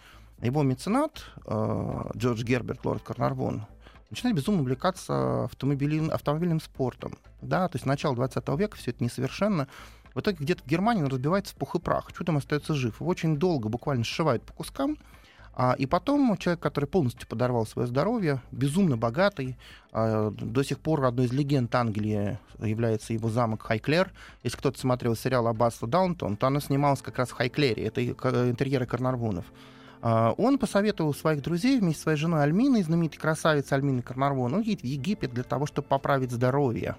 его 0.46 0.62
меценат 0.62 1.24
э, 1.46 2.02
Джордж 2.16 2.42
Герберт, 2.44 2.84
лорд 2.84 3.02
Карнарвон, 3.02 3.66
начинает 4.10 4.36
безумно 4.36 4.62
увлекаться 4.62 5.44
автомобилем, 5.44 6.10
автомобильным 6.10 6.60
спортом. 6.60 7.18
Да, 7.42 7.68
то 7.68 7.76
есть 7.76 7.86
начало 7.86 8.14
20 8.14 8.48
века, 8.58 8.76
все 8.76 8.92
это 8.92 9.02
несовершенно. 9.02 9.68
В 10.14 10.20
итоге 10.20 10.38
где-то 10.40 10.62
в 10.62 10.66
Германии 10.66 11.02
он 11.02 11.08
разбивается 11.08 11.54
в 11.54 11.56
пух 11.56 11.74
и 11.74 11.78
прах, 11.78 12.12
чудом 12.12 12.36
остается 12.36 12.74
жив. 12.74 13.00
Его 13.00 13.10
очень 13.10 13.36
долго 13.36 13.68
буквально 13.68 14.04
сшивают 14.04 14.42
по 14.42 14.52
кускам, 14.52 14.96
а, 15.60 15.74
и 15.76 15.86
потом 15.86 16.36
человек, 16.36 16.60
который 16.60 16.84
полностью 16.84 17.26
подорвал 17.26 17.66
свое 17.66 17.88
здоровье, 17.88 18.40
безумно 18.52 18.96
богатый, 18.96 19.56
а, 19.90 20.30
до 20.30 20.62
сих 20.62 20.78
пор 20.78 21.04
одной 21.04 21.26
из 21.26 21.32
легенд 21.32 21.74
Англии 21.74 22.38
является 22.60 23.12
его 23.12 23.28
замок 23.28 23.62
Хайклер. 23.62 24.12
Если 24.44 24.56
кто-то 24.56 24.78
смотрел 24.78 25.16
сериал 25.16 25.48
«Аббатство 25.48 25.88
Даунтон», 25.88 26.36
то 26.36 26.46
оно 26.46 26.60
снималось 26.60 27.02
как 27.02 27.18
раз 27.18 27.30
в 27.30 27.32
Хайклере. 27.32 27.82
Это 27.82 28.04
интерьеры 28.04 28.86
Карнарвонов. 28.86 29.46
А, 30.00 30.32
Он 30.38 30.58
посоветовал 30.58 31.14
своих 31.14 31.42
друзей 31.42 31.80
вместе 31.80 32.00
с 32.00 32.02
своей 32.02 32.18
женой 32.18 32.42
Альминой, 32.42 32.82
знаменитой 32.82 33.20
красавицей 33.20 33.76
Альминой 33.76 34.02
Карнарвон, 34.02 34.54
уехать 34.54 34.82
в 34.82 34.86
Египет 34.86 35.32
для 35.32 35.44
того, 35.44 35.66
чтобы 35.66 35.88
поправить 35.88 36.30
здоровье. 36.30 36.96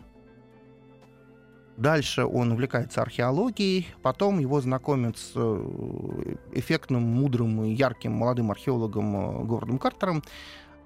Дальше 1.77 2.25
он 2.25 2.51
увлекается 2.51 3.01
археологией, 3.01 3.87
потом 4.01 4.39
его 4.39 4.59
знакомят 4.59 5.17
с 5.17 5.31
э, 5.33 6.35
эффектным, 6.51 7.03
мудрым 7.03 7.63
и 7.63 7.69
ярким 7.69 8.11
молодым 8.11 8.51
археологом 8.51 9.15
э, 9.15 9.45
Говардом 9.45 9.77
Картером, 9.77 10.21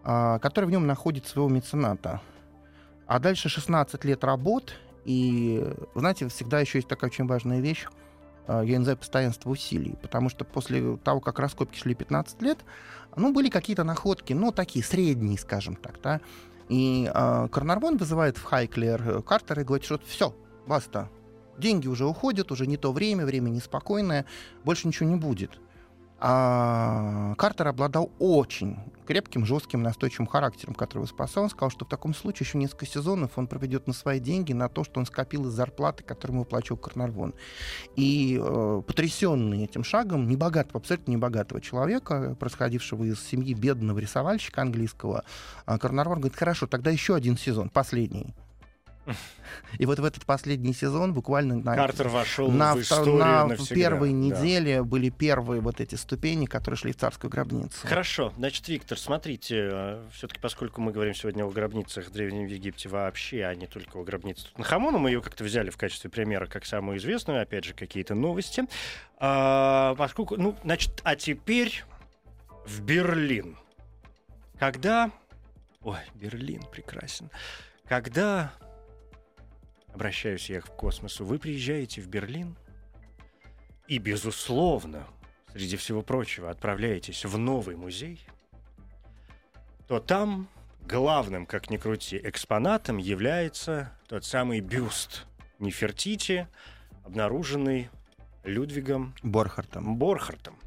а, 0.04 0.38
который 0.38 0.66
в 0.66 0.70
нем 0.70 0.86
находит 0.86 1.26
своего 1.26 1.50
мецената. 1.50 2.22
А 3.08 3.18
дальше 3.18 3.50
16 3.50 4.06
лет 4.06 4.24
работ, 4.24 4.76
и, 5.04 5.66
вы 5.96 6.00
знаете, 6.00 6.28
всегда 6.28 6.60
еще 6.60 6.78
есть 6.78 6.88
такая 6.88 7.10
очень 7.10 7.26
важная 7.26 7.60
вещь. 7.60 7.88
Э, 8.48 8.64
я 8.66 8.80
называю 8.80 8.98
постоянство 8.98 9.50
усилий, 9.50 9.96
потому 10.02 10.30
что 10.30 10.46
после 10.46 10.98
того, 10.98 11.20
как 11.20 11.40
раскопки 11.40 11.78
шли 11.78 11.96
15 11.96 12.42
лет, 12.42 12.60
ну, 13.16 13.34
были 13.34 13.50
какие-то 13.50 13.84
находки, 13.84 14.34
ну, 14.34 14.52
такие 14.52 14.84
средние, 14.84 15.38
скажем 15.38 15.76
так, 15.76 16.00
да, 16.02 16.22
и 16.70 17.10
э, 17.14 17.48
Карнарвон 17.52 17.98
вызывает 17.98 18.38
в 18.38 18.44
Хайклер 18.44 19.22
Картера 19.24 19.62
и 19.62 19.66
говорит, 19.66 19.86
что 19.86 20.00
все, 20.06 20.36
баста, 20.66 21.10
деньги 21.58 21.88
уже 21.88 22.06
уходят, 22.06 22.52
уже 22.52 22.68
не 22.68 22.78
то 22.78 22.92
время, 22.92 23.26
время 23.26 23.50
неспокойное, 23.50 24.26
больше 24.64 24.88
ничего 24.88 25.10
не 25.10 25.16
будет. 25.16 25.60
А 26.20 27.36
Картер 27.36 27.68
обладал 27.68 28.12
очень 28.20 28.78
крепким, 29.04 29.46
жестким, 29.46 29.84
настойчивым 29.84 30.28
характером, 30.28 30.74
который 30.74 31.06
спасал. 31.08 31.44
Он 31.44 31.50
сказал, 31.50 31.70
что 31.70 31.86
в 31.86 31.90
таком 31.90 32.14
случае 32.14 32.46
еще 32.46 32.58
несколько 32.58 32.86
сезонов 32.86 33.38
он 33.38 33.48
проведет 33.48 33.88
на 33.88 33.94
свои 33.94 34.20
деньги, 34.20 34.54
на 34.54 34.70
то, 34.70 34.84
что 34.84 35.00
он 35.00 35.06
скопил 35.06 35.48
из 35.48 35.54
зарплаты, 35.54 36.04
которую 36.04 36.36
ему 36.36 36.44
выплачивал 36.44 36.78
Карнарвон. 36.78 37.34
И 37.96 38.40
э, 38.42 38.82
потрясенный 38.86 39.64
этим 39.64 39.84
шагом, 39.84 40.28
небогатого, 40.28 40.80
абсолютно 40.80 41.12
небогатого 41.12 41.62
человека, 41.62 42.36
происходившего 42.40 43.04
из 43.04 43.20
семьи 43.22 43.54
бедного 43.54 44.00
рисовальщика 44.00 44.62
английского, 44.62 45.24
э, 45.66 45.78
Карнарвон 45.78 46.20
говорит, 46.20 46.38
хорошо, 46.38 46.68
тогда 46.68 46.92
еще 46.92 47.16
один 47.16 47.38
сезон, 47.38 47.70
последний. 47.70 48.34
И 49.78 49.86
вот 49.86 50.00
в 50.00 50.06
этот 50.06 50.26
последний 50.26 50.74
сезон 50.74 51.14
буквально 51.14 51.56
на, 51.56 51.76
Картер 51.76 52.08
вошел 52.08 52.50
на, 52.50 52.76
в 52.76 52.82
историю 52.82 53.18
на 53.18 53.56
первой 53.70 54.10
Да. 54.10 54.16
неделе 54.16 54.84
были 54.84 55.10
первые 55.10 55.62
вот 55.62 55.82
эти 55.82 55.96
ступени, 55.96 56.46
которые 56.46 56.78
шли 56.78 56.94
в 56.94 56.98
царскую 56.98 57.30
гробницу. 57.30 57.88
Хорошо, 57.88 58.34
значит, 58.38 58.68
Виктор, 58.68 58.98
смотрите, 58.98 60.00
все-таки 60.14 60.40
поскольку 60.40 60.82
мы 60.82 60.92
говорим 60.92 61.14
сегодня 61.14 61.44
о 61.44 61.50
гробницах 61.50 62.08
в 62.08 62.12
Древнем 62.12 62.46
Египте 62.48 62.90
вообще, 62.90 63.44
а 63.44 63.56
не 63.56 63.68
только 63.68 63.98
о 63.98 64.04
гробнице 64.04 64.48
Тутанхамона, 64.48 64.98
мы 64.98 65.10
ее 65.10 65.22
как-то 65.22 65.44
взяли 65.44 65.70
в 65.70 65.78
качестве 65.78 66.10
примера 66.10 66.46
как 66.46 66.66
самую 66.66 66.98
известную, 66.98 67.42
опять 67.42 67.66
же, 67.66 67.74
какие-то 67.74 68.16
новости. 68.16 68.64
А, 69.18 69.96
поскольку, 69.96 70.38
ну, 70.38 70.56
значит, 70.64 71.02
а 71.04 71.16
теперь 71.16 71.84
в 72.66 72.82
Берлин. 72.82 73.58
Когда... 74.60 75.12
Ой, 75.82 75.98
Берлин 76.16 76.62
прекрасен. 76.72 77.30
Когда, 77.88 78.54
обращаюсь 79.94 80.50
я 80.50 80.62
к 80.62 80.76
космосу, 80.76 81.26
вы 81.26 81.40
приезжаете 81.40 82.02
в 82.02 82.08
Берлин 82.08 82.56
и, 83.88 83.98
безусловно, 83.98 85.08
среди 85.52 85.78
всего 85.78 86.02
прочего, 86.02 86.50
отправляетесь 86.50 87.26
в 87.26 87.38
новый 87.38 87.76
музей, 87.76 88.26
то 89.88 90.00
там 90.00 90.48
главным, 90.82 91.46
как 91.46 91.70
ни 91.70 91.78
крути, 91.78 92.20
экспонатом 92.24 92.98
является 92.98 93.92
тот 94.08 94.26
самый 94.26 94.60
бюст 94.60 95.26
Нефертити, 95.60 96.48
обнаруженный 97.04 97.90
Людвигом 98.44 99.16
Борхартом. 99.24 99.98
Борхартом. 99.98 100.58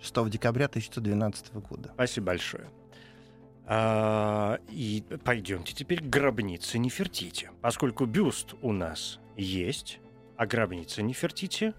6 0.00 0.30
декабря 0.30 0.66
1912 0.66 1.54
года. 1.54 1.90
Спасибо 1.94 2.28
большое. 2.28 2.68
А, 3.66 4.58
и 4.68 5.02
пойдемте 5.24 5.74
теперь 5.74 6.00
к 6.02 6.06
гробнице 6.06 6.78
Нефертити. 6.78 7.50
Поскольку 7.62 8.04
бюст 8.06 8.54
у 8.60 8.72
нас 8.72 9.20
есть, 9.36 10.00
а 10.36 10.46
гробница 10.46 11.02
Нефертити 11.02 11.72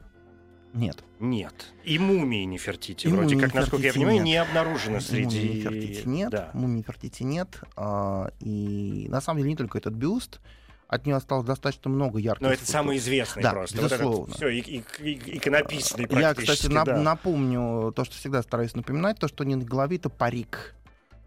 Нет. 0.74 1.04
нет. 1.20 1.74
И 1.84 2.00
мумии 2.00 2.44
Нефертити, 2.46 3.06
И 3.08 3.10
вроде 3.10 3.36
мумии 3.36 3.46
как, 3.46 3.54
насколько 3.54 3.84
я 3.84 3.90
Нефертити 3.90 4.00
понимаю, 4.06 4.18
нет. 4.18 4.26
не 4.26 4.38
обнаружено 4.38 5.00
среди... 5.00 5.38
Мумии 5.40 5.58
Нефертити 5.58 6.08
нет. 6.08 6.30
Да. 6.32 6.50
Мумии 6.54 6.78
Нефертити 6.80 7.24
нет. 7.24 7.62
А, 7.76 8.32
и 8.40 9.06
на 9.10 9.22
самом 9.22 9.38
деле 9.40 9.52
не 9.52 9.56
только 9.58 9.78
этот 9.78 9.94
бюст. 9.94 10.40
От 10.88 11.06
нее 11.08 11.16
осталось 11.16 11.46
достаточно 11.48 11.90
много 11.90 12.20
ярких 12.20 12.42
Но 12.42 12.48
это 12.50 12.58
скульптур. 12.58 12.72
самый 12.74 12.98
известный 12.98 13.42
Да, 13.42 13.52
просто. 13.54 13.78
безусловно. 13.82 14.34
все, 14.36 14.50
и, 14.50 14.60
и- 14.60 14.84
и- 15.02 15.38
иконописный 15.38 16.08
Я, 16.12 16.34
кстати, 16.36 16.68
да. 16.68 16.86
напомню 17.02 17.92
то, 17.96 18.06
что 18.06 18.16
всегда 18.16 18.44
стараюсь 18.44 18.76
напоминать, 18.76 19.18
то, 19.18 19.28
что 19.28 19.44
не 19.44 19.56
на 19.56 19.64
голове 19.66 19.98
это 19.98 20.10
парик. 20.10 20.76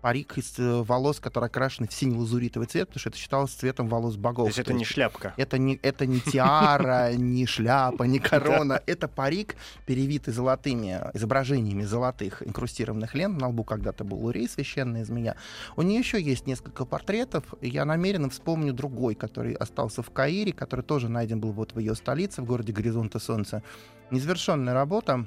Парик 0.00 0.38
из 0.38 0.58
э, 0.58 0.82
волос, 0.82 1.18
который 1.18 1.46
окрашен 1.46 1.88
в 1.88 1.92
синий-лазуритовый 1.92 2.68
цвет, 2.68 2.88
потому 2.88 3.00
что 3.00 3.08
это 3.08 3.18
считалось 3.18 3.50
цветом 3.50 3.88
волос 3.88 4.16
богов. 4.16 4.46
То 4.46 4.48
есть 4.48 4.58
это 4.58 4.72
не 4.72 4.84
шляпка. 4.84 5.34
Это 5.36 5.58
не, 5.58 5.76
это 5.82 6.06
не 6.06 6.20
тиара, 6.20 7.12
не 7.16 7.46
шляпа, 7.46 8.04
не 8.04 8.18
корона. 8.18 8.80
Это 8.86 9.08
парик, 9.08 9.56
перевитый 9.86 10.32
золотыми 10.32 11.00
изображениями 11.14 11.82
золотых 11.82 12.46
инкрустированных 12.46 13.14
лент. 13.14 13.40
На 13.40 13.48
лбу 13.48 13.64
когда-то 13.64 14.04
был 14.04 14.18
Лурей, 14.18 14.48
священная 14.48 15.04
змея. 15.04 15.36
У 15.76 15.82
нее 15.82 15.98
еще 15.98 16.20
есть 16.20 16.46
несколько 16.46 16.84
портретов. 16.84 17.54
Я 17.60 17.84
намеренно 17.84 18.30
вспомню 18.30 18.72
другой, 18.72 19.14
который 19.14 19.54
остался 19.54 20.02
в 20.02 20.10
Каире, 20.10 20.52
который 20.52 20.82
тоже 20.82 21.08
найден 21.08 21.40
был 21.40 21.52
вот 21.52 21.72
в 21.74 21.78
ее 21.78 21.94
столице, 21.94 22.42
в 22.42 22.44
городе 22.44 22.72
Горизонта 22.72 23.18
Солнца. 23.18 23.62
Незавершенная 24.10 24.74
работа, 24.74 25.26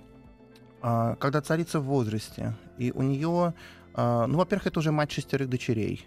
а, 0.81 1.15
когда 1.15 1.41
царица 1.41 1.79
в 1.79 1.83
возрасте. 1.83 2.55
И 2.77 2.91
у 2.91 3.03
нее, 3.03 3.53
ну, 3.95 4.37
во-первых, 4.37 4.67
это 4.67 4.79
уже 4.79 4.91
мать 4.91 5.11
шестерых 5.11 5.49
дочерей 5.49 6.05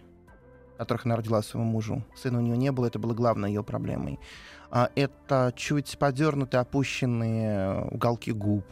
которых 0.78 1.07
она 1.07 1.16
родила 1.16 1.43
своему 1.43 1.70
мужу. 1.70 2.05
Сына 2.16 2.39
у 2.39 2.43
нее 2.43 2.57
не 2.57 2.72
было, 2.72 2.87
это 2.87 2.99
было 2.99 3.14
главной 3.14 3.51
ее 3.51 3.62
проблемой. 3.62 4.18
А, 4.70 4.91
Это 4.97 5.53
чуть 5.57 5.97
подернутые, 5.99 6.61
опущенные 6.61 7.85
уголки 7.91 8.32
губ. 8.32 8.64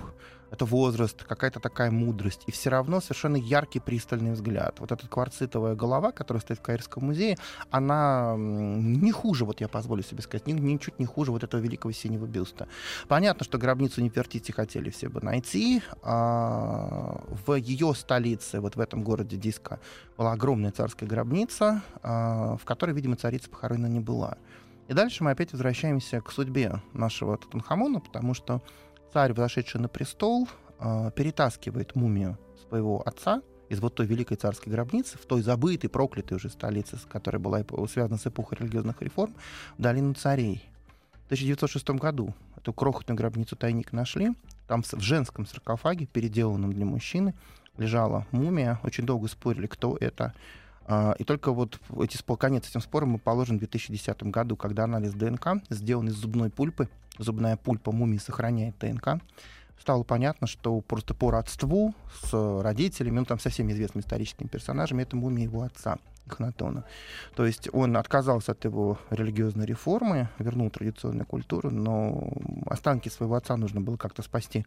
Это 0.52 0.66
возраст, 0.66 1.24
какая-то 1.24 1.60
такая 1.60 1.90
мудрость. 1.90 2.42
И 2.46 2.52
все 2.52 2.68
равно 2.68 3.00
совершенно 3.00 3.36
яркий, 3.36 3.80
пристальный 3.80 4.32
взгляд. 4.32 4.80
Вот 4.80 4.92
эта 4.92 5.08
кварцитовая 5.08 5.74
голова, 5.74 6.12
которая 6.12 6.42
стоит 6.42 6.58
в 6.58 6.62
Каирском 6.62 7.06
музее, 7.06 7.38
она 7.70 8.34
не 8.36 9.10
хуже, 9.12 9.46
вот 9.46 9.62
я 9.62 9.68
позволю 9.68 10.02
себе 10.02 10.20
сказать, 10.20 10.46
ни- 10.46 10.52
ничуть 10.52 10.98
не 10.98 11.06
хуже 11.06 11.32
вот 11.32 11.42
этого 11.42 11.58
великого 11.58 11.92
синего 11.92 12.26
бюста. 12.26 12.68
Понятно, 13.08 13.44
что 13.44 13.56
гробницу 13.56 14.02
Нефертити 14.02 14.52
хотели 14.52 14.90
все 14.90 15.08
бы 15.08 15.22
найти. 15.22 15.82
А, 16.02 17.22
В 17.46 17.54
ее 17.54 17.94
столице, 17.94 18.60
вот 18.60 18.76
в 18.76 18.80
этом 18.80 19.02
городе 19.02 19.38
Диска, 19.38 19.80
была 20.18 20.32
огромная 20.32 20.70
царская 20.70 21.08
гробница, 21.08 21.82
а, 22.02 22.58
в 22.58 22.64
которой, 22.66 22.92
видимо, 22.92 23.16
царица 23.16 23.48
похоронена 23.48 23.86
не 23.86 24.00
была. 24.00 24.36
И 24.88 24.94
дальше 24.94 25.24
мы 25.24 25.30
опять 25.30 25.52
возвращаемся 25.52 26.20
к 26.20 26.30
судьбе 26.30 26.82
нашего 26.92 27.38
Тутанхамона, 27.38 28.00
потому 28.00 28.34
что 28.34 28.60
царь, 29.12 29.32
взошедший 29.32 29.80
на 29.80 29.88
престол, 29.88 30.48
а, 30.78 31.10
перетаскивает 31.10 31.94
мумию 31.94 32.38
своего 32.68 33.02
отца 33.06 33.42
из 33.68 33.80
вот 33.80 33.94
той 33.94 34.06
великой 34.06 34.36
царской 34.36 34.72
гробницы, 34.72 35.18
в 35.18 35.26
той 35.26 35.42
забытой, 35.42 35.90
проклятой 35.90 36.36
уже 36.36 36.50
столице, 36.50 36.96
с 36.96 37.04
которой 37.04 37.38
была 37.38 37.62
связана 37.88 38.18
с 38.18 38.26
эпохой 38.26 38.58
религиозных 38.58 39.00
реформ, 39.02 39.34
в 39.78 39.82
долину 39.82 40.14
царей. 40.14 40.64
В 41.22 41.24
1906 41.26 41.90
году 41.90 42.34
эту 42.56 42.72
крохотную 42.72 43.16
гробницу-тайник 43.16 43.92
нашли. 43.92 44.32
Там 44.66 44.82
в 44.82 45.00
женском 45.00 45.46
саркофаге, 45.46 46.06
переделанном 46.06 46.72
для 46.72 46.84
мужчины, 46.84 47.34
лежала 47.78 48.26
мумия. 48.30 48.78
Очень 48.82 49.06
долго 49.06 49.28
спорили, 49.28 49.66
кто 49.66 49.96
это. 49.98 50.34
А, 50.86 51.14
И 51.18 51.24
только 51.24 51.52
вот 51.52 51.80
эти 52.00 52.16
спор, 52.16 52.36
конец 52.38 52.68
этим 52.68 52.80
спорам 52.80 53.10
мы 53.10 53.18
положен 53.18 53.56
в 53.56 53.58
2010 53.60 54.24
году, 54.24 54.56
когда 54.56 54.84
анализ 54.84 55.12
ДНК 55.12 55.62
сделан 55.70 56.08
из 56.08 56.14
зубной 56.14 56.50
пульпы. 56.50 56.88
Зубная 57.18 57.56
пульпа 57.56 57.92
мумии 57.92 58.18
сохраняет 58.18 58.78
ДНК. 58.78 59.20
Стало 59.78 60.04
понятно, 60.04 60.46
что 60.46 60.80
просто 60.80 61.12
по 61.12 61.30
родству 61.30 61.94
с 62.22 62.62
родителями, 62.62 63.18
ну 63.18 63.24
там 63.24 63.40
со 63.40 63.50
всеми 63.50 63.72
известными 63.72 64.02
историческими 64.02 64.46
персонажами, 64.46 65.02
это 65.02 65.16
мумия 65.16 65.44
его 65.44 65.62
отца, 65.62 65.98
Эхнатона. 66.26 66.84
То 67.34 67.44
есть 67.44 67.68
он 67.72 67.96
отказался 67.96 68.52
от 68.52 68.64
его 68.64 68.98
религиозной 69.10 69.66
реформы, 69.66 70.28
вернул 70.38 70.70
традиционную 70.70 71.26
культуру, 71.26 71.70
но 71.70 72.32
останки 72.66 73.08
своего 73.08 73.34
отца 73.34 73.56
нужно 73.56 73.80
было 73.80 73.96
как-то 73.96 74.22
спасти. 74.22 74.64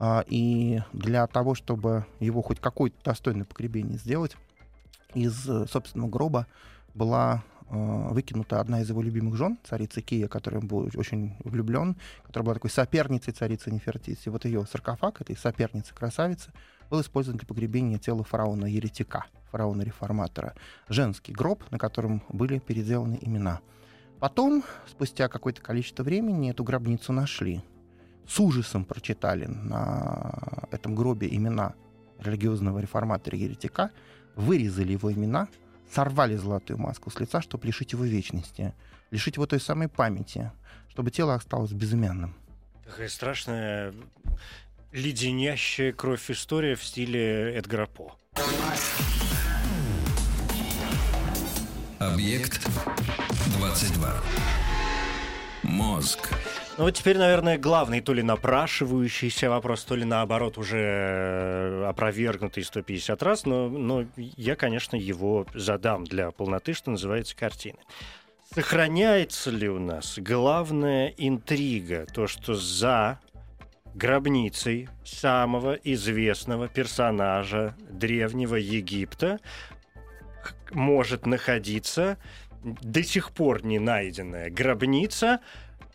А, 0.00 0.24
И 0.28 0.80
для 0.94 1.26
того, 1.26 1.54
чтобы 1.54 2.06
его 2.20 2.40
хоть 2.40 2.58
какое-то 2.58 2.96
достойное 3.04 3.44
погребение 3.44 3.98
сделать, 3.98 4.36
из 5.12 5.44
собственного 5.70 6.08
гроба 6.08 6.46
была 6.94 7.44
выкинута 7.70 8.60
одна 8.60 8.82
из 8.82 8.88
его 8.88 9.02
любимых 9.02 9.36
жен, 9.36 9.58
царица 9.64 10.02
Кия, 10.02 10.28
которой 10.28 10.56
он 10.56 10.66
был 10.66 10.90
очень 10.94 11.36
влюблен, 11.44 11.96
которая 12.24 12.44
была 12.44 12.54
такой 12.54 12.70
соперницей 12.70 13.32
царицы 13.32 13.70
Нефертити. 13.70 14.28
Вот 14.28 14.44
ее 14.44 14.66
саркофаг, 14.66 15.20
этой 15.20 15.36
соперницы 15.36 15.94
красавицы, 15.94 16.52
был 16.90 17.00
использован 17.00 17.38
для 17.38 17.46
погребения 17.46 17.98
тела 17.98 18.22
фараона-еретика, 18.24 19.24
фараона-реформатора. 19.50 20.54
Женский 20.88 21.32
гроб, 21.32 21.64
на 21.70 21.78
котором 21.78 22.22
были 22.28 22.58
переделаны 22.58 23.18
имена. 23.20 23.60
Потом, 24.20 24.62
спустя 24.88 25.28
какое-то 25.28 25.60
количество 25.60 26.02
времени, 26.02 26.50
эту 26.50 26.64
гробницу 26.64 27.12
нашли. 27.12 27.62
С 28.26 28.40
ужасом 28.40 28.84
прочитали 28.84 29.46
на 29.46 30.68
этом 30.70 30.94
гробе 30.94 31.28
имена 31.34 31.74
религиозного 32.18 32.78
реформатора-еретика, 32.78 33.90
вырезали 34.36 34.92
его 34.92 35.12
имена, 35.12 35.48
сорвали 35.94 36.36
золотую 36.36 36.78
маску 36.78 37.10
с 37.10 37.20
лица, 37.20 37.40
чтобы 37.40 37.66
лишить 37.66 37.92
его 37.92 38.04
вечности, 38.04 38.74
лишить 39.10 39.36
его 39.36 39.46
той 39.46 39.60
самой 39.60 39.88
памяти, 39.88 40.50
чтобы 40.88 41.10
тело 41.10 41.34
осталось 41.34 41.72
безымянным. 41.72 42.34
Такая 42.84 43.08
страшная, 43.08 43.94
леденящая 44.92 45.92
кровь 45.92 46.30
история 46.30 46.74
в 46.74 46.84
стиле 46.84 47.54
Эдгара 47.54 47.86
По. 47.86 48.16
Объект 52.00 52.66
22. 53.56 54.20
Мозг. 55.62 56.28
Ну 56.76 56.84
вот 56.84 56.94
теперь, 56.94 57.18
наверное, 57.18 57.56
главный 57.56 58.00
то 58.00 58.12
ли 58.12 58.22
напрашивающийся 58.22 59.48
вопрос, 59.48 59.84
то 59.84 59.94
ли 59.94 60.04
наоборот 60.04 60.58
уже 60.58 60.78
э, 60.78 61.84
опровергнутый 61.84 62.64
150 62.64 63.22
раз, 63.22 63.46
но, 63.46 63.68
но 63.68 64.06
я, 64.16 64.56
конечно, 64.56 64.96
его 64.96 65.46
задам 65.54 66.02
для 66.02 66.32
полноты, 66.32 66.74
что 66.74 66.90
называется, 66.90 67.36
картины. 67.36 67.78
Сохраняется 68.52 69.52
ли 69.52 69.68
у 69.68 69.78
нас 69.78 70.18
главная 70.18 71.14
интрига, 71.16 72.06
то, 72.12 72.26
что 72.26 72.54
за 72.54 73.20
гробницей 73.94 74.88
самого 75.04 75.74
известного 75.74 76.66
персонажа 76.66 77.76
древнего 77.88 78.56
Египта 78.56 79.38
может 80.72 81.24
находиться 81.24 82.18
до 82.64 83.04
сих 83.04 83.30
пор 83.30 83.64
не 83.64 83.78
найденная 83.78 84.50
гробница 84.50 85.40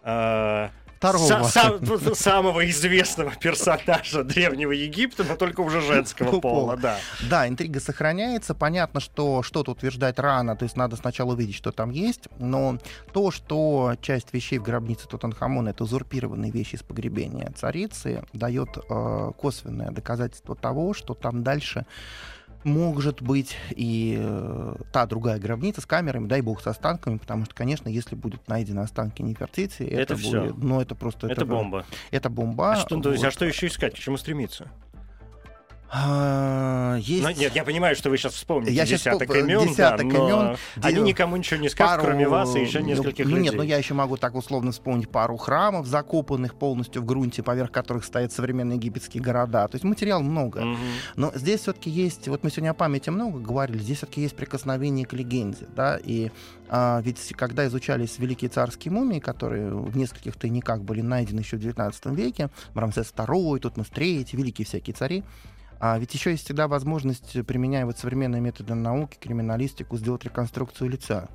э, 0.04 0.70
Второго. 0.98 1.28
са- 1.28 1.44
са- 1.44 2.14
самого 2.16 2.70
известного 2.70 3.32
персонажа 3.32 4.26
древнего 4.26 4.72
Египта, 4.74 5.24
но 5.24 5.38
только 5.38 5.62
уже 5.62 5.80
женского 5.80 6.40
пола, 6.42 6.76
да. 6.76 6.98
Да, 7.30 7.48
интрига 7.48 7.80
сохраняется. 7.80 8.54
Понятно, 8.54 9.00
что 9.00 9.42
что-то 9.42 9.72
утверждать 9.72 10.20
рано, 10.20 10.58
то 10.58 10.64
есть 10.64 10.76
надо 10.76 10.98
сначала 10.98 11.32
увидеть, 11.34 11.56
что 11.56 11.72
там 11.72 11.90
есть. 11.92 12.28
Но 12.38 12.78
то, 13.14 13.32
что 13.32 13.96
часть 14.02 14.34
вещей 14.34 14.60
в 14.60 14.64
гробнице 14.64 15.08
Тутанхамона— 15.08 15.70
это 15.70 15.86
узурпированные 15.86 16.52
вещи 16.52 16.76
из 16.76 16.84
погребения 16.84 17.50
царицы, 17.56 18.24
дает 18.34 18.78
э, 18.90 19.32
косвенное 19.38 19.92
доказательство 19.92 20.54
того, 20.54 20.94
что 20.94 21.14
там 21.14 21.44
дальше 21.44 21.86
может 22.64 23.22
быть 23.22 23.56
и 23.72 24.18
э, 24.20 24.76
та 24.92 25.06
другая 25.06 25.40
гробница 25.40 25.82
с 25.82 25.86
камерами, 25.86 26.28
дай 26.28 26.42
бог, 26.42 26.62
с 26.62 26.68
останками, 26.68 27.18
потому 27.18 27.46
что, 27.46 27.56
конечно, 27.56 27.90
если 27.90 28.16
будут 28.16 28.48
найдены 28.48 28.82
останки 28.82 29.22
Нефертити, 29.22 29.84
это, 29.84 30.14
Это 30.14 30.16
всё. 30.16 30.42
будет, 30.42 30.58
ну, 30.58 30.82
это 30.82 30.96
просто... 30.96 31.28
Это 31.28 31.46
бомба. 31.46 31.86
Это 32.12 32.30
бомба. 32.30 32.72
А 32.72 32.76
что, 32.76 32.96
а 32.96 33.00
вот. 33.00 33.34
что 33.34 33.46
еще 33.46 33.68
искать? 33.68 33.96
К 33.96 34.00
чему 34.00 34.18
стремиться? 34.18 34.70
А, 35.92 36.98
есть... 37.00 37.24
Ну, 37.24 37.30
нет, 37.32 37.56
я 37.56 37.64
понимаю, 37.64 37.96
что 37.96 38.12
вы 38.12 38.18
сейчас 38.18 38.34
вспомните 38.34 38.74
Я 38.74 38.86
десяток 38.86 39.28
вспом- 39.28 39.40
имен, 39.40 39.68
десяток 39.68 40.08
да, 40.08 40.20
но 40.20 40.30
имен, 40.30 40.58
они 40.84 41.02
никому 41.02 41.36
ничего 41.36 41.60
не 41.60 41.70
скажут, 41.70 41.96
пару- 41.96 42.08
кроме 42.10 42.28
вас 42.28 42.56
и 42.56 42.60
еще 42.60 42.80
ну, 42.80 42.86
нескольких 42.86 43.26
ну, 43.26 43.32
людей. 43.32 43.44
нет, 43.46 43.54
ну 43.56 43.64
я 43.64 43.78
еще 43.78 43.96
могу 43.96 44.16
так 44.18 44.36
условно 44.36 44.72
вспомнить 44.72 45.10
пару 45.10 45.38
храмов, 45.38 45.88
закопанных 45.88 46.54
полностью 46.54 47.02
в 47.02 47.06
грунте, 47.06 47.42
поверх 47.42 47.72
которых 47.72 48.06
стоят 48.06 48.32
современные 48.32 48.76
египетские 48.76 49.24
города. 49.24 49.68
То 49.68 49.76
есть 49.76 49.84
материал 49.84 50.22
много. 50.22 50.62
Мгм. 50.62 50.78
Но 51.16 51.32
здесь 51.34 51.62
все-таки 51.62 51.90
есть, 51.90 52.28
вот 52.28 52.44
мы 52.44 52.52
сегодня 52.52 52.70
о 52.70 52.76
памяти 52.76 53.10
много 53.10 53.40
говорили, 53.40 53.80
здесь 53.80 53.98
все-таки 53.98 54.22
есть 54.22 54.36
прикосновение 54.36 55.08
к 55.08 55.14
легенде, 55.14 55.66
да, 55.76 56.00
и 56.04 56.30
а, 56.70 57.02
ведь 57.04 57.34
когда 57.36 57.66
изучались 57.66 58.20
великие 58.20 58.50
царские 58.50 58.92
мумии, 58.92 59.20
которые 59.20 59.74
в 59.74 59.98
нескольких 59.98 60.36
тайниках 60.36 60.82
были 60.82 61.02
найдены 61.02 61.40
еще 61.40 61.58
в 61.58 61.62
XIX 61.62 62.16
веке, 62.16 62.50
Рамсес 62.76 63.12
II, 63.16 63.60
Тутмос 63.60 63.88
III, 63.88 64.28
великие 64.34 64.68
всякие 64.68 64.94
цари, 64.94 65.24
а 65.80 65.98
ведь 65.98 66.14
еще 66.14 66.32
есть 66.32 66.46
всегда 66.46 66.68
возможность, 66.68 67.46
применяя 67.46 67.86
вот 67.86 67.98
современные 67.98 68.42
методы 68.42 68.76
науки, 68.76 69.18
криминалистику, 69.20 69.98
сделать 69.98 70.26
реконструкцию 70.26 70.90
лица. 70.90 71.30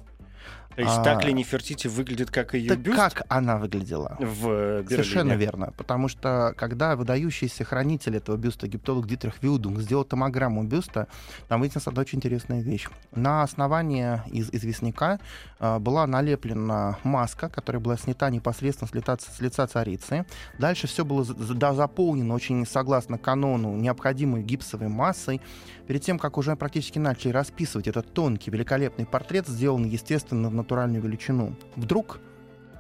То 0.76 0.82
есть 0.82 0.94
а- 0.98 1.02
так 1.04 1.24
ли 1.24 1.32
Нефертити 1.32 1.86
выглядит, 1.88 2.30
как 2.30 2.54
ее 2.54 2.68
Так 2.68 2.78
бюст 2.80 2.98
как 2.98 3.22
она 3.28 3.56
выглядела? 3.58 4.16
в 4.20 4.48
э, 4.48 4.82
Берлине? 4.82 4.88
Совершенно 4.88 5.32
верно. 5.34 5.72
Потому 5.76 6.08
что 6.08 6.52
когда 6.56 6.96
выдающийся 6.96 7.64
хранитель 7.64 8.16
этого 8.16 8.36
бюста, 8.36 8.66
египтолог 8.66 9.06
Дитрих 9.06 9.42
Виудунг, 9.42 9.78
сделал 9.80 10.04
томограмму 10.04 10.64
бюста, 10.64 11.06
там 11.48 11.60
выяснилась 11.60 11.86
одна 11.86 12.00
очень 12.00 12.18
интересная 12.18 12.60
вещь. 12.62 12.88
На 13.14 13.42
основании 13.42 14.20
из 14.30 14.50
известняка 14.50 15.18
э, 15.60 15.78
была 15.78 16.06
налеплена 16.06 16.98
маска, 17.04 17.48
которая 17.48 17.80
была 17.80 17.96
снята 17.96 18.30
непосредственно 18.30 18.88
с 18.88 18.94
лица, 18.94 19.16
с 19.18 19.40
лица 19.40 19.66
царицы. 19.66 20.26
Дальше 20.58 20.86
все 20.86 21.04
было 21.04 21.24
за- 21.24 21.34
да, 21.54 21.72
заполнено 21.74 22.34
очень 22.34 22.66
согласно 22.66 23.18
канону 23.18 23.76
необходимой 23.76 24.42
гипсовой 24.42 24.88
массой. 24.88 25.40
Перед 25.86 26.02
тем, 26.02 26.18
как 26.18 26.38
уже 26.38 26.56
практически 26.56 26.98
начали 26.98 27.30
расписывать 27.30 27.86
этот 27.88 28.12
тонкий, 28.14 28.50
великолепный 28.50 29.04
портрет, 29.04 29.46
сделанный, 29.46 29.90
естественно, 29.90 30.48
в 30.48 30.54
натуральную 30.64 31.02
величину, 31.02 31.54
вдруг 31.76 32.18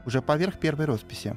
уже 0.06 0.20
поверх 0.20 0.58
первой 0.58 0.86
росписи 0.86 1.36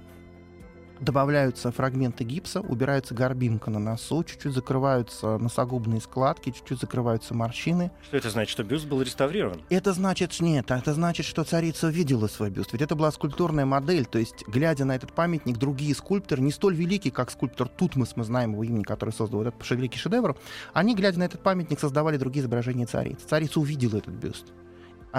добавляются 0.99 1.71
фрагменты 1.71 2.23
гипса, 2.23 2.61
убирается 2.61 3.13
горбинка 3.13 3.69
на 3.69 3.79
носу, 3.79 4.23
чуть-чуть 4.23 4.53
закрываются 4.53 5.37
носогубные 5.37 6.01
складки, 6.01 6.51
чуть-чуть 6.51 6.79
закрываются 6.79 7.33
морщины. 7.33 7.91
Что 8.03 8.17
это 8.17 8.29
значит, 8.29 8.51
что 8.51 8.63
бюст 8.63 8.87
был 8.87 9.01
реставрирован? 9.01 9.61
Это 9.69 9.93
значит, 9.93 10.39
нет, 10.39 10.71
это 10.71 10.93
значит, 10.93 11.25
что 11.25 11.43
царица 11.43 11.89
видела 11.89 12.27
свой 12.27 12.49
бюст. 12.49 12.73
Ведь 12.73 12.81
это 12.81 12.95
была 12.95 13.11
скульптурная 13.11 13.65
модель, 13.65 14.05
то 14.05 14.19
есть, 14.19 14.47
глядя 14.47 14.85
на 14.85 14.95
этот 14.95 15.13
памятник, 15.13 15.57
другие 15.57 15.93
скульпторы, 15.95 16.41
не 16.41 16.51
столь 16.51 16.75
великие, 16.75 17.11
как 17.11 17.31
скульптор 17.31 17.67
Тутмос, 17.67 18.15
мы 18.15 18.23
знаем 18.23 18.53
его 18.53 18.63
имени, 18.63 18.83
который 18.83 19.11
создал 19.11 19.41
этот 19.41 19.69
великий 19.69 19.99
шедевр, 19.99 20.35
они, 20.73 20.95
глядя 20.95 21.19
на 21.19 21.23
этот 21.23 21.41
памятник, 21.41 21.79
создавали 21.79 22.17
другие 22.17 22.41
изображения 22.41 22.85
царицы. 22.85 23.27
Царица 23.27 23.59
увидела 23.59 23.97
этот 23.97 24.13
бюст. 24.13 24.53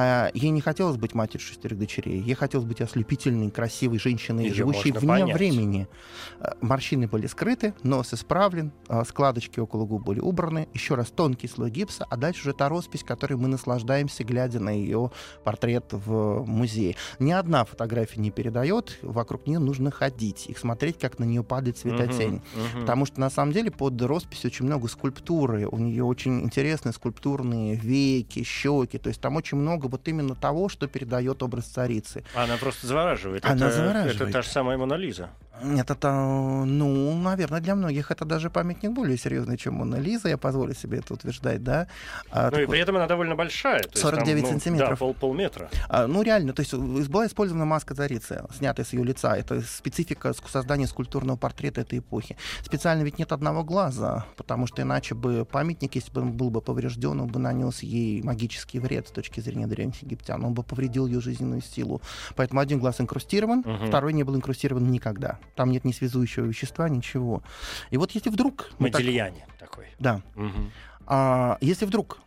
А 0.01 0.30
ей 0.32 0.51
не 0.51 0.61
хотелось 0.61 0.96
быть 0.96 1.12
матерью 1.14 1.44
шестерых 1.44 1.76
дочерей. 1.76 2.20
Ей 2.20 2.34
хотелось 2.34 2.64
быть 2.66 2.80
ослепительной, 2.80 3.51
красивой 3.51 3.99
женщиной, 3.99 4.44
Её 4.44 4.55
живущей 4.55 4.92
вне 4.92 5.09
понять. 5.09 5.34
времени. 5.34 5.88
А, 6.38 6.57
Морщины 6.61 7.09
были 7.09 7.26
скрыты, 7.26 7.74
нос 7.82 8.14
исправлен, 8.14 8.70
а, 8.86 9.05
складочки 9.05 9.59
около 9.59 9.86
губ 9.86 10.05
были 10.05 10.20
убраны, 10.20 10.68
еще 10.72 10.94
раз 10.94 11.09
тонкий 11.09 11.49
слой 11.49 11.72
гипса, 11.72 12.07
а 12.09 12.16
дальше 12.16 12.42
уже 12.42 12.53
та 12.53 12.68
роспись, 12.68 13.03
которой 13.03 13.34
мы 13.34 13.49
наслаждаемся, 13.49 14.22
глядя 14.22 14.61
на 14.61 14.70
ее 14.70 15.11
портрет 15.42 15.86
в 15.90 16.44
музее. 16.46 16.94
Ни 17.18 17.32
одна 17.32 17.64
фотография 17.64 18.20
не 18.20 18.30
передает, 18.30 19.01
вокруг 19.03 19.49
нее 19.49 19.59
нужно 19.59 19.90
ходить, 19.90 20.46
их 20.46 20.59
смотреть, 20.59 21.01
как 21.01 21.18
на 21.18 21.24
нее 21.24 21.42
падает 21.42 21.76
светотень. 21.76 22.34
Мгм, 22.55 22.66
мгм. 22.72 22.80
Потому 22.82 23.05
что 23.05 23.18
на 23.18 23.30
самом 23.30 23.51
деле 23.51 23.72
под 23.72 24.01
росписью 24.01 24.51
очень 24.51 24.66
много 24.66 24.86
скульптуры. 24.86 25.66
У 25.66 25.78
нее 25.78 26.05
очень 26.05 26.42
интересные 26.42 26.92
скульптурные 26.92 27.74
веки, 27.74 28.44
щеки. 28.44 28.99
То 28.99 29.09
есть 29.09 29.20
там 29.20 29.34
очень 29.34 29.59
много 29.59 29.88
вот 29.89 30.07
именно 30.09 30.34
того, 30.34 30.68
что 30.68 30.86
передает 30.86 31.43
образ 31.43 31.64
царицы. 31.64 32.24
Она 32.34 32.57
просто 32.57 32.86
завораживает. 32.86 33.45
Она 33.45 33.66
это, 33.66 33.76
завораживает. 33.76 34.20
Это 34.20 34.32
та 34.32 34.43
же 34.43 34.49
самая 34.49 34.76
Мона 34.78 34.95
Лиза. 34.95 35.30
Это, 35.63 35.95
то, 35.95 36.11
ну, 36.65 37.19
наверное, 37.21 37.61
для 37.61 37.75
многих 37.75 38.11
это 38.11 38.25
даже 38.25 38.49
памятник 38.51 38.93
более 38.93 39.17
серьезный, 39.19 39.57
чем 39.57 39.75
Мона 39.75 39.97
Лиза. 39.97 40.29
Я 40.29 40.39
позволю 40.39 40.75
себе 40.75 40.99
это 40.99 41.15
утверждать, 41.15 41.63
да. 41.65 41.89
А, 42.31 42.45
Ну 42.47 42.51
так 42.53 42.61
и 42.61 42.65
вот, 42.65 42.71
при 42.73 42.81
этом 42.81 42.97
она 42.97 43.07
довольно 43.07 43.35
большая. 43.35 43.81
то 43.83 43.89
есть 43.91 44.03
там, 44.03 44.11
49 44.13 44.43
ну, 44.45 44.49
сантиметров. 44.51 44.91
Да, 44.91 44.97
пол, 44.97 45.15
полметра. 45.15 45.69
а, 45.89 46.07
ну, 46.07 46.23
реально, 46.23 46.53
то 46.53 46.61
есть 46.61 46.73
э, 46.73 46.77
была 46.77 47.27
использована 47.27 47.65
маска 47.65 47.95
царицы, 47.95 48.45
снятая 48.57 48.85
с 48.87 48.93
ее 48.93 49.03
лица. 49.05 49.37
Это 49.37 49.61
специфика 49.63 50.33
создания 50.47 50.87
скульптурного 50.87 51.37
портрета 51.37 51.81
этой 51.81 51.99
эпохи. 51.99 52.37
Специально 52.63 53.03
ведь 53.03 53.19
нет 53.19 53.33
одного 53.33 53.65
глаза, 53.65 54.27
потому 54.37 54.67
что 54.67 54.83
иначе 54.83 55.15
бы 55.15 55.45
памятник, 55.45 55.95
если 55.97 56.13
бы 56.13 56.21
он 56.21 56.33
был 56.33 56.51
бы 56.51 56.61
поврежден, 56.61 57.21
он 57.21 57.27
бы 57.29 57.39
нанес 57.41 57.81
ей 57.83 58.23
магический 58.23 58.79
вред 58.79 59.09
с 59.09 59.11
точки 59.11 59.41
зрения 59.41 59.67
древних 59.67 60.03
египтян. 60.03 60.45
Он 60.45 60.55
бы 60.55 60.63
повредил 60.63 61.07
ее 61.07 61.21
жизненную 61.21 61.63
силу. 61.63 62.01
Поэтому 62.37 62.61
один 62.61 62.79
глаз 62.79 63.01
инкрустирован, 63.01 63.61
Мгм. 63.67 63.89
второй 63.89 64.13
не 64.13 64.23
был 64.23 64.37
инкрустирован 64.37 64.91
никогда. 64.91 65.39
Там 65.55 65.70
нет 65.70 65.84
ни 65.84 65.92
связующего 65.92 66.44
вещества, 66.46 66.88
ничего. 66.88 67.42
И 67.90 67.96
вот 67.96 68.12
если 68.12 68.30
вдруг... 68.30 68.70
мы 68.78 68.90
так- 68.90 69.01
Модильяне 69.01 69.46
такой. 69.59 69.86
да. 69.99 70.22
Мгм. 70.34 70.70
А 71.07 71.57
если 71.61 71.86
вдруг 71.86 72.18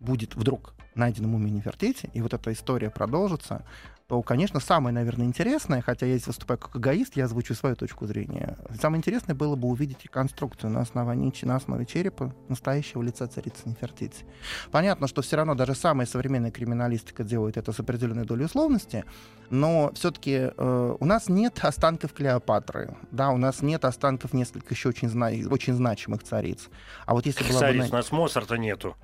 будет 0.00 0.34
вдруг 0.34 0.74
найдена 0.94 1.28
мумия 1.28 1.52
Нефертити, 1.52 2.10
и 2.12 2.20
вот 2.20 2.34
эта 2.34 2.52
история 2.52 2.90
продолжится, 2.90 3.64
то, 4.12 4.20
конечно, 4.20 4.60
самое, 4.60 4.92
наверное, 4.92 5.24
интересное, 5.24 5.80
хотя 5.80 6.04
я 6.04 6.18
здесь 6.18 6.26
выступаю 6.26 6.58
как 6.58 6.76
эгоист, 6.76 7.16
я 7.16 7.24
озвучу 7.24 7.54
свою 7.54 7.76
точку 7.76 8.06
зрения, 8.06 8.58
самое 8.78 8.98
интересное 8.98 9.34
было 9.34 9.56
бы 9.56 9.68
увидеть 9.68 10.02
реконструкцию 10.04 10.68
на 10.68 10.82
основании, 10.82 11.32
на 11.46 11.56
основе 11.56 11.86
черепа 11.86 12.34
настоящего 12.50 13.00
лица 13.00 13.26
царицы 13.26 13.62
Нефертити. 13.64 14.26
Понятно, 14.70 15.08
что 15.08 15.22
все 15.22 15.36
равно 15.36 15.54
даже 15.54 15.74
самая 15.74 16.06
современная 16.06 16.50
криминалистика 16.50 17.24
делает 17.24 17.56
это 17.56 17.72
с 17.72 17.80
определенной 17.80 18.26
долей 18.26 18.44
условности, 18.44 19.06
но 19.48 19.90
все-таки 19.94 20.50
у 20.58 21.06
нас 21.06 21.30
нет 21.30 21.60
останков 21.62 22.12
Клеопатры, 22.12 22.94
да, 23.12 23.30
у 23.30 23.38
нас 23.38 23.62
нет 23.62 23.86
останков 23.86 24.34
нескольких 24.34 24.72
еще 24.72 24.90
очень, 24.90 25.08
зна- 25.08 25.30
очень 25.50 25.72
значимых 25.72 26.22
цариц. 26.22 26.68
А 27.06 27.14
вот 27.14 27.24
если 27.24 27.44
была 27.44 27.60
бы... 27.60 27.66
Цариц, 27.66 27.80
най- 27.80 27.88
у 27.88 27.94
нас 27.94 28.12
Моцарта 28.12 28.58
нету. 28.58 28.94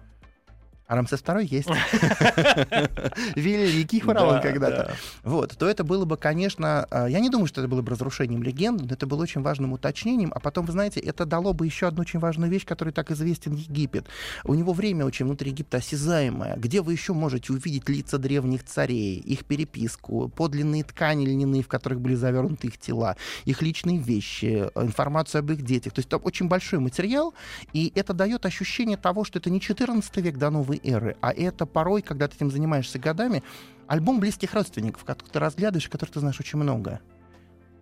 А 0.88 0.96
Рамсес 0.96 1.20
II 1.20 1.44
есть. 1.44 1.68
Великий 3.36 4.00
фараон 4.00 4.36
Да, 4.36 4.40
когда-то. 4.40 4.76
да. 4.88 4.94
Вот, 5.22 5.56
то 5.56 5.68
это 5.68 5.84
было 5.84 6.06
бы, 6.06 6.16
конечно, 6.16 6.86
а, 6.90 7.06
я 7.06 7.20
не 7.20 7.28
думаю, 7.28 7.46
что 7.46 7.60
это 7.60 7.68
было 7.68 7.82
бы 7.82 7.90
разрушением 7.90 8.42
легенды, 8.42 8.84
но 8.84 8.94
это 8.94 9.06
было 9.06 9.22
очень 9.22 9.42
важным 9.42 9.74
уточнением, 9.74 10.32
а 10.34 10.40
потом, 10.40 10.64
вы 10.64 10.72
знаете, 10.72 10.98
это 11.00 11.26
дало 11.26 11.52
бы 11.52 11.66
еще 11.66 11.88
одну 11.88 12.00
очень 12.00 12.18
важную 12.18 12.50
вещь, 12.50 12.64
которой 12.64 12.90
так 12.90 13.10
известен 13.10 13.54
Египет. 13.54 14.06
У 14.44 14.54
него 14.54 14.72
время 14.72 15.04
очень 15.04 15.26
внутри 15.26 15.50
Египта 15.50 15.76
осязаемое, 15.76 16.56
где 16.56 16.80
вы 16.80 16.92
еще 16.92 17.12
можете 17.12 17.52
увидеть 17.52 17.86
лица 17.90 18.16
древних 18.16 18.64
царей, 18.64 19.18
их 19.18 19.44
переписку, 19.44 20.28
подлинные 20.28 20.84
ткани 20.84 21.26
льняные, 21.26 21.62
в 21.62 21.68
которых 21.68 22.00
были 22.00 22.14
завернуты 22.14 22.68
их 22.68 22.78
тела, 22.78 23.16
их 23.44 23.60
личные 23.60 23.98
вещи, 23.98 24.70
информацию 24.74 25.40
об 25.40 25.52
их 25.52 25.60
детях. 25.62 25.92
То 25.92 25.98
есть 25.98 26.08
там 26.08 26.22
очень 26.24 26.48
большой 26.48 26.78
материал, 26.78 27.34
и 27.74 27.92
это 27.94 28.14
дает 28.14 28.46
ощущение 28.46 28.96
того, 28.96 29.24
что 29.24 29.38
это 29.38 29.50
не 29.50 29.60
14 29.60 30.16
век 30.16 30.38
до 30.38 30.48
новой 30.48 30.77
новой 30.78 30.90
эры. 30.90 31.16
А 31.20 31.32
это 31.32 31.66
порой, 31.66 32.02
когда 32.02 32.28
ты 32.28 32.36
этим 32.36 32.50
занимаешься 32.50 32.98
годами, 32.98 33.42
альбом 33.86 34.20
близких 34.20 34.54
родственников, 34.54 35.04
который 35.04 35.28
ты 35.30 35.38
разглядываешь, 35.38 35.88
который 35.88 36.10
ты 36.10 36.20
знаешь 36.20 36.40
очень 36.40 36.58
много. 36.58 37.00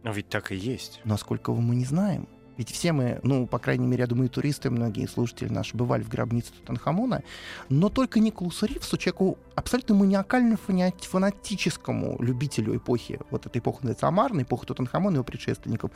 Но 0.03 0.13
ведь 0.13 0.29
так 0.29 0.53
и 0.53 0.57
есть. 0.57 1.01
Но 1.05 1.17
сколько 1.17 1.53
мы 1.53 1.75
не 1.75 1.85
знаем. 1.85 2.29
Ведь 2.57 2.71
все 2.71 2.93
мы, 2.93 3.21
ну, 3.23 3.47
по 3.47 3.59
крайней 3.59 3.87
мере, 3.87 4.01
я 4.01 4.07
думаю, 4.07 4.31
туристы, 4.31 4.71
многие 4.71 5.07
слушатели 5.07 5.53
наши 5.53 5.77
бывали 5.77 6.03
в 6.03 6.09
гробнице 6.09 6.55
Тутанхамона, 6.55 7.23
но 7.69 7.91
только 7.91 8.19
Николасу 8.19 8.65
Ривсу, 8.65 8.97
человеку 8.97 9.37
абсолютно 9.55 9.95
маниакально 9.95 10.57
фанатическому 10.57 12.17
любителю 12.23 12.75
эпохи, 12.75 13.21
вот 13.31 13.45
этой 13.45 13.59
эпохи 13.59 13.81
называется 13.83 14.09
Амарна, 14.09 14.41
эпоха 14.41 14.65
Тутанхамона 14.65 15.13
и 15.13 15.15
его 15.17 15.25
предшественников, 15.25 15.91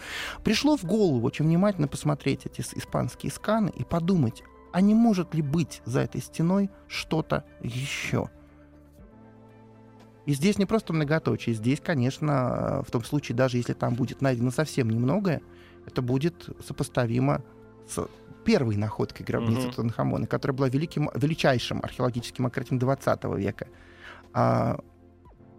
пришло 0.44 0.76
в 0.76 0.84
голову 0.84 1.26
очень 1.26 1.46
внимательно 1.46 1.88
посмотреть 1.88 2.44
эти 2.44 2.60
испанские 2.60 3.32
сканы 3.32 3.72
и 3.74 3.82
подумать, 3.82 4.42
а 4.72 4.80
не 4.80 4.94
может 4.94 5.34
ли 5.34 5.42
быть 5.42 5.82
за 5.84 6.00
этой 6.00 6.20
стеной 6.20 6.70
что-то 6.88 7.44
еще? 7.60 8.30
И 10.26 10.32
здесь 10.34 10.58
не 10.58 10.66
просто 10.66 10.92
многоточие, 10.92 11.54
здесь, 11.54 11.80
конечно, 11.80 12.82
в 12.86 12.90
том 12.90 13.02
случае, 13.02 13.36
даже 13.36 13.56
если 13.56 13.72
там 13.72 13.94
будет 13.94 14.20
найдено 14.20 14.50
совсем 14.50 14.88
немногое, 14.90 15.40
это 15.86 16.02
будет 16.02 16.48
сопоставимо 16.64 17.42
с 17.88 18.06
первой 18.44 18.76
находкой 18.76 19.26
гробницы 19.26 19.68
mm-hmm. 19.68 19.70
Тутанхамона, 19.70 20.26
которая 20.26 20.56
была 20.56 20.68
великим, 20.68 21.10
величайшим 21.14 21.80
археологическим 21.82 22.46
открытием 22.46 22.78
20 22.78 23.24
века. 23.36 23.68
А 24.32 24.78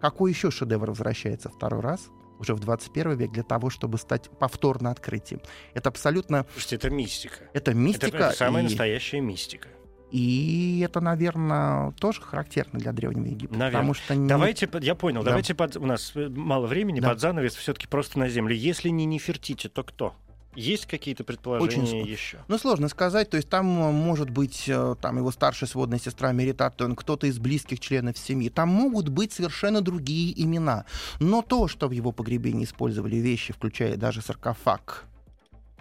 какой 0.00 0.30
еще 0.30 0.50
шедевр 0.50 0.90
возвращается 0.90 1.48
второй 1.48 1.80
раз? 1.80 2.08
Уже 2.42 2.54
в 2.54 2.60
21 2.60 3.16
век 3.16 3.32
для 3.32 3.42
того, 3.42 3.70
чтобы 3.70 3.98
стать 3.98 4.28
повторно 4.38 4.90
открытием. 4.90 5.40
Это 5.74 5.88
абсолютно... 5.88 6.46
Слушайте, 6.52 6.76
это 6.76 6.90
мистика. 6.90 7.36
Это 7.52 7.74
мистика. 7.74 8.06
Это, 8.08 8.16
это 8.16 8.36
самая 8.36 8.62
и... 8.62 8.66
настоящая 8.66 9.20
мистика. 9.20 9.68
И 10.10 10.82
это, 10.84 11.00
наверное, 11.00 11.92
тоже 11.92 12.20
характерно 12.20 12.78
для 12.78 12.92
Древнего 12.92 13.24
Египта. 13.24 13.56
Наверное. 13.56 13.80
Потому 13.80 13.94
что 13.94 14.14
не... 14.14 14.28
Давайте, 14.28 14.68
я 14.82 14.94
понял, 14.94 15.22
да. 15.22 15.30
давайте 15.30 15.54
под, 15.54 15.76
у 15.78 15.86
нас 15.86 16.12
э, 16.14 16.28
мало 16.28 16.66
времени, 16.66 17.00
да. 17.00 17.08
под 17.08 17.20
занавес 17.20 17.54
все-таки 17.54 17.86
просто 17.86 18.18
на 18.18 18.28
землю. 18.28 18.54
Если 18.54 18.90
не 18.90 19.06
Нефертити, 19.06 19.68
то 19.68 19.82
кто? 19.82 20.14
Есть 20.54 20.86
какие-то 20.86 21.24
предположения 21.24 21.82
Очень 21.82 22.06
еще? 22.06 22.38
Ну, 22.48 22.58
сложно 22.58 22.88
сказать. 22.88 23.30
То 23.30 23.36
есть 23.38 23.48
там 23.48 23.66
э, 23.66 23.90
может 23.90 24.28
быть 24.28 24.64
э, 24.68 24.96
там 25.00 25.16
его 25.16 25.30
старшая 25.30 25.68
сводная 25.68 25.98
сестра 25.98 26.32
Меритатон, 26.32 26.94
кто-то 26.94 27.26
из 27.26 27.38
близких 27.38 27.80
членов 27.80 28.18
семьи. 28.18 28.50
Там 28.50 28.68
могут 28.68 29.08
быть 29.08 29.32
совершенно 29.32 29.80
другие 29.80 30.40
имена. 30.42 30.84
Но 31.20 31.40
то, 31.40 31.68
что 31.68 31.88
в 31.88 31.92
его 31.92 32.12
погребении 32.12 32.64
использовали 32.64 33.16
вещи, 33.16 33.52
включая 33.52 33.96
даже 33.96 34.20
саркофаг 34.20 35.06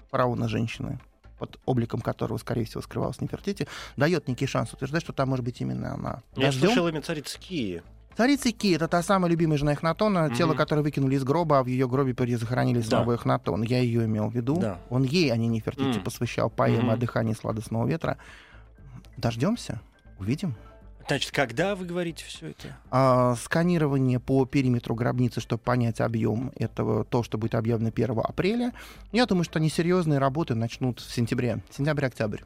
фараона 0.09 0.47
женщины, 0.47 0.99
под 1.38 1.59
обликом 1.65 1.99
которого, 2.01 2.38
скорее 2.38 2.65
всего, 2.65 2.82
скрывалась 2.82 3.19
Нефертити, 3.19 3.67
дает 3.97 4.28
некий 4.28 4.45
шанс 4.45 4.72
утверждать, 4.74 5.03
что 5.03 5.11
там 5.11 5.30
может 5.30 5.43
быть 5.43 5.59
именно 5.59 5.93
она. 5.95 6.22
Я 6.36 6.47
Дождем? 6.47 6.69
слышал 6.69 6.88
имя 6.88 7.01
царицы 7.01 7.39
Кии. 7.39 7.82
Царица 8.18 8.51
Ки— 8.51 8.74
это 8.76 8.88
та 8.88 9.01
самая 9.01 9.32
любимая 9.32 9.57
жена 9.57 9.74
Эхнатона, 9.74 10.28
mm-hmm. 10.28 10.36
тело 10.36 10.53
которое 10.53 10.82
выкинули 10.82 11.16
из 11.16 11.24
гроба, 11.24 11.59
а 11.59 11.64
в 11.64 11.68
ее 11.68 11.88
гробе 11.88 12.14
захоронили 12.38 12.82
самого 12.82 13.14
да. 13.14 13.16
Эхнатона. 13.16 13.64
Я 13.64 13.80
ее 13.80 14.05
имел 14.05 14.30
в 14.30 14.36
виду. 14.36 14.57
Да. 14.57 14.80
Он 14.89 15.03
ей, 15.03 15.32
а 15.32 15.38
не 15.38 15.47
Нефертити, 15.47 15.99
mm-hmm. 15.99 16.03
посвящал 16.03 16.49
поэмы 16.49 16.91
mm-hmm. 16.91 16.93
о 16.93 16.97
дыхании 16.97 17.34
сладостного 17.34 17.88
ветра. 17.88 18.18
Дождемся, 19.18 19.82
увидим. 20.20 20.55
Значит, 21.07 21.32
когда 21.32 21.76
вы 21.76 21.86
говорите 21.86 22.24
все 22.26 22.49
это? 22.49 22.78
А, 22.89 23.36
сканирование 23.36 24.20
по 24.20 24.45
периметру 24.45 24.95
гробницы, 24.95 25.41
чтобы 25.41 25.62
понять 25.62 25.99
объем 25.99 26.51
этого, 26.55 27.03
то, 27.03 27.24
что 27.24 27.38
будет 27.38 27.55
объявлено 27.55 27.89
1 27.89 28.20
апреля. 28.24 28.74
Я 29.12 29.26
думаю, 29.26 29.43
что 29.43 29.59
они 29.59 29.70
серьезные 29.70 30.20
работы 30.20 30.55
начнут 30.55 30.99
в 30.99 31.14
сентябре, 31.14 31.62
сентябрь-октябрь. 31.72 32.41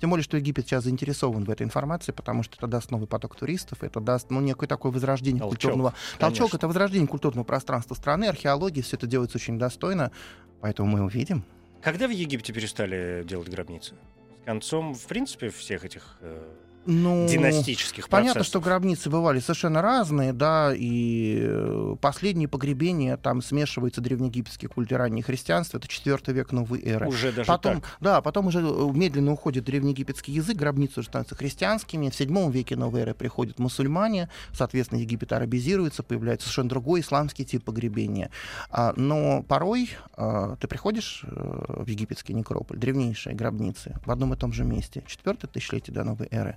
Тем 0.00 0.10
более, 0.10 0.22
что 0.22 0.36
Египет 0.36 0.66
сейчас 0.66 0.84
заинтересован 0.84 1.44
в 1.44 1.50
этой 1.50 1.62
информации, 1.62 2.12
потому 2.12 2.42
что 2.42 2.56
это 2.56 2.66
даст 2.66 2.90
новый 2.90 3.08
поток 3.08 3.34
туристов, 3.36 3.82
это 3.82 4.00
даст 4.00 4.30
ну, 4.30 4.40
некое 4.40 4.66
такое 4.66 4.92
возрождение 4.92 5.40
толчок, 5.40 5.60
культурного... 5.60 5.90
Конечно. 5.90 6.18
Толчок— 6.18 6.54
это 6.54 6.68
возрождение 6.68 7.08
культурного 7.08 7.44
пространства 7.44 7.94
страны, 7.94 8.26
археологии, 8.26 8.80
все 8.80 8.96
это 8.96 9.06
делается 9.06 9.38
очень 9.38 9.58
достойно, 9.58 10.12
поэтому 10.60 10.88
мы 10.88 11.04
увидим. 11.04 11.44
Когда 11.82 12.06
в 12.06 12.10
Египте 12.10 12.52
перестали 12.52 13.24
делать 13.26 13.48
гробницы? 13.48 13.94
С 14.42 14.44
концом, 14.44 14.94
в 14.94 15.06
принципе, 15.06 15.50
всех 15.50 15.84
этих 15.84 16.16
э, 16.20 16.48
ну, 16.88 17.28
династических 17.28 18.08
процессов. 18.08 18.10
Понятно, 18.10 18.44
что 18.44 18.60
гробницы 18.60 19.10
бывали 19.10 19.40
совершенно 19.40 19.82
разные, 19.82 20.32
да, 20.32 20.72
и 20.74 21.40
э, 21.42 21.96
последние 22.00 22.48
погребения, 22.48 23.18
там 23.18 23.42
смешивается 23.42 24.00
древнеегипетский 24.00 24.68
культ 24.68 24.90
и 24.90 24.94
раннее 24.94 25.22
христианство, 25.22 25.76
это 25.76 25.86
четвертый 25.86 26.32
век 26.32 26.50
новой 26.50 26.82
эры. 26.82 27.06
Уже 27.06 27.30
даже 27.30 27.46
потом, 27.46 27.82
так? 27.82 27.90
Да, 28.00 28.20
потом 28.22 28.46
уже 28.46 28.60
э, 28.60 28.90
медленно 28.94 29.32
уходит 29.32 29.64
древнеегипетский 29.64 30.32
язык, 30.32 30.56
гробницы 30.56 31.00
уже 31.00 31.10
становятся 31.10 31.34
христианскими, 31.34 32.08
в 32.08 32.14
седьмом 32.14 32.50
веке 32.50 32.74
новой 32.74 33.02
эры 33.02 33.14
приходят 33.14 33.58
мусульмане, 33.58 34.30
соответственно, 34.52 35.00
Египет 35.00 35.32
арабизируется, 35.34 36.02
появляется 36.02 36.46
совершенно 36.46 36.70
другой 36.70 37.00
исламский 37.00 37.44
тип 37.44 37.64
погребения. 37.64 38.30
А, 38.70 38.94
но 38.96 39.42
порой 39.42 39.90
а, 40.16 40.56
ты 40.56 40.66
приходишь 40.66 41.22
в 41.26 41.86
египетский 41.86 42.32
некрополь, 42.32 42.78
древнейшие 42.78 43.34
гробницы, 43.34 43.94
в 44.06 44.10
одном 44.10 44.32
и 44.32 44.36
том 44.36 44.54
же 44.54 44.64
месте, 44.64 45.04
четвертое 45.06 45.48
тысячелетие 45.48 45.92
до 45.94 46.04
новой 46.04 46.28
эры, 46.30 46.56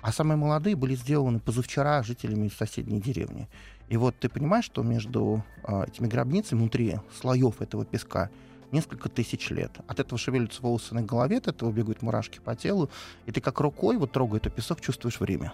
а 0.00 0.12
самые 0.12 0.36
молодые 0.36 0.76
были 0.76 0.94
сделаны 0.94 1.40
позавчера 1.40 2.02
жителями 2.02 2.48
соседней 2.48 3.00
деревни. 3.00 3.48
И 3.88 3.96
вот 3.96 4.14
ты 4.18 4.28
понимаешь, 4.28 4.64
что 4.64 4.82
между 4.82 5.42
э, 5.64 5.84
этими 5.88 6.06
гробницами, 6.06 6.60
внутри 6.60 6.96
слоев 7.18 7.60
этого 7.62 7.84
песка, 7.84 8.30
несколько 8.70 9.08
тысяч 9.08 9.48
лет. 9.50 9.72
От 9.86 10.00
этого 10.00 10.18
шевелятся 10.18 10.62
волосы 10.62 10.94
на 10.94 11.02
голове, 11.02 11.38
от 11.38 11.48
этого 11.48 11.72
бегают 11.72 12.02
мурашки 12.02 12.38
по 12.38 12.54
телу, 12.54 12.90
и 13.26 13.32
ты 13.32 13.40
как 13.40 13.60
рукой, 13.60 13.96
вот 13.96 14.12
трогая 14.12 14.38
этот 14.38 14.54
песок, 14.54 14.80
чувствуешь 14.80 15.20
время. 15.20 15.52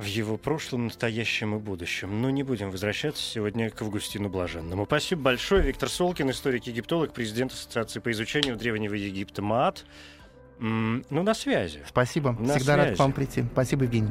В 0.00 0.04
его 0.06 0.38
прошлом, 0.38 0.86
настоящем 0.86 1.56
и 1.56 1.58
будущем. 1.58 2.22
Но 2.22 2.30
не 2.30 2.42
будем 2.42 2.70
возвращаться 2.70 3.22
сегодня 3.22 3.68
к 3.68 3.82
Августину 3.82 4.30
Блаженному. 4.30 4.86
Спасибо 4.86 5.20
большое. 5.20 5.62
Виктор 5.62 5.90
Солкин, 5.90 6.30
историк-египтолог, 6.30 7.12
президент 7.12 7.52
Ассоциации 7.52 8.00
по 8.00 8.10
изучению 8.12 8.56
Древнего 8.56 8.94
Египта 8.94 9.42
МААТ. 9.42 9.84
Ну, 10.58 11.02
на 11.10 11.34
связи. 11.34 11.82
Спасибо. 11.86 12.32
На 12.32 12.56
Всегда 12.56 12.74
связи. 12.76 12.88
рад 12.88 12.96
к 12.96 12.98
вам 12.98 13.12
прийти. 13.12 13.44
Спасибо, 13.52 13.84
Евгений. 13.84 14.10